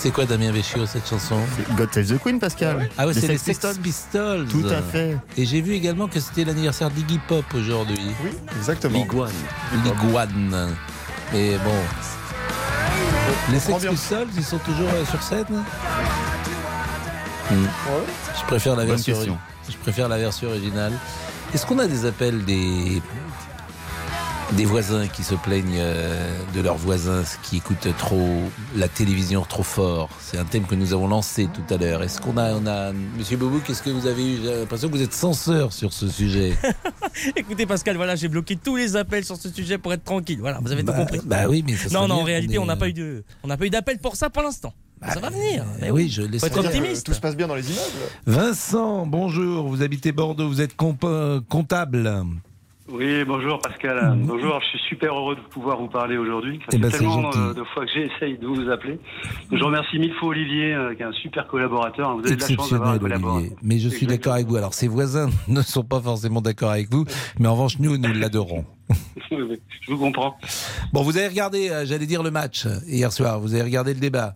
[0.04, 1.38] C'est quoi Damien Véchiot cette chanson
[1.78, 2.90] God Save the Queen, Pascal.
[2.98, 4.46] Ah ouais, c'est les Sex Pistols.
[4.50, 5.18] Tout à fait.
[5.38, 7.98] Et j'ai vu également que c'était l'anniversaire d'Iggy Pop aujourd'hui.
[8.22, 9.00] Oui, exactement.
[9.00, 9.32] L'Iguane.
[9.86, 10.76] L'Iguane.
[11.32, 11.72] Mais bon.
[13.50, 13.86] Les Sex.
[13.88, 15.46] Pistols, ils sont toujours euh, sur scène
[17.50, 17.66] Hmm.
[18.42, 19.16] Je préfère la Bonne version.
[19.16, 19.38] question.
[19.70, 20.92] Je préfère la version originale.
[21.54, 23.02] Est-ce qu'on a des appels des
[24.52, 28.30] des voisins qui se plaignent euh, de leurs voisins qui écoutent trop
[28.76, 32.04] la télévision trop fort C'est un thème que nous avons lancé tout à l'heure.
[32.04, 34.38] Est-ce qu'on a, on a, Monsieur Boubou, qu'est-ce que vous avez eu?
[34.44, 36.54] J'ai l'impression que vous êtes censeur sur ce sujet.
[37.36, 40.38] Écoutez Pascal, voilà, j'ai bloqué tous les appels sur ce sujet pour être tranquille.
[40.40, 41.22] Voilà, vous avez Bah, tout compris.
[41.26, 43.58] bah oui, mais non, non, bien en réalité, on n'a pas eu de, on n'a
[43.58, 44.74] pas eu d'appel pour ça pour l'instant.
[45.08, 45.66] ça va venir.
[45.84, 47.06] Eh oui, je laisse être optimiste.
[47.08, 47.82] Tout se passe bien dans les immeubles?
[48.28, 49.68] Vincent, bonjour.
[49.68, 52.24] Vous habitez Bordeaux, vous êtes comp- euh, comptable.
[52.90, 54.14] Oui, bonjour Pascal.
[54.18, 56.60] Bonjour, je suis super heureux de pouvoir vous parler aujourd'hui.
[56.60, 59.00] Ça Eh fait ben, c'est tellement euh, de fois que j'essaye de vous appeler.
[59.54, 62.14] Je remercie mille fois Olivier, euh, qui est un super collaborateur.
[62.18, 63.36] Vous avez de la chance d'avoir un Exceptionnel, collaborateur.
[63.38, 63.58] Olivier.
[63.64, 64.58] Mais je suis d'accord avec vous.
[64.58, 67.06] Alors, ses voisins ne sont pas forcément d'accord avec vous,
[67.40, 68.66] mais en revanche, nous, nous l'adorons.
[69.32, 70.36] Je vous comprends.
[70.92, 73.40] Bon, vous avez regardé, euh, j'allais dire, le match hier soir.
[73.40, 74.36] Vous avez regardé le débat.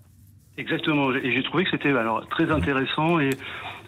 [0.58, 1.12] Exactement.
[1.14, 3.30] Et j'ai trouvé que c'était alors très intéressant et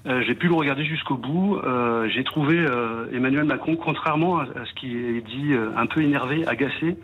[0.06, 1.58] euh, j'ai pu le regarder jusqu'au bout.
[1.58, 6.46] Euh, j'ai trouvé euh, Emmanuel Macron, contrairement à, ce qui est dit, un peu énervé,
[6.48, 6.96] agacé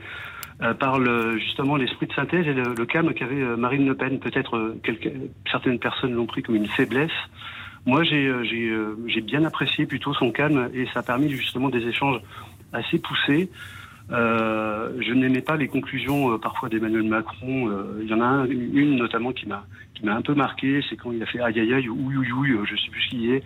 [0.80, 1.02] par
[1.38, 4.20] justement l'esprit de synthèse et le, le calme qu'avait Marine Le Pen.
[4.20, 4.76] Peut-être
[5.52, 7.12] certaines personnes l'ont pris comme une faiblesse.
[7.86, 12.22] Moi, j'ai bien apprécié plutôt son calme et ça a permis justement des échanges
[12.72, 13.50] assez poussés.
[14.10, 17.70] Je n'aimais pas les conclusions parfois d'Emmanuel Macron.
[18.02, 19.66] Il y en a un- une notamment qui m'a
[19.96, 22.52] qui m'a un peu marqué, c'est quand il a fait aïe aïe aïe ouïe ouïe,
[22.52, 23.44] euh, je sais plus ce qu'il est.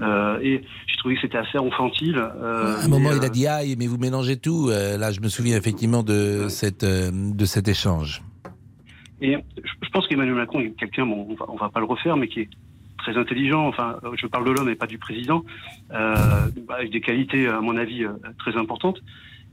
[0.00, 2.16] Euh, et j'ai trouvé que c'était assez infantile.
[2.16, 4.68] Euh, À un moment, il a euh, dit aïe, mais vous mélangez tout.
[4.70, 8.22] Euh, là, je me souviens effectivement de cette de cet échange.
[9.20, 12.16] Et je pense qu'Emmanuel Macron est quelqu'un, bon, on va, on va pas le refaire,
[12.16, 12.48] mais qui est
[12.98, 13.68] très intelligent.
[13.68, 15.44] Enfin, je parle de l'homme et pas du président,
[15.92, 16.14] euh,
[16.66, 18.04] bah, avec des qualités, à mon avis,
[18.38, 19.00] très importantes.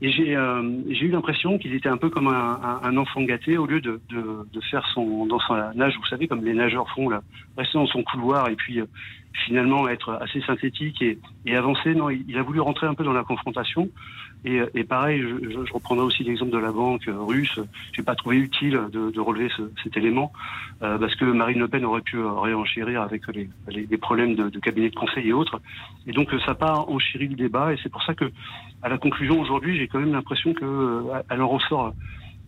[0.02, 3.58] Et j'ai euh, j'ai eu l'impression qu'il était un peu comme un, un- enfant gâté,
[3.58, 7.08] au lieu de, de, faire son dans sa nage, vous savez, comme les nageurs font
[7.10, 7.22] là,
[7.58, 8.86] rester dans son couloir et puis euh,
[9.32, 11.94] finalement être assez synthétique et, et avancer.
[11.94, 13.88] Non, il, il a voulu rentrer un peu dans la confrontation.
[14.42, 17.58] Et, et pareil, je, je- je reprendrai aussi l'exemple de la banque russe.
[17.94, 20.32] J'ai pas trouvé utile de, de relever ce- cet élément
[20.82, 24.34] euh, parce que Marine Le Pen aurait pu euh, réenchérir avec les, les- les problèmes
[24.34, 25.60] de, de cabinet de conseil et autres.
[26.06, 27.74] Et donc ça pas enchéri le débat.
[27.74, 28.32] Et c'est pour ça que,
[28.80, 31.92] à la conclusion aujourd'hui, j'ai quand même l'impression que euh, elle en ressort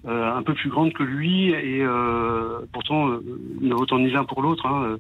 [0.07, 1.51] euh, un peu plus grande que lui.
[1.51, 3.23] Et euh, pourtant, euh,
[3.61, 4.65] ne votant ni l'un pour l'autre.
[4.67, 4.97] hein,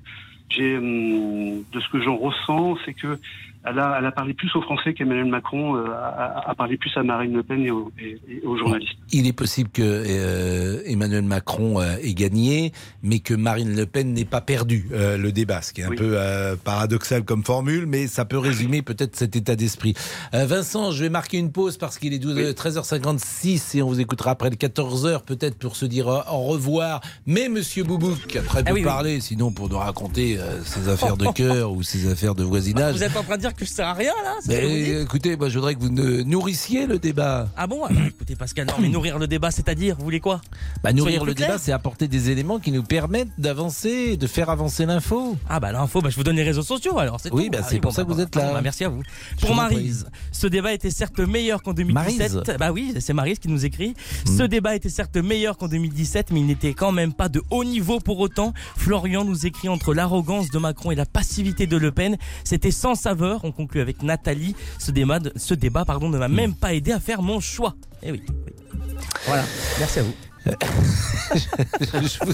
[0.53, 3.19] j'ai, hum, de ce que j'en ressens, c'est que
[3.65, 6.91] elle a, elle a parlé plus aux Français qu'Emmanuel Macron euh, a, a parlé plus
[6.97, 8.93] à Marine Le Pen et aux, et- et aux journalistes.
[9.13, 14.13] Il est possible que euh, Emmanuel Macron euh, ait gagné, mais que Marine Le Pen
[14.13, 17.87] n'ait pas perdu euh, le débat, ce qui est un peu euh, paradoxal comme formule,
[17.87, 19.95] mais ça peut résumer peut-être cet état d'esprit.
[20.35, 23.89] Euh, Vincent, je vais marquer une pause parce qu'il est 12, euh, 13h56 et on
[23.89, 27.01] vous écoutera après le 14h peut-être pour se dire au revoir.
[27.27, 28.85] Mais Monsieur Boubouk, après Ah peut oui, oui.
[28.85, 32.95] parler, sinon pour nous raconter euh, ses affaires de cœur ou ses affaires de voisinage.
[32.97, 35.49] Vous êtes en train de dire que je sers à rien là Mais, écoutez, moi
[35.49, 37.49] je voudrais que vous ne- nourrissiez le débat.
[37.57, 40.41] Ah bon alors, Écoutez Pascal, non mais nourrir le débat, c'est-à-dire, vous voulez quoi?
[40.83, 44.87] Bah, nourrir le débat, c'est apporter des éléments qui nous permettent d'avancer, de faire avancer
[44.87, 45.37] l'info.
[45.49, 47.19] Ah bah l'info, bah, je vous donne les réseaux sociaux alors.
[47.33, 48.53] Oui, bah, Ah c'est pour bon, ça que bah, vous êtes bah, là.
[48.55, 49.03] bah, merci à vous.
[49.41, 52.19] Je Pour Marise, ce débat était certes meilleur qu'en 2017.
[52.35, 53.95] Maryse Bah oui, c'est Marise qui nous écrit.
[54.27, 54.37] Hmm.
[54.39, 57.65] Ce débat était certes meilleur qu'en 2017, mais il n'était quand même pas de haut
[57.65, 58.53] niveau pour autant.
[58.77, 62.95] Florian nous écrit entre l'arrogance de Macron et la passivité de Le Pen, c'était sans
[62.95, 63.42] saveur.
[63.43, 64.55] On conclut avec Nathalie.
[64.79, 66.35] Ce débat, ce débat pardon, ne m'a Hmm.
[66.35, 67.75] même pas aidé à faire mon choix.
[68.03, 68.23] Eh oui.
[68.29, 68.93] oui.
[69.27, 69.45] Voilà.
[69.79, 70.15] Merci à vous.
[71.81, 72.33] Je vous-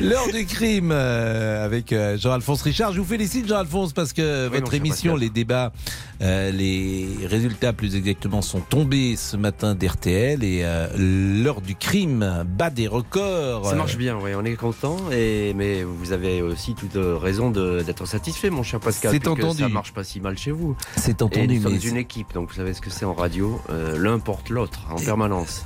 [0.00, 2.92] L'heure du crime euh, avec euh, Jean-Alphonse Richard.
[2.92, 5.20] Je vous félicite Jean-Alphonse parce que Oui, votre émission, Pascal.
[5.28, 5.72] les débats,
[6.22, 10.88] euh, les résultats plus exactement sont tombés ce matin d'RTL et euh,
[11.42, 13.66] l'heure du crime bat des records.
[13.68, 14.96] Ça marche bien, oui, on est content.
[15.12, 19.12] Et mais vous avez aussi toute euh, raison d'être satisfait, mon cher Pascal.
[19.12, 19.62] C'est entendu.
[19.62, 20.76] Ça marche pas si mal chez vous.
[20.96, 23.60] C'est Et entendu, nous sommes une équipe, donc vous savez ce que c'est en radio.
[23.70, 25.64] euh, L'un porte l'autre en permanence.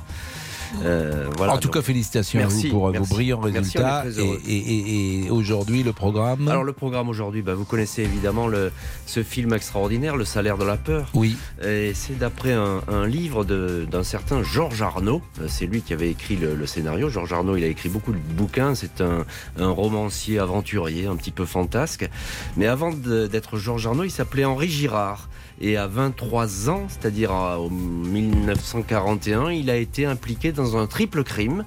[0.83, 1.75] Euh, voilà, en tout donc.
[1.75, 3.09] cas, félicitations à Merci, vous pour euh, merci.
[3.09, 4.05] vos brillants résultats.
[4.05, 4.39] et heureux.
[4.47, 6.47] et- et- et aujourd'hui, le programme.
[6.47, 8.71] Alors le programme aujourd'hui, bah, vous connaissez évidemment le,
[9.05, 11.09] ce film extraordinaire, Le salaire de la peur.
[11.13, 11.35] Oui.
[11.63, 15.21] Et c'est d'après un, un livre d'un certain Georges Arnaud.
[15.41, 17.09] Euh, C'est lui qui avait écrit le, le scénario.
[17.09, 18.75] Georges Arnaud, il a écrit beaucoup de bouquins.
[18.75, 19.25] C'est un,
[19.57, 22.09] un romancier aventurier, un petit peu fantasque.
[22.57, 25.29] Mais avant d'être Georges Arnaud, il s'appelait Henri Girard.
[25.63, 31.65] Et à 23 ans, c'est-à-dire en 1941, il a été impliqué dans un triple crime.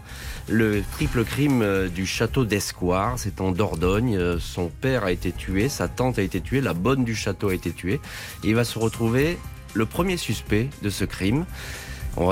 [0.49, 4.17] Le triple crime euh, du château d'Escoire, c'est en Dordogne.
[4.17, 7.51] Euh, Son père a été tué, sa tante a été tuée, la bonne du château
[7.51, 8.01] a été tuée.
[8.43, 9.39] Et il va se retrouver
[9.75, 11.47] le premier suspect de ce crime.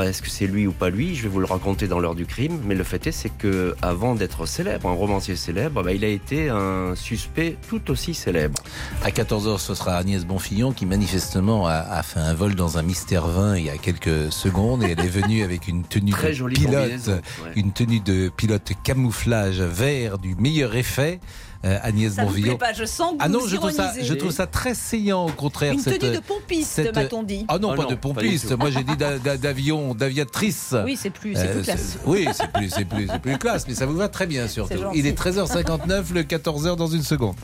[0.02, 2.26] Est-ce que c'est lui ou pas lui Je vais vous le raconter dans l'heure du
[2.26, 2.60] crime.
[2.64, 6.08] Mais le fait est, c'est que avant d'être célèbre, un romancier célèbre, bah, il a
[6.08, 8.58] été un suspect tout aussi célèbre.
[9.02, 12.82] À 14h, ce sera Agnès Bonfillon qui manifestement a, a fait un vol dans un
[12.82, 16.28] Mystère 20 il y a quelques secondes et elle est venue avec une tenue Très
[16.28, 17.52] de jolie pilote, combinaison, ouais.
[17.56, 21.20] une tenue de pilote camouflage vert du meilleur effet.
[21.64, 22.56] Euh, Agnès Ça vous Bonfillon.
[22.56, 24.74] plaît pas Je sens que Ah vous non, je trouve, ça, je trouve ça très
[24.74, 25.72] saillant au contraire.
[25.72, 27.44] Une cette- tenue de pompiste, cette- m'a-t-on dit.
[27.46, 28.50] Ah non, Ah pas non, de pompiste.
[28.58, 30.74] Moi j'ai dit d'a- d'a- d'avion, d'aviatrice.
[30.84, 31.98] Oui, c'est plus, c'est plus classe.
[32.04, 34.74] Oui, c'est plus, c'est plus, c'est plus classe, mais ça vous va très bien surtout.
[34.94, 37.36] Il est 13h59, le 14h dans une seconde.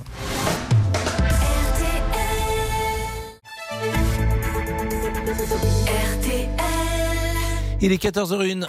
[7.80, 8.66] Il est 14h01.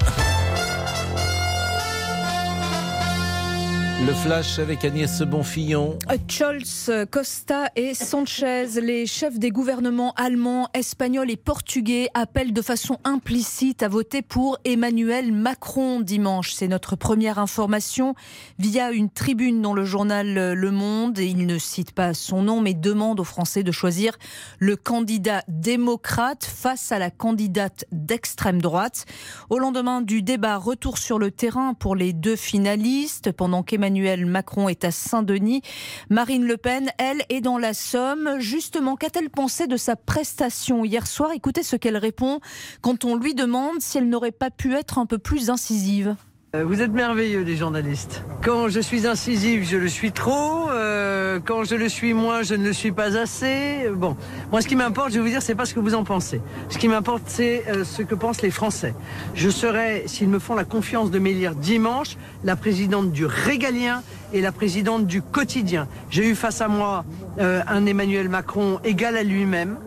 [4.08, 6.00] Le flash avec Agnès Bonfillon.
[6.30, 12.96] Scholz, Costa et Sanchez, les chefs des gouvernements allemands, espagnols et portugais appellent de façon
[13.04, 16.54] implicite à voter pour Emmanuel Macron dimanche.
[16.54, 18.16] C'est notre première information
[18.58, 21.18] via une tribune dans le journal Le Monde.
[21.18, 24.18] Il ne cite pas son nom mais demande aux Français de choisir
[24.60, 29.06] le candidat démocrate face à la candidate d'extrême droite.
[29.50, 34.70] Au lendemain du débat, retour sur le terrain pour les deux finalistes pendant qu'Emmanuel Macron
[34.70, 35.62] est à Saint-Denis.
[36.10, 38.36] Marine Le Pen, elle, est dans la Somme.
[38.40, 41.32] Justement, qu'a-t-elle pensé de sa prestation hier soir?
[41.34, 42.40] Écoutez ce qu'elle répond
[42.82, 46.16] quand on lui demande si elle n'aurait pas pu être un peu plus incisive.
[46.56, 48.24] Euh, Vous êtes merveilleux, les journalistes.
[48.44, 50.68] Quand je suis incisive, je le suis trop.
[50.72, 53.88] euh, quand je le suis moins, je ne le suis pas assez.
[53.94, 54.18] Bon,
[54.52, 56.42] moi, ce qui m'importe, je vais vous dire, c'est pas ce que vous en pensez.
[56.70, 58.96] Ce qui m'importe, c'est euh, ce que pensent les Français.
[59.36, 64.02] Je serai, s'ils me font la confiance de m'élire dimanche, la présidente du régalien
[64.34, 65.88] et la présidente du quotidien.
[66.10, 67.06] J'ai eu face à moi
[67.40, 69.78] un Emmanuel Macron égal à lui-même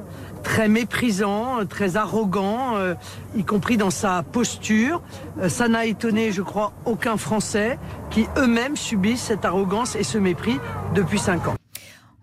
[0.43, 2.95] très méprisant, très arrogant, euh,
[3.37, 5.01] y compris dans sa posture.
[5.41, 7.79] Euh, ça n'a étonné, je crois, aucun Français
[8.11, 10.59] qui eux-mêmes subissent cette arrogance et ce mépris
[10.95, 11.62] depuis cinq ans.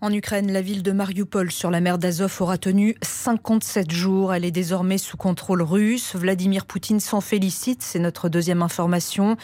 [0.02, 4.34] En Ukraine, la ville de Mariupol sur la mer d'Azov aura tenu 57 jours.
[4.34, 6.16] Elle est désormais sous contrôle russe.
[6.16, 7.84] Vladimir Poutine s'en félicite.
[7.84, 9.36] C'est notre deuxième information.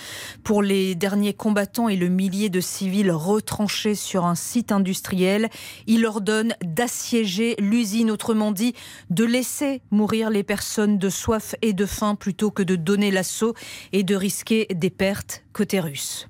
[0.46, 5.50] Pour les derniers combattants et le millier de civils retranchés sur un site industriel,
[5.88, 8.10] il ordonne d'assiéger l'usine.
[8.10, 8.76] Autrement dit,
[9.10, 13.56] de laisser mourir les personnes de soif et de faim plutôt que de donner l'assaut
[13.92, 16.28] et de risquer des pertes côté russe.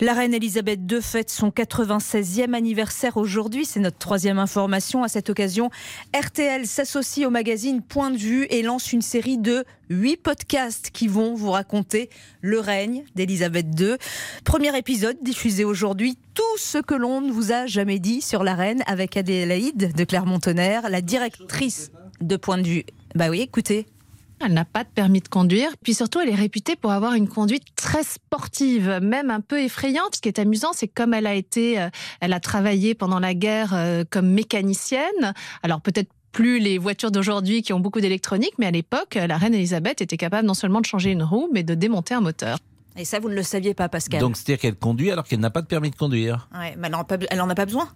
[0.00, 3.66] La reine Elisabeth II fête son 96e anniversaire aujourd'hui.
[3.66, 5.02] C'est notre troisième information.
[5.02, 5.70] À cette occasion,
[6.14, 11.06] RTL s'associe au magazine Point de vue et lance une série de huit podcasts qui
[11.06, 12.08] vont vous raconter
[12.40, 13.96] le règne d'Elisabeth II.
[14.44, 16.18] Premier épisode diffusé aujourd'hui.
[16.34, 20.04] Tout ce que l'on ne vous a jamais dit sur la reine avec Adélaïde de
[20.04, 21.90] Clermont-Tonnerre, la directrice
[22.20, 22.84] de Point de vue.
[23.14, 23.86] Bah oui, écoutez.
[24.44, 25.70] Elle n'a pas de permis de conduire.
[25.82, 30.16] Puis surtout, elle est réputée pour avoir une conduite très sportive, même un peu effrayante.
[30.16, 31.88] Ce qui est amusant, c'est comme elle a été, euh,
[32.20, 35.32] elle a travaillé pendant la guerre euh, comme mécanicienne.
[35.62, 39.54] Alors peut-être plus les voitures d'aujourd'hui qui ont beaucoup d'électronique, mais à l'époque, la reine
[39.54, 42.58] Elisabeth était capable non seulement de changer une roue, mais de démonter un moteur.
[42.98, 44.20] Et ça, vous ne le saviez pas, Pascal.
[44.20, 46.48] Donc c'est-à-dire qu'elle conduit alors qu'elle n'a pas de permis de conduire.
[46.54, 47.88] Ouais, mais elle n'en a pas besoin.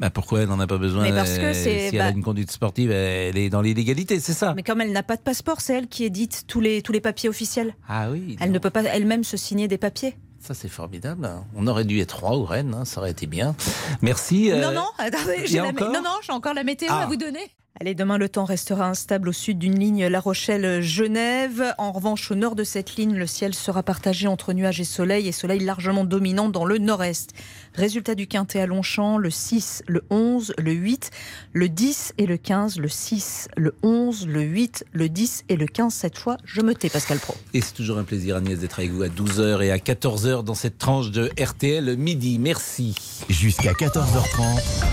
[0.00, 2.16] Bah pourquoi elle n'en a pas besoin Mais parce que euh, Si elle a bah-
[2.16, 4.54] une conduite sportive, elle est dans l'illégalité, c'est ça?
[4.54, 7.00] Mais comme elle n'a pas de passeport, c'est elle qui édite tous les, tous les
[7.00, 7.74] papiers officiels.
[7.88, 8.36] Ah oui.
[8.40, 10.14] Elle ne peut pas elle-même se signer des papiers.
[10.40, 11.24] Ça c'est formidable.
[11.26, 11.44] hein.
[11.56, 13.56] On aurait dû être trois ou Rennes, hein, ça aurait été bien.
[14.02, 14.52] Merci.
[14.52, 17.02] euh, Non, non, attendez, j'ai la, non, non, j'ai encore la météo Ah.
[17.02, 17.40] à vous donner.
[17.80, 21.74] Allez, demain, le temps restera instable au sud d'une ligne La Rochelle-Genève.
[21.78, 25.28] En revanche, au nord de cette ligne, le ciel sera partagé entre nuages et soleil,
[25.28, 27.32] et soleil largement dominant dans le nord-est.
[27.78, 31.10] Résultat du quintet à Longchamp, le 6, le 11, le 8,
[31.52, 35.66] le 10 et le 15, le 6, le 11, le 8, le 10 et le
[35.66, 35.94] 15.
[35.94, 37.36] Cette fois, je me tais, Pascal Pro.
[37.54, 40.54] Et c'est toujours un plaisir Agnès d'être avec vous à 12h et à 14h dans
[40.56, 42.40] cette tranche de RTL midi.
[42.40, 42.96] Merci.
[43.28, 44.84] Jusqu'à 14h30.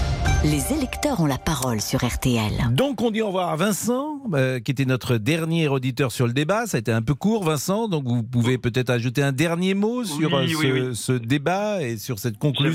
[0.43, 2.51] Les électeurs ont la parole sur RTL.
[2.71, 6.33] Donc on dit au revoir à Vincent, euh, qui était notre dernier auditeur sur le
[6.33, 6.67] débat.
[6.67, 10.03] Ça a été un peu court, Vincent, donc vous pouvez peut-être ajouter un dernier mot
[10.03, 10.95] sur Oui, euh, oui, ce, oui.
[10.95, 12.74] ce débat et sur cette conclusion.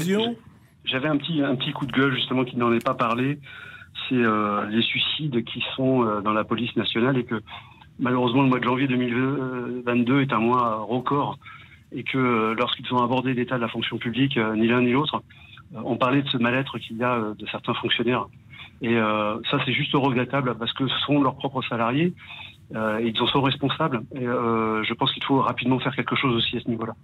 [0.84, 3.38] J'avais un petit, un petit coup de gueule justement qui n'en est pas parlé.
[4.09, 7.40] C'est euh, les suicides qui sont euh, dans la police nationale et que
[7.98, 11.38] malheureusement le mois de janvier 2022 est un mois record
[11.92, 15.22] et que euh, lorsqu'ils ont abordé l'état de la fonction publique, ni l'un ni l'autre,
[15.74, 18.26] on parlait de ce mal-être qu'il y a de certains fonctionnaires.
[18.82, 22.14] Et ça c'est juste regrettable parce que ce sont leurs propres salariés
[22.74, 24.03] euh, et ils en sont responsables.
[24.14, 26.94] Et je pense qu'il faut rapidement faire quelque chose aussi à ce niveau-là.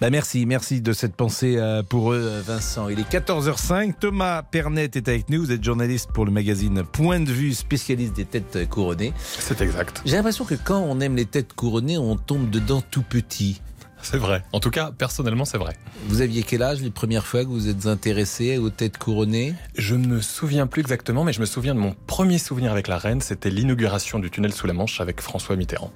[0.00, 2.88] Bah merci, merci de cette pensée euh, pour eux, euh, Vincent.
[2.88, 3.94] Il est 14h05.
[3.98, 5.42] Thomas Pernet est avec nous.
[5.42, 9.12] Vous êtes journaliste pour le magazine Point de vue, spécialiste des têtes couronnées.
[9.18, 10.02] C'est exact.
[10.04, 13.60] J'ai l'impression que quand on aime les têtes couronnées, on tombe dedans tout petit.
[14.04, 14.42] C'est vrai.
[14.52, 15.74] En tout cas, personnellement, c'est vrai.
[16.08, 19.54] Vous aviez quel âge les premières fois que vous êtes intéressé aux têtes couronnées?
[19.78, 22.86] Je ne me souviens plus exactement, mais je me souviens de mon premier souvenir avec
[22.86, 23.22] la reine.
[23.22, 25.90] C'était l'inauguration du tunnel sous la Manche avec François Mitterrand.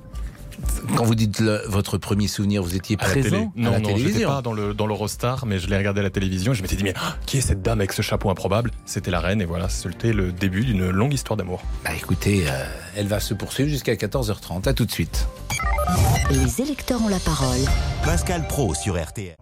[0.97, 3.29] Quand vous dites le- votre premier souvenir, vous étiez À la télé.
[3.29, 6.01] présent Non, à la non, j'étais pas dans le dans l'Eurostar, mais je l'ai regardé
[6.01, 6.53] à la télévision.
[6.53, 8.71] Et je m'étais dit mais ah, qui est cette dame avec ce chapeau improbable?
[8.87, 11.63] C'était la reine et voilà, c'était le début d'une longue histoire d'amour.
[11.85, 12.65] Bah écoutez, euh,
[12.97, 14.67] elle va se poursuivre jusqu'à 14h30.
[14.69, 15.27] À tout de suite.
[16.31, 17.59] Les électeurs ont la parole.
[18.05, 19.37] Pascal Pro sur RTL.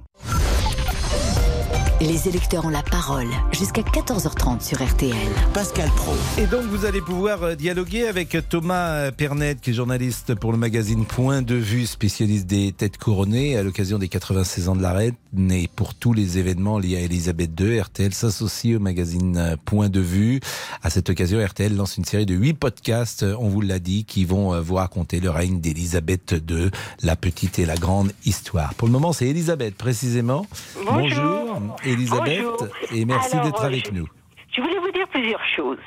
[2.03, 5.16] Les électeurs ont la parole jusqu'à 14h30 sur RTL.
[5.55, 6.12] Pascal Pro.
[6.36, 10.59] Et donc vous allez pouvoir euh, dialoguer avec Thomas Pernet, qui est journaliste pour le
[10.59, 14.92] magazine Point de vue, spécialiste des têtes couronnées, à l'occasion des 96 ans de la
[14.92, 15.14] reine
[15.51, 17.80] et pour tous les événements liés à Elisabeth II.
[17.80, 20.40] RTL s'associe au magazine euh, Point de vue.
[20.82, 24.05] À cette occasion, RTL lance une série de huit podcasts, euh, on vous l'a dit,
[24.05, 26.70] qui vont euh, vous raconter le règne d'Elisabeth II,
[27.03, 28.74] la petite et la grande histoire.
[28.74, 30.47] Pour le moment, c'est Elisabeth précisément.
[30.84, 31.61] Bonjour.
[31.87, 32.68] Elisabeth, Bonjour.
[32.95, 34.07] et merci d'être euh, avec nous.
[34.55, 35.78] Je voulais vous dire plusieurs choses.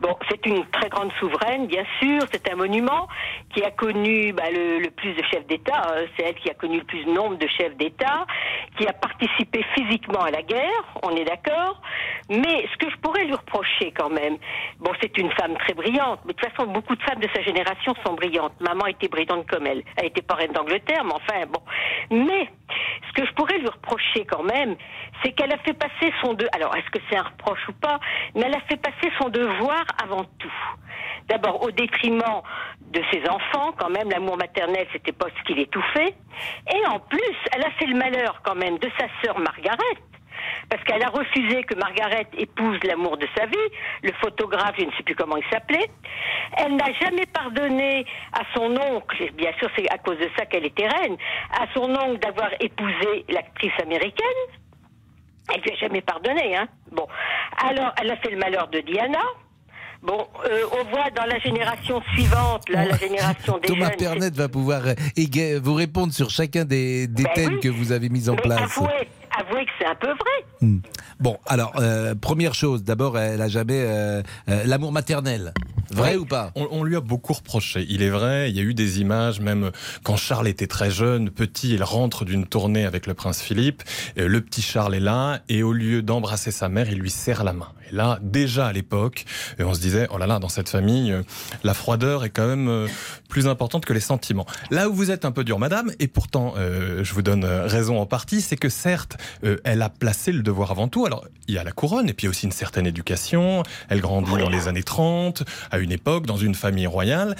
[0.00, 2.20] Bon, c'est une très grande souveraine, bien sûr.
[2.32, 3.06] C'est un monument
[3.54, 5.82] qui a connu bah, le, le plus de chefs d'État.
[5.86, 6.04] hein.
[6.16, 8.26] C'est elle qui a connu le plus de nombre de chefs d'État,
[8.76, 11.80] qui a participé physiquement à la guerre, on est d'accord.
[12.28, 14.36] Mais ce que je pourrais lui reprocher quand même,
[14.80, 17.42] bon, c'est une femme très brillante, mais de toute façon, beaucoup de femmes de sa
[17.42, 18.52] génération sont brillantes.
[18.60, 19.82] Maman était brillante comme elle.
[19.96, 21.60] Elle était pas reine d'Angleterre, mais enfin, bon.
[22.10, 22.48] Mais
[23.08, 24.76] ce que je pourrais lui reprocher quand même,
[25.22, 26.46] c'est qu'elle a fait passer son de.
[26.52, 27.98] Alors, est-ce que c'est un reproche ou pas
[28.34, 30.52] Mais elle a fait passer son devoir avant tout.
[31.28, 32.42] D'abord, au détriment
[32.80, 36.14] de ses enfants, quand même, l'amour maternel, c'était pas ce qui l'étouffait.
[36.74, 40.07] Et en plus, elle a fait le malheur quand même de sa sœur Margaret.
[40.68, 43.56] Parce qu'elle a refusé que Margaret épouse l'amour de sa vie,
[44.02, 45.90] le photographe, je ne sais plus comment il s'appelait.
[46.56, 50.66] Elle n'a jamais pardonné à son oncle, bien sûr c'est à cause de ça qu'elle
[50.66, 51.16] était reine,
[51.58, 54.26] à son oncle d'avoir épousé l'actrice américaine.
[55.54, 56.68] Elle lui a jamais pardonné, hein.
[56.92, 57.06] Bon.
[57.66, 59.22] Alors, elle a fait le malheur de Diana.
[60.02, 63.96] Bon, euh, on voit dans la génération suivante, là, la génération des Thomas jeunes.
[63.98, 67.60] Pernet va pouvoir euh, vous répondre sur chacun des, des Ben thèmes oui.
[67.60, 68.78] que vous avez mis en Mais place.
[68.78, 69.08] Avouez,
[69.38, 70.80] avouez que c'est un peu vrai.
[71.20, 75.52] Bon, alors, euh, première chose, d'abord, elle a jamais euh, euh, l'amour maternel.
[75.90, 76.52] Vrai ou pas?
[76.54, 77.86] On, on lui a beaucoup reproché.
[77.88, 79.70] Il est vrai, il y a eu des images, même
[80.02, 83.82] quand Charles était très jeune, petit, il rentre d'une tournée avec le prince Philippe.
[84.18, 87.42] Euh, Le petit Charles est là, et au lieu d'embrasser sa mère, il lui serre
[87.42, 87.68] la main.
[87.90, 89.24] Et là, déjà à l'époque,
[89.58, 91.22] on se disait, oh là là, dans cette famille, euh,
[91.62, 92.86] la froideur est quand même euh,
[93.28, 94.46] plus importante que les sentiments.
[94.70, 98.00] Là où vous êtes un peu dur, madame, et pourtant, euh, je vous donne raison
[98.00, 101.06] en partie, c'est que certes, euh, elle a placé le devoir avant tout.
[101.06, 103.62] Alors, il y a la couronne, et puis il y a aussi une certaine éducation.
[103.88, 107.36] Elle grandit dans les années 30, à une époque, dans une famille royale.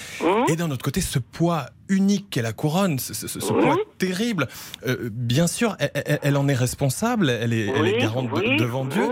[0.48, 4.46] Et d'un autre côté, ce poids unique qu'est la couronne, ce, ce- ce poids terrible,
[4.86, 8.30] euh, bien sûr, elle, elle- elle en est responsable, elle est, elle est Oui, garante
[8.30, 9.04] de- devant Dieu.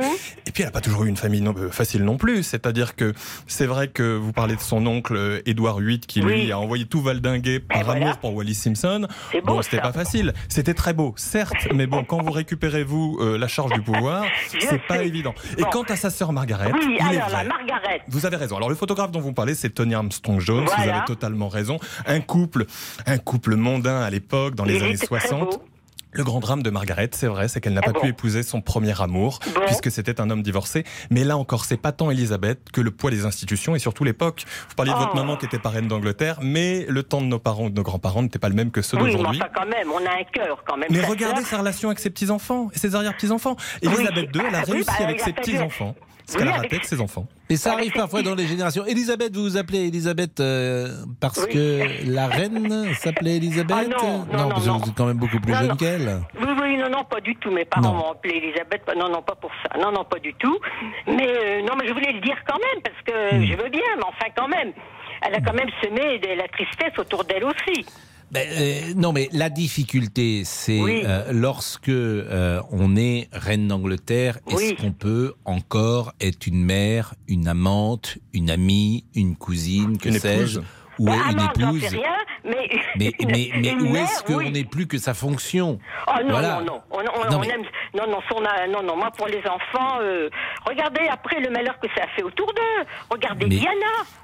[0.46, 2.42] Et puis, elle n'a pas toujours eu une famille non- euh, facile non plus.
[2.42, 3.14] C'est-à-dire que
[3.46, 6.86] c'est vrai que vous parlez de son oncle euh, Édouard VIII qui, lui, a envoyé
[6.86, 9.06] tout valdinguer par amour pour Wallis Simpson.
[9.32, 10.32] Beau, bon, c'était pas facile.
[10.48, 14.24] C'était très beau, certes, mais bon, quand vous récupérez, vous, euh, la charge du pouvoir,
[14.60, 15.06] c'est pas sais.
[15.06, 15.34] évident.
[15.58, 15.68] Et Bon.
[15.70, 17.44] quant à sa sœur Margaret, il est alors vrai.
[17.46, 18.00] Margaret.
[18.08, 18.56] Vous avez raison.
[18.56, 20.64] Alors le photographe dont vous parlez, c'est Tony Armstrong Jones.
[20.66, 21.78] Vous avez totalement raison.
[22.06, 22.65] Un couple,
[23.06, 25.40] un couple mondain à l'époque, dans les Il années était très 60.
[25.50, 25.62] beau.
[26.12, 28.42] Le grand drame de Margaret, c'est vrai, c'est qu'elle n'a Ah pas bon pu épouser
[28.42, 29.60] son premier amour, Bon.
[29.66, 30.84] puisque c'était un homme divorcé.
[31.10, 34.44] Mais là encore, c'est pas tant Elisabeth que le poids des institutions et surtout l'époque.
[34.70, 35.16] Vous parliez de votre Oh.
[35.16, 38.22] maman qui était parraine d'Angleterre, mais le temps de nos parents ou de nos grands-parents
[38.22, 39.40] n'était pas le même que ceux Oui, d'aujourd'hui.
[39.54, 40.88] quand même, on a un cœur quand même.
[40.90, 43.56] Mais regardez sa relation avec ses petits-enfants et ses arrière-petits-enfants.
[43.82, 45.94] Elisabeth II, elle a Oui, réussi bah, avec ses petits-enfants.
[46.28, 47.26] Ce qu'elle a avec- raté avec ses enfants.
[47.48, 48.84] Et ça arrive parfois dans les générations.
[48.84, 50.88] Elisabeth, vous vous appelez Elisabeth euh,
[51.20, 51.52] parce Oui.
[51.52, 55.18] que la reine s'appelait Elisabeth Ah non, non, non, parce que vous êtes quand même
[55.18, 55.76] beaucoup plus Non, jeune non.
[55.76, 56.20] qu'elle.
[56.40, 57.50] Oui, oui, non, non, pas du tout.
[57.52, 57.98] Mes parents Non.
[57.98, 58.82] m'ont appelé Elisabeth.
[58.96, 59.78] Non, non, pas pour ça.
[59.78, 60.58] Non, non, pas du tout.
[61.06, 63.44] Mais euh, non, mais je voulais le dire quand même parce que Hmm.
[63.44, 64.72] je veux bien, mais enfin quand même.
[65.22, 67.86] Elle a quand même semé de la tristesse autour d'elle aussi.
[68.32, 71.02] Ben, euh, non, mais la difficulté, c'est Oui.
[71.04, 74.76] euh, lorsque euh, on est reine d'Angleterre, est-ce Oui.
[74.76, 80.58] qu'on peut encore être une mère, une amante, une amie, une cousine, que sais-je,
[80.98, 81.82] Bah, une amante, j'en épouse
[82.44, 84.50] mais Mais, une- mais, mais une où est-ce qu'on oui.
[84.52, 85.78] n'est plus que sa fonction?
[86.06, 86.60] Oh non, Voilà.
[86.60, 86.80] non, non.
[86.92, 87.62] On, on- Non, on mais- aime.
[87.94, 88.18] Non, non,
[88.70, 88.96] non, non.
[88.96, 90.28] Moi, pour les enfants, euh,
[90.66, 92.84] regardez après le malheur que ça a fait autour d'eux.
[93.10, 93.74] Regardez Mais- Diana.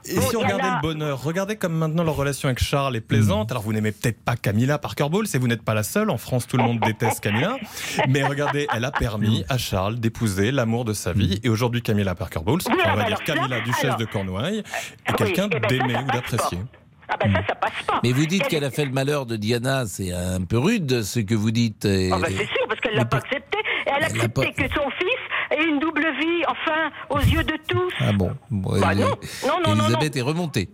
[0.04, 3.00] Et si on Diana- regardait le bonheur, regardez comme maintenant leur relation avec Charles est
[3.00, 3.50] plaisante.
[3.50, 6.10] Alors vous n'aimez peut-être pas Camilla Parker Bowles et vous n'êtes pas la seule.
[6.10, 7.56] En France, tout le monde déteste Camilla.
[8.08, 11.40] Mais regardez, elle a permis à Charles d'épouser l'amour de sa vie.
[11.42, 14.04] Et aujourd'hui, Camilla Parker Bowles, Oui, on va alors dire ça, Camilla, duchesse alors- de
[14.04, 16.58] Cornouailles, est Oui, quelqu'un eh ben d'aimer ou passe d'apprécié.
[17.12, 18.00] Ah ben ça, ça passe pas.
[18.02, 21.02] Mais vous dites Elle- qu'elle a fait le malheur de Diana, c'est un peu rude
[21.02, 21.84] ce que vous dites.
[21.84, 23.58] et- Ah ben c'est sûr, parce qu'elle l'a pas accepté.
[23.86, 25.18] Et elle a accepté que son fils
[25.58, 27.92] ait une double vie, enfin, aux yeux de tous.
[28.00, 29.08] Ah bon, Bon, Bah elle- non,
[29.46, 30.68] non, non, non, Elisabeth est remontée.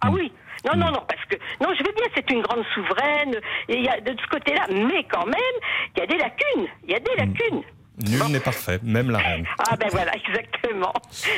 [0.00, 0.32] Ah oui.
[0.66, 3.34] Non, non, non, parce que, non, je veux bien, c'est une grande souveraine,
[3.68, 5.56] et y a de ce côté-là, mais quand même,
[5.94, 7.62] il y a des lacunes, il y a des lacunes.
[8.08, 9.44] Nul n'est parfait, même la reine.
[9.70, 10.92] Ah ben voilà, exactement.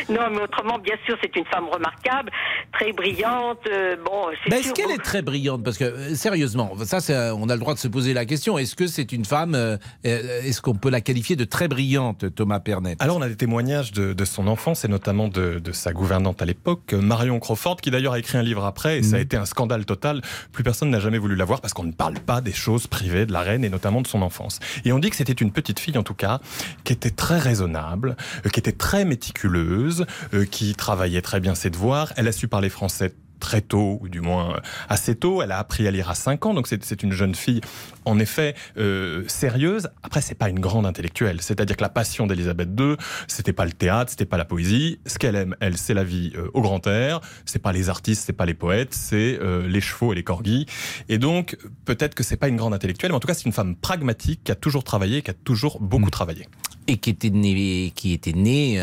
[0.08, 2.30] Non, mais autrement, bien sûr, c'est une femme remarquable,
[2.72, 3.58] très brillante.
[3.70, 5.62] euh, bon, c'est Ben, Est-ce qu'elle est très brillante?
[5.62, 8.24] Parce que, euh, sérieusement, ça, c'est, euh, on a le droit de se poser la
[8.24, 8.56] question.
[8.56, 12.60] Est-ce que c'est une femme, euh, est-ce qu'on peut la qualifier de très brillante, Thomas
[12.60, 12.96] Pernet?
[13.00, 16.40] Alors on a des témoignages de, de son enfance et notamment de, de sa gouvernante
[16.40, 19.36] à l'époque, Marion Crawford, qui d'ailleurs a écrit un livre après et ça a été
[19.36, 20.22] un scandale total.
[20.52, 23.26] Plus personne n'a jamais voulu la voir parce qu'on ne parle pas des choses privées
[23.26, 24.58] de la reine et notamment de son enfance.
[24.84, 26.40] Et on dit que c'était une petite fille en tout cas
[26.84, 31.70] qui était très raisonnable, euh, qui était très méticuleuse, euh, qui travaillait très bien ses
[31.70, 32.12] devoirs.
[32.16, 35.42] Elle a su parler français très tôt, ou du moins euh, assez tôt.
[35.42, 37.60] Elle a appris à lire à 5 ans, donc c'est une jeune fille,
[38.04, 39.88] en effet, euh, sérieuse.
[40.02, 41.40] Après, c'est pas une grande intellectuelle.
[41.42, 44.98] C'est-à-dire que la passion d'Elisabeth II, c'était pas le théâtre, c'était pas la poésie.
[45.06, 47.20] Ce qu'elle aime, elle, c'est la vie euh, au grand air.
[47.44, 50.66] C'est pas les artistes, c'est pas les poètes, c'est euh, les chevaux et les corgis.
[51.08, 53.52] Et donc, peut-être que c'est pas une grande intellectuelle, mais en tout cas, c'est une
[53.52, 56.46] femme pragmatique qui a toujours travaillé, qui a toujours beaucoup travaillé.
[56.88, 58.80] Et qui était née, qui était née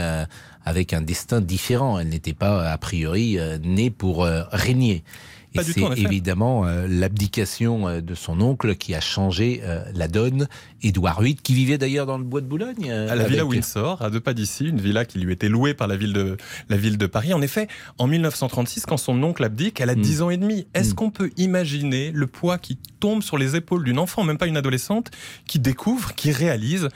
[0.66, 1.99] avec un destin différent.
[1.99, 5.03] Elle n'était pas, a priori, euh, née pour euh, régner.
[5.55, 10.47] Et c'est évidemment euh, l'abdication de son oncle qui a changé euh, la donne.
[10.82, 12.89] Édouard VIII, qui vivait d'ailleurs dans le bois de Boulogne.
[12.89, 15.76] euh, à la villa Windsor, à deux pas d'ici, une villa qui lui était louée
[15.76, 16.38] par la ville de,
[16.70, 17.36] la ville de Paris.
[17.36, 17.68] En effet,
[17.99, 20.66] en 1936, quand son oncle abdique, elle a 10 ans et demi.
[20.74, 24.47] Est-ce qu'on peut imaginer le poids qui tombe sur les épaules d'une enfant, même pas
[24.47, 25.11] une adolescente,
[25.45, 26.89] qui découvre, qui réalise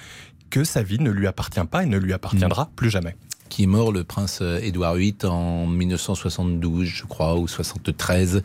[0.49, 3.15] que sa vie ne lui appartient pas et ne lui appartiendra plus jamais?
[3.49, 8.41] Qui est mort le prince Édouard VIII en 1972, je crois, ou 73,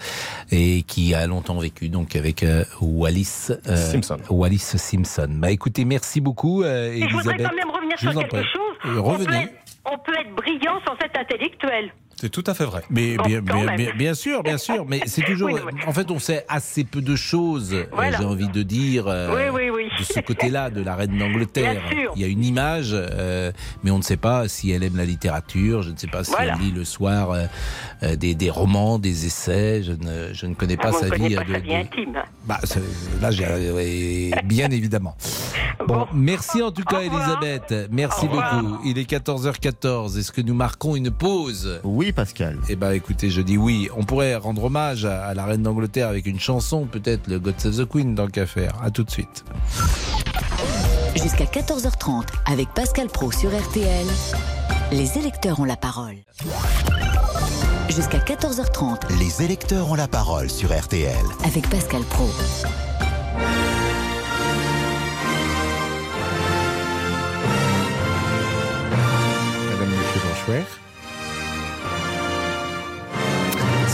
[0.51, 4.17] et qui a longtemps vécu donc avec euh, Wallis euh, Simpson.
[4.31, 5.29] Wallis Simpson.
[5.31, 8.45] Bah écoutez, merci beaucoup, euh, Et je voudrais quand même revenir Je sur quelque prie.
[8.45, 8.77] chose.
[8.87, 9.37] Euh, On peut, revenez.
[9.45, 9.53] être,
[9.87, 11.93] on peut être brillant sans être intellectuel.
[12.21, 12.83] C'est tout à fait vrai.
[12.89, 13.77] Mais Bon, bien, quand bien, même.
[13.77, 15.51] bien, bien sûr, bien sûr, mais c'est toujours.
[15.51, 15.73] Oui, oui.
[15.87, 17.75] En fait, on sait assez peu de choses.
[17.93, 18.19] Voilà.
[18.19, 19.07] J'ai envie de dire.
[19.07, 19.82] Oui, oui, oui.
[19.99, 21.81] De ce côté-là de la reine d'Angleterre.
[21.91, 22.07] Bien.
[22.17, 23.53] Il y a une image, euh,
[23.85, 26.31] mais on ne sait pas si elle aime la littérature, je ne sais pas si
[26.33, 26.55] Voilà.
[26.59, 27.47] elle lit le soir euh,
[28.03, 29.83] euh, des, des romans, des essais.
[29.83, 31.35] Je ne, je ne connais pas Ah, sa vie.
[31.35, 32.17] pas euh, de- sa vie de- intime.
[32.17, 32.23] hein.
[32.47, 32.81] Bah, c'est-
[33.21, 35.17] là, j'ai, euh, bien évidemment.
[35.87, 37.75] Bon, merci en tout cas, Elisabeth.
[37.91, 38.79] Merci beaucoup.
[38.85, 40.17] Il est 14h14.
[40.19, 41.81] Est-ce que nous marquons une pause?
[41.85, 42.59] Oui, Pascal.
[42.69, 43.89] Eh ben, écoutez, je dis oui.
[43.97, 47.55] On pourrait rendre hommage à, à la reine d'Angleterre avec une chanson, peut-être le God
[47.59, 48.69] Save the Queen dans le café.
[48.83, 49.45] À tout de suite.
[51.17, 54.07] Jusqu'à 14h30 avec Pascal Pro sur RTL.
[54.91, 56.17] Les électeurs ont la parole.
[57.89, 61.15] Jusqu'à 14h30 Les électeurs ont la parole sur RTL.
[61.45, 62.29] avec Pascal Pro.
[69.71, 70.65] Madame, Monsieur Blanchouer.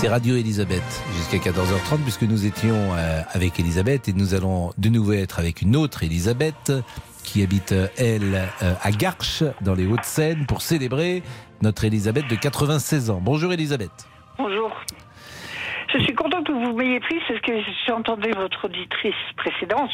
[0.01, 4.89] C'est Radio Elisabeth jusqu'à 14h30 puisque nous étions euh, avec Elisabeth et nous allons de
[4.91, 6.73] nouveau être avec une autre Elisabeth
[7.25, 11.25] qui habite, euh, elle, euh, à Garches, dans les Hauts-de-Seine, pour célébrer
[11.63, 13.21] notre Elisabeth de 96 ans.
[13.21, 13.91] Bonjour Elisabeth.
[14.39, 14.71] Bonjour.
[15.99, 17.53] Je suis contente que vous m'ayez pris parce que
[17.89, 19.91] j'entendais votre auditrice précédente.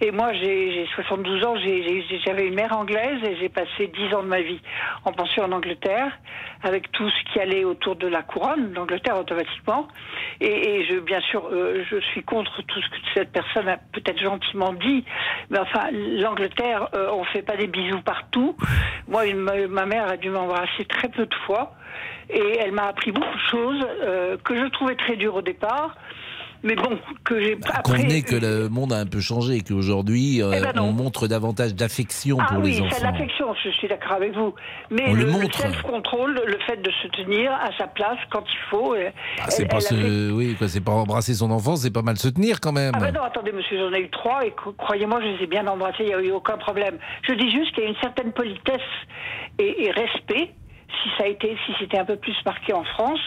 [0.00, 3.86] Et moi, j'ai j'ai 72 ans, j'ai- j'ai- j'avais une mère anglaise et j'ai passé
[3.94, 4.60] 10 ans de ma vie
[5.04, 6.10] en pension en Angleterre,
[6.64, 9.86] avec tout ce qui allait autour de la couronne d'Angleterre automatiquement.
[10.40, 14.20] Et, je, bien sûr, euh, je suis contre tout ce que cette personne a peut-être
[14.20, 15.04] gentiment dit.
[15.50, 18.56] Mais enfin, l'Angleterre, euh, on fait pas des bisous partout.
[19.06, 19.32] Moi,
[19.68, 21.72] ma mère a dû m'embrasser très peu de fois.
[22.30, 25.94] Et elle m'a appris beaucoup de choses euh, que je trouvais très dures au départ.
[26.62, 27.82] Mais bon, que j'ai après...
[27.92, 31.28] Convenez que le monde a un peu changé et qu'aujourd'hui, euh, Eh ben on montre
[31.28, 33.12] davantage d'affection Ah pour oui, les c'est enfants.
[33.12, 34.54] l'affection, je suis d'accord avec vous.
[34.90, 38.58] Mais On le le, self-control, le fait de se tenir à sa place quand il
[38.70, 38.94] faut.
[38.94, 42.16] euh, Ah, c'est pas fait- oui, quoi, c'est pas embrasser son enfant, c'est pas mal
[42.16, 42.94] se tenir quand même.
[42.96, 45.46] Ah ben non, attendez, monsieur, j'en ai eu trois et cro- croyez-moi, je les ai
[45.46, 46.96] bien embrassés, il n'y a eu aucun problème.
[47.28, 48.80] Je dis juste qu'il y a une certaine politesse
[49.58, 50.50] et, et respect.
[51.02, 53.20] Si ça a été, si c'était un peu plus marqué en France,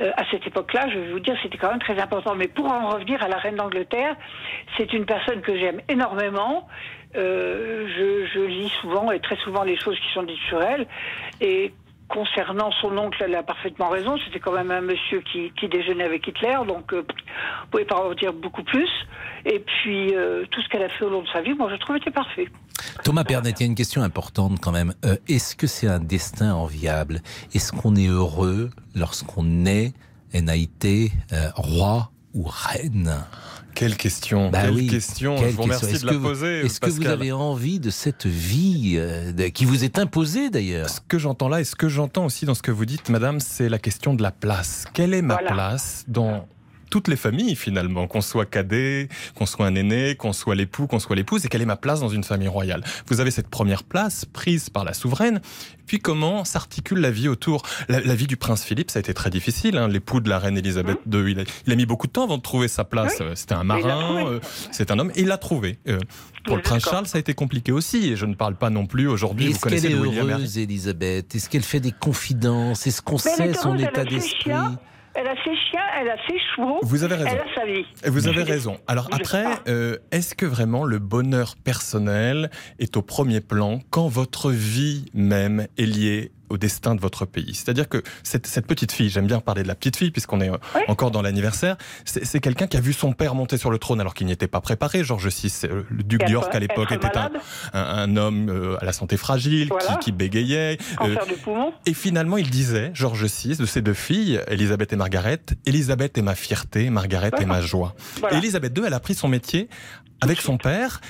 [0.00, 2.34] euh, à cette époque-là, je vais vous dire, c'était quand même très important.
[2.34, 4.16] Mais pour en revenir à la reine d'Angleterre,
[4.76, 6.68] c'est une personne que j'aime énormément.
[7.16, 10.86] Euh, je, je lis souvent et très souvent les choses qui sont dites sur elle.
[11.40, 11.72] Et
[12.10, 14.18] concernant son oncle, elle a parfaitement raison.
[14.24, 18.12] C'était quand même un monsieur qui, déjeunait avec Hitler, donc euh, vous pouvez pas en
[18.14, 18.90] dire beaucoup plus.
[19.46, 21.76] Et puis euh, tout ce qu'elle a fait au long de sa vie, moi je
[21.76, 22.48] trouve était parfait.
[23.04, 24.94] Thomas Pernet, il y a une question importante quand même.
[25.04, 27.22] Euh, Est-ce que c'est un destin enviable?
[27.54, 29.92] Est-ce qu'on est heureux lorsqu'on naît
[30.32, 33.14] et n'a été euh, roi ou reine?
[33.74, 36.60] Quelle question Bah Quelle oui, question quelle Je vous remercie Est-ce de la vous- poser,
[36.60, 40.88] Est-ce que vous avez envie de cette vie euh, qui vous est imposée d'ailleurs?
[40.90, 43.40] Ce que j'entends là et ce que j'entends aussi dans ce que vous dites, madame,
[43.40, 44.84] c'est la question de la place.
[44.92, 45.52] Quelle est ma Voilà.
[45.52, 46.46] place dans
[46.90, 50.98] toutes les familles finalement, qu'on soit cadet, qu'on soit un aîné, qu'on soit l'époux, qu'on
[50.98, 52.84] soit l'épouse, et quelle est ma place dans une famille royale.
[53.06, 55.40] Vous avez cette première place prise par la souveraine,
[55.86, 57.62] puis comment s'articule la vie autour?
[57.88, 59.88] La, la vie du prince Philippe, ça a été très difficile, hein.
[59.88, 62.36] l'époux de la reine Elisabeth II, il a, il a mis beaucoup de temps avant
[62.36, 63.18] de trouver sa place.
[63.20, 64.40] Euh, C'était un marin, euh,
[64.72, 65.78] c'est un homme, et il l'a trouvé.
[65.88, 65.98] Euh,
[66.44, 66.84] pour le prince.
[66.84, 69.52] Charles, ça a été compliqué aussi, et je ne parle pas non plus aujourd'hui, vous
[69.52, 72.86] Est-ce qu'elle connaissez est heureuse, Elisabeth Est-ce qu'elle fait des confidences?
[72.86, 74.44] Est-ce qu'on sait son état d'esprit?
[74.44, 74.78] chiens,
[75.14, 76.78] Elle a ses chiens, elle a ses chevaux.
[76.82, 77.30] Vous avez raison.
[77.30, 77.86] Elle a sa vie.
[78.06, 78.78] Vous avez raison.
[78.86, 84.50] Alors après, euh, est-ce que vraiment le bonheur personnel est au premier plan quand votre
[84.52, 89.08] vie même est liée au destin de votre pays C'est-à-dire que cette, cette petite fille,
[89.08, 90.56] j'aime bien parler de la petite fille puisqu'on est euh,
[90.88, 94.14] encore dans l'anniversaire, c'est quelqu'un qui a vu son père monter sur le trône alors
[94.14, 95.04] qu'il n'y était pas préparé.
[95.04, 97.32] Georges VI, euh, le duc d'York à l'époque était un, malade.
[97.72, 99.94] un, un homme euh, à la santé fragile, Voilà.
[99.94, 100.78] qui, qui bégayait.
[101.02, 101.16] euh,
[101.86, 106.22] et finalement, il disait, Georges VI, de ses deux filles, Elisabeth et Margaret, Elisabeth est
[106.22, 107.94] ma fierté, Margaret est ma joie.
[108.20, 108.36] Voilà.
[108.36, 109.68] Et Elisabeth II, elle a pris son métier
[110.20, 111.00] avec son père.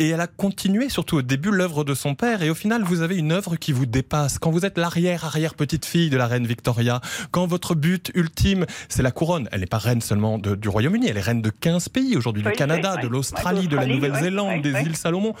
[0.00, 2.42] Et elle a continué, surtout au début, l'œuvre de son père.
[2.42, 4.38] Et au final, vous avez une œuvre qui vous dépasse.
[4.38, 9.48] Quand vous êtes l'arrière-arrière-petite-fille de la reine Victoria, quand votre but ultime, c'est la couronne.
[9.52, 12.42] Elle n'est pas reine seulement de- du Royaume-Uni, elle est reine de 15 pays aujourd'hui,
[12.42, 15.34] du Canada, de l'Australie, de la Nouvelle-Zélande, des îles Salomon.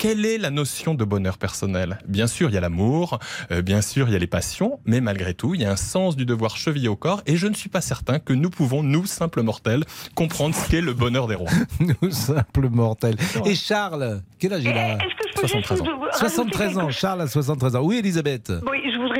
[0.00, 1.98] Quelle est la notion de bonheur personnel?
[2.08, 3.18] Bien sûr, il y a l'amour,
[3.50, 5.76] euh, bien sûr, il y a les passions, mais malgré tout, il y a un
[5.76, 8.82] sens du devoir chevillé au corps, et je ne suis pas certain que nous pouvons,
[8.82, 9.84] nous, simples mortels,
[10.14, 11.50] comprendre ce qu'est le bonheur des rois.
[11.80, 13.16] Nous, simples mortels.
[13.44, 14.94] Et Charles, quel âge il a?
[14.94, 15.94] Est-ce que je peux 73 juste ans.
[15.94, 16.90] vous rajouter 73 quelque ans.
[16.90, 17.82] Charles a 73 ans.
[17.82, 18.52] Oui, Elisabeth.
[18.70, 19.19] Oui, je voudrais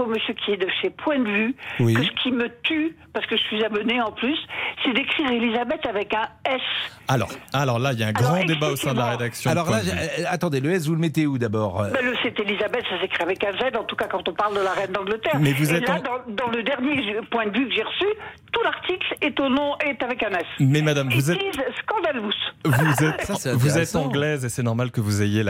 [0.00, 1.94] au monsieur qui est de chez Point de Vue Oui.
[1.94, 4.36] que ce qui me tue, parce que je suis abonné en plus,
[4.84, 6.60] c'est d'écrire Elisabeth avec un S.
[7.08, 9.50] Alors, alors là, il y a un Alors, grand débat au sein de la rédaction.
[9.50, 12.84] Alors là, euh, attendez, le S, vous le mettez où d'abord Ben, le c'est Elisabeth,
[12.88, 15.38] ça s'écrit avec un Z, en tout cas quand on parle de la reine d'Angleterre.
[15.40, 17.82] Mais vous Et êtes là, en- dans, dans le dernier point de vue que j'ai
[17.82, 18.06] reçu,
[18.52, 20.46] tout l'article est au nom, est avec un S.
[20.60, 21.38] Mais madame, vous êtes-
[21.82, 22.30] scandalous.
[22.64, 25.42] Vous êtes, Ça, vous êtes anglaise et c'est normal que vous ayez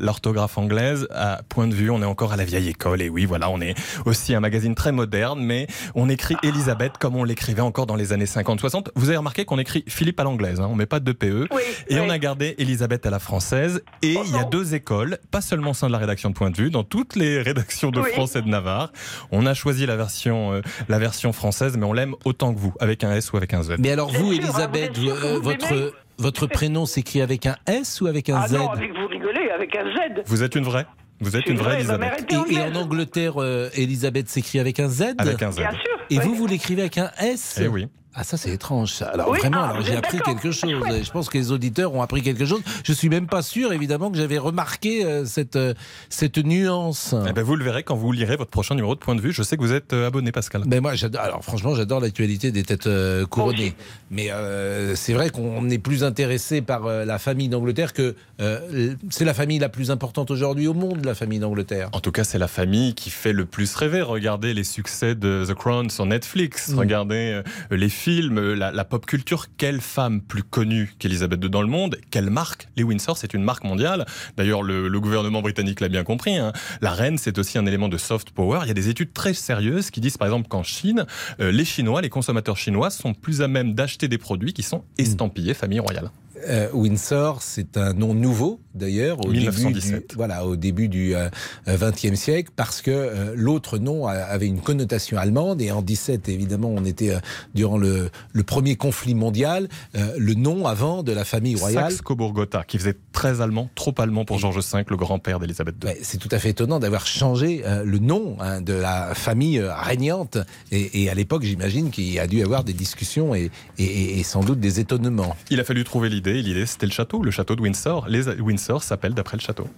[0.00, 1.08] l'orthographe anglaise.
[1.10, 3.02] À point de vue, on est encore à la vieille école.
[3.02, 3.74] Et oui, voilà, on est
[4.06, 8.12] aussi un magazine très moderne, mais on écrit Elisabeth comme on l'écrivait encore dans les
[8.12, 8.88] années 50-60.
[8.94, 11.46] Vous avez remarqué qu'on écrit Philippe à l'anglaise, hein, on met pas de PE.
[11.52, 12.00] Oui, et oui.
[12.06, 13.82] on a gardé Elisabeth à la française.
[14.02, 16.50] Et il y a deux écoles, pas seulement au sein de la rédaction de Point
[16.50, 18.10] de vue, dans toutes les rédactions de Oui.
[18.12, 18.92] France et de Navarre.
[19.32, 22.72] On a choisi la version, euh, la version française, mais on l'aime autant que vous,
[22.80, 23.76] avec un S ou avec un Z.
[23.78, 28.00] Mais alors vous, Elisabeth, hein, vous que euh, votre, votre prénom s'écrit avec un S
[28.00, 28.52] ou avec un Ah Z?
[28.54, 30.22] non, avec vous rigolez, avec un Z.
[30.26, 30.86] Vous êtes une vraie?
[31.20, 32.32] Vous êtes une vraie Elisabeth.
[32.50, 35.56] Et, en Angleterre, euh, Elisabeth s'écrit avec un Z Avec un Z.
[35.56, 35.80] Bien sûr.
[36.10, 36.24] Et oui.
[36.24, 37.88] vous, vous l'écrivez avec un S Eh oui.
[38.20, 39.06] Ah ça c'est étrange ça.
[39.10, 40.70] Alors Oui, vraiment, ah, j'ai appris quelque chose.
[40.70, 42.62] Je pense que les auditeurs ont appris quelque chose.
[42.82, 45.72] Je suis même pas sûr évidemment que j'avais remarqué euh, cette euh,
[46.08, 47.14] cette nuance.
[47.28, 49.32] Eh ben, vous le verrez quand vous lirez votre prochain numéro de point de vue.
[49.32, 50.62] Je sais que vous êtes euh, abonné, Pascal.
[50.66, 51.20] Ben moi, j'adore.
[51.20, 53.74] Alors franchement, j'adore l'actualité des têtes euh, couronnées.
[54.10, 58.94] Mais euh, c'est vrai qu'on est plus intéressé par euh, la famille d'Angleterre que euh,
[59.10, 61.90] c'est la famille la plus importante aujourd'hui au monde, la famille d'Angleterre.
[61.92, 64.00] En tout cas, c'est la famille qui fait le plus rêver.
[64.00, 66.68] Regardez les succès de The Crown sur Netflix.
[66.68, 66.78] Mm.
[66.78, 69.46] Regardez les films, la, la pop culture.
[69.58, 71.98] Quelle femme plus connue qu'Elisabeth II dans le monde?
[72.10, 72.68] Quelle marque?
[72.76, 74.06] Les Windsor, c'est une marque mondiale.
[74.36, 76.36] D'ailleurs, le, le gouvernement britannique l'a bien compris.
[76.38, 76.52] hein.
[76.80, 78.60] La reine, c'est aussi un élément de soft power.
[78.62, 81.04] Il y a des études très sérieuses qui disent, par exemple, qu'en Chine,
[81.38, 85.54] les Chinois, les consommateurs chinois, sont plus à même d'acheter des produits qui sont estampillés
[85.54, 86.10] famille royale.
[86.46, 89.90] Euh, Windsor, c'est un nom nouveau d'ailleurs au 1917.
[89.92, 91.28] début du voilà au début du euh,
[91.66, 96.28] XXe siècle parce que euh, l'autre nom a- avait une connotation allemande et en 17
[96.28, 97.14] évidemment on était
[97.54, 102.78] durant le, le premier conflit mondial le nom avant de la famille royale Saxe-Cobourg-Gotha, qui
[102.78, 105.90] faisait très allemand, trop allemand pour George V, le grand-père d'Elisabeth II.
[105.90, 110.38] Ouais, c'est tout à fait étonnant d'avoir changé le nom hein, de la famille régnante.
[110.70, 114.22] Et, et à l'époque, j'imagine qu'il y a dû avoir des discussions et, et- et
[114.22, 115.36] sans doute des étonnements.
[115.50, 116.27] Il a fallu trouver l'idée.
[116.34, 118.06] L'idée, c'était le château, le château de Windsor.
[118.08, 119.68] Les Windsor s'appellent d'après le château.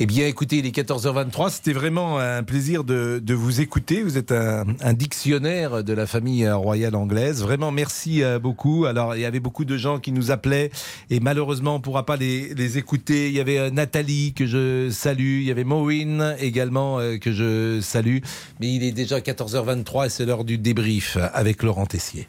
[0.00, 1.50] Eh bien, écoutez, il est 14h23.
[1.50, 4.02] C'était vraiment un plaisir de, vous écouter.
[4.02, 7.42] Vous êtes un, dictionnaire de la famille euh, royale anglaise.
[7.42, 8.86] Vraiment, merci euh, beaucoup.
[8.86, 10.70] Alors, il y avait beaucoup de gens qui nous appelaient
[11.10, 13.28] et malheureusement, on ne pourra pas les, les écouter.
[13.28, 15.40] Il y avait euh, Nathalie que je salue.
[15.40, 18.18] Il y avait Maureen également que je salue.
[18.60, 22.28] Mais il est déjà 14h23 et c'est l'heure du débrief avec Laurent Tessier.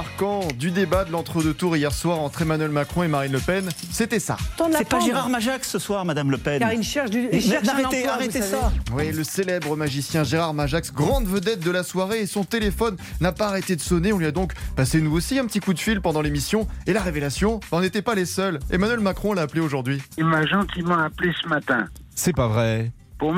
[0.00, 3.68] Marquant du débat de l'entre-deux tours hier soir entre Emmanuel Macron et Marine Le Pen,
[3.90, 4.38] c'était ça.
[4.72, 6.58] C'est pas Gérard Majax ce soir, Madame Le Pen.
[6.58, 8.72] Car il cherche du- il cherche Arrêtez, emploi, arrêtez ça.
[8.94, 13.32] Oui, le célèbre magicien Gérard Majax, grande vedette de la soirée, et son téléphone n'a
[13.32, 14.14] pas arrêté de sonner.
[14.14, 16.66] On lui a donc passé nous aussi un petit coup de fil pendant l'émission.
[16.86, 18.58] Et la révélation, on n'était pas les seuls.
[18.70, 20.00] Emmanuel Macron l'a appelé aujourd'hui.
[20.16, 21.84] Il m'a gentiment appelé ce matin
[22.14, 22.90] C'est pas vrai.
[23.20, 23.32] Pour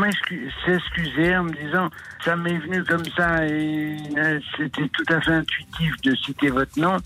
[0.64, 1.90] s'excuser en me disant
[2.24, 6.78] ça m'est venu comme ça et euh, c'était tout à fait intuitif de citer votre
[6.80, 6.96] nom.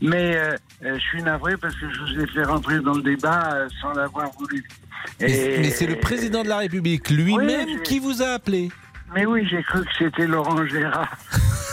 [0.00, 0.54] Mais euh,
[0.84, 3.92] euh, je suis navré parce que je vous ai fait rentrer dans le débat sans
[3.94, 4.62] l'avoir voulu.
[5.20, 8.70] Mais, Et- mais c'est le président de la République lui-même Oui, qui vous a appelé.
[9.14, 11.16] Mais oui, j'ai cru que c'était Laurent Gérard.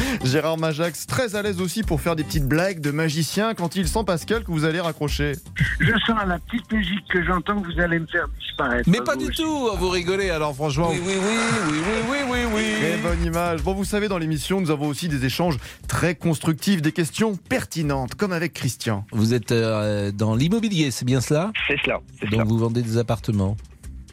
[0.24, 3.88] Gérard Majax, très à l'aise aussi pour faire des petites blagues de magicien quand il
[3.88, 5.32] sent Pascal que vous allez raccrocher.
[5.80, 8.88] Je sens à la petite musique que j'entends que vous allez me faire disparaître.
[8.88, 9.42] Mais pas du aussi.
[9.42, 10.90] tout, vous rigolez alors franchement.
[10.90, 11.36] Oui, oui, oui,
[11.70, 11.78] oui,
[12.10, 13.62] oui, oui, oui, Très bonne image.
[13.62, 15.56] Bon, vous savez, dans l'émission, nous avons aussi des échanges
[15.88, 19.04] très constructifs, des questions pertinentes, comme avec Christian.
[19.12, 21.52] Vous êtes euh, dans l'immobilier, c'est bien cela?
[21.68, 22.44] C'est cela, c'est Donc cela.
[22.44, 23.56] vous vendez des appartements,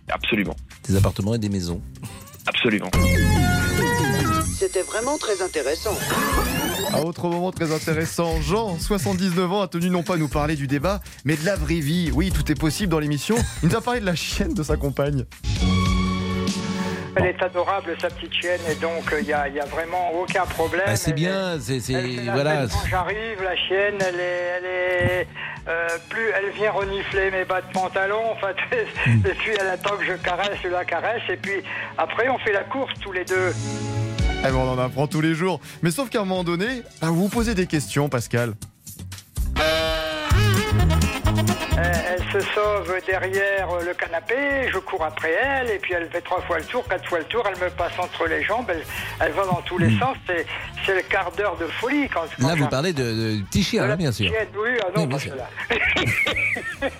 [0.09, 0.55] Absolument,
[0.87, 1.81] des appartements et des maisons?
[2.45, 2.91] absolument.
[4.57, 5.97] C'était vraiment très intéressant.
[6.93, 10.55] Un autre moment très intéressant, Jean, 79 ans, a tenu non pas à nous parler
[10.55, 12.11] du débat, mais de la vraie vie.
[12.13, 13.35] Oui, tout est possible dans l'émission.
[13.63, 15.25] Il nous a parlé de la chienne de sa compagne.
[17.15, 20.45] Elle est adorable, sa petite chienne, et donc il n'y a, y a vraiment aucun
[20.45, 20.85] problème.
[20.87, 21.79] Ah, c'est bien, c'est
[22.31, 22.65] voilà.
[22.67, 25.27] Quand j'arrive, la chienne, elle est, elle est
[25.67, 28.55] euh, plus, elle vient renifler mes bas de pantalon, en fait,
[29.07, 31.63] et puis elle attend que je caresse, je la caresse, et puis
[31.97, 33.53] après on fait la course tous les deux.
[34.45, 35.59] Eh ben, on en apprend tous les jours.
[35.81, 38.53] Mais sauf qu'à un moment donné, bah, vous vous posez des questions, Pascal.
[41.75, 46.07] Elle, elle se sauve derrière euh, le canapé, je cours après elle, et puis elle
[46.09, 48.67] fait trois fois le tour, quatre fois le tour, elle me passe entre les jambes,
[48.69, 48.83] elle,
[49.19, 49.99] elle va dans tous les Hmm.
[49.99, 50.45] sens, c'est,
[50.93, 52.07] le quart d'heure de folie.
[52.13, 54.29] Quand, quand Là, vous parlez de, de petit chien, la hein, bien sûr.
[54.29, 55.33] chienne, oui, ah non, Oui, bien parce sûr.
[55.33, 55.37] que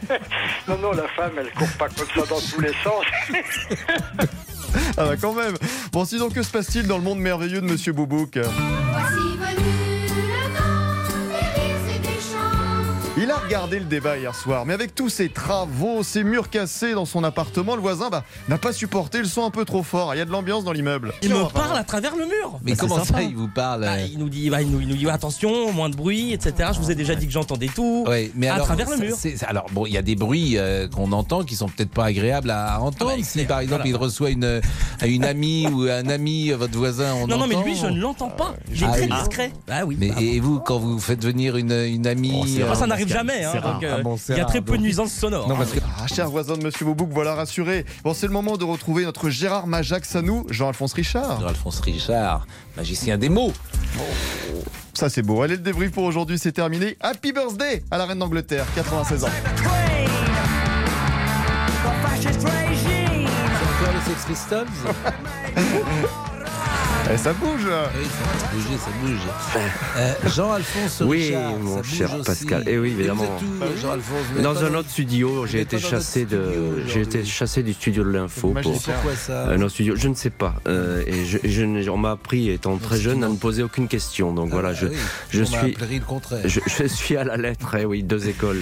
[0.10, 0.20] là-
[0.68, 3.06] non, non, la femme, elle court pas comme ça dans tous les sens.
[4.98, 5.56] Ah bah quand même.
[5.92, 8.38] Bon, sinon, que se passe-t-il dans le monde merveilleux de Monsieur Boubouk?
[13.34, 17.06] A regardé le débat hier soir, mais avec tous ses travaux, ses murs cassés dans
[17.06, 20.14] son appartement, le voisin bah, n'a pas supporté le son un peu trop fort.
[20.14, 21.14] Il y a de l'ambiance dans l'immeuble.
[21.22, 22.60] Il me parle à travers le mur.
[22.64, 24.88] Mais Bah, comment ça, il vous parle euh, il nous dit, bah, il nous, il
[24.88, 26.70] nous dit attention, moins de bruit, etc.
[26.74, 28.06] Je vous ai déjà dit que j'entendais tout.
[28.08, 29.16] Ouais, mais à alors, travers le mur.
[29.48, 32.52] alors bon, il y a des bruits euh, qu'on entend qui sont peut-être pas agréables
[32.52, 33.12] à entendre.
[33.14, 33.90] Ah bah, si par exemple voilà.
[33.90, 34.62] il reçoit une
[35.06, 37.66] une amie ou un ami, euh, votre voisin, on Non, non, mais entend.
[37.66, 38.54] lui, je ne l'entends pas.
[38.72, 39.14] Il est Ah très oui.
[39.20, 39.52] discret.
[39.70, 39.98] Ah oui.
[40.00, 43.08] Mais bah, et vous, quand vous faites venir une, une amie, Moi, ça euh, n'arrive
[43.08, 43.23] jamais.
[43.30, 45.48] Hein, donc, euh, Ah bon, il y a rare, très peu de nuisances sonores.
[45.48, 47.86] Non, parce que Ah, cher voisin de Monsieur Boubouk, voilà rassuré.
[48.04, 51.40] Bon, c'est le moment de retrouver notre Gérard Majax à nous, Jean-Alphonse Richard.
[51.42, 52.46] Jean-Alphonse Richard,
[52.78, 53.54] magicien des mots.
[54.94, 55.42] Ça, c'est beau.
[55.42, 56.98] Allez, le débrief pour aujourd'hui, c'est terminé.
[57.02, 59.28] Happy birthday à la reine d'Angleterre, 96 ans.
[62.22, 62.38] C'est
[63.86, 64.68] encore les Sex Pistols
[67.12, 69.20] Eh, ça bouge Oui, ça bouge, ça bouge.
[69.96, 72.24] Euh, Jean-Alphonse Oui, Richard, ça mon bouge cher aussi.
[72.26, 72.68] Pascal.
[72.68, 73.24] Et oui, évidemment.
[73.24, 77.02] Et où, Vous êtes Dans pas un autre studio, j'ai été dans chassé de, j'ai
[77.02, 79.96] été chassé du studio de l'info pour pourquoi ça un autre studio.
[79.96, 80.56] Je ne sais pas.
[80.68, 83.88] Euh, et je, je n'ai- on m'a appris étant très jeune à ne poser aucune
[83.88, 84.34] question.
[84.34, 84.98] Donc voilà, je, Ah oui,
[85.30, 85.78] je on m'a suis,
[86.46, 87.76] je, je suis à la lettre.
[87.80, 88.62] Eh oui, deux écoles.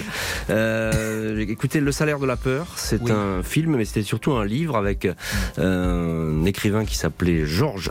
[0.50, 4.76] Euh, écoutez, Le salaire de la peur, c'est un film, mais c'était surtout un livre
[4.76, 5.08] avec
[5.58, 7.90] euh, un écrivain qui s'appelait Georges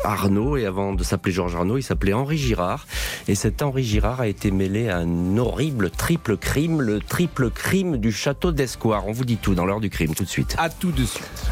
[0.57, 2.87] Et avant de s'appeler Georges Arnaud, il s'appelait Henri Girard.
[3.27, 7.97] Et cet Henri Girard a été mêlé à un horrible triple crime, le triple crime
[7.97, 9.07] du château d'Escoir.
[9.07, 10.55] On vous dit tout dans l'heure du crime, tout de suite.
[10.57, 11.51] À tout de suite.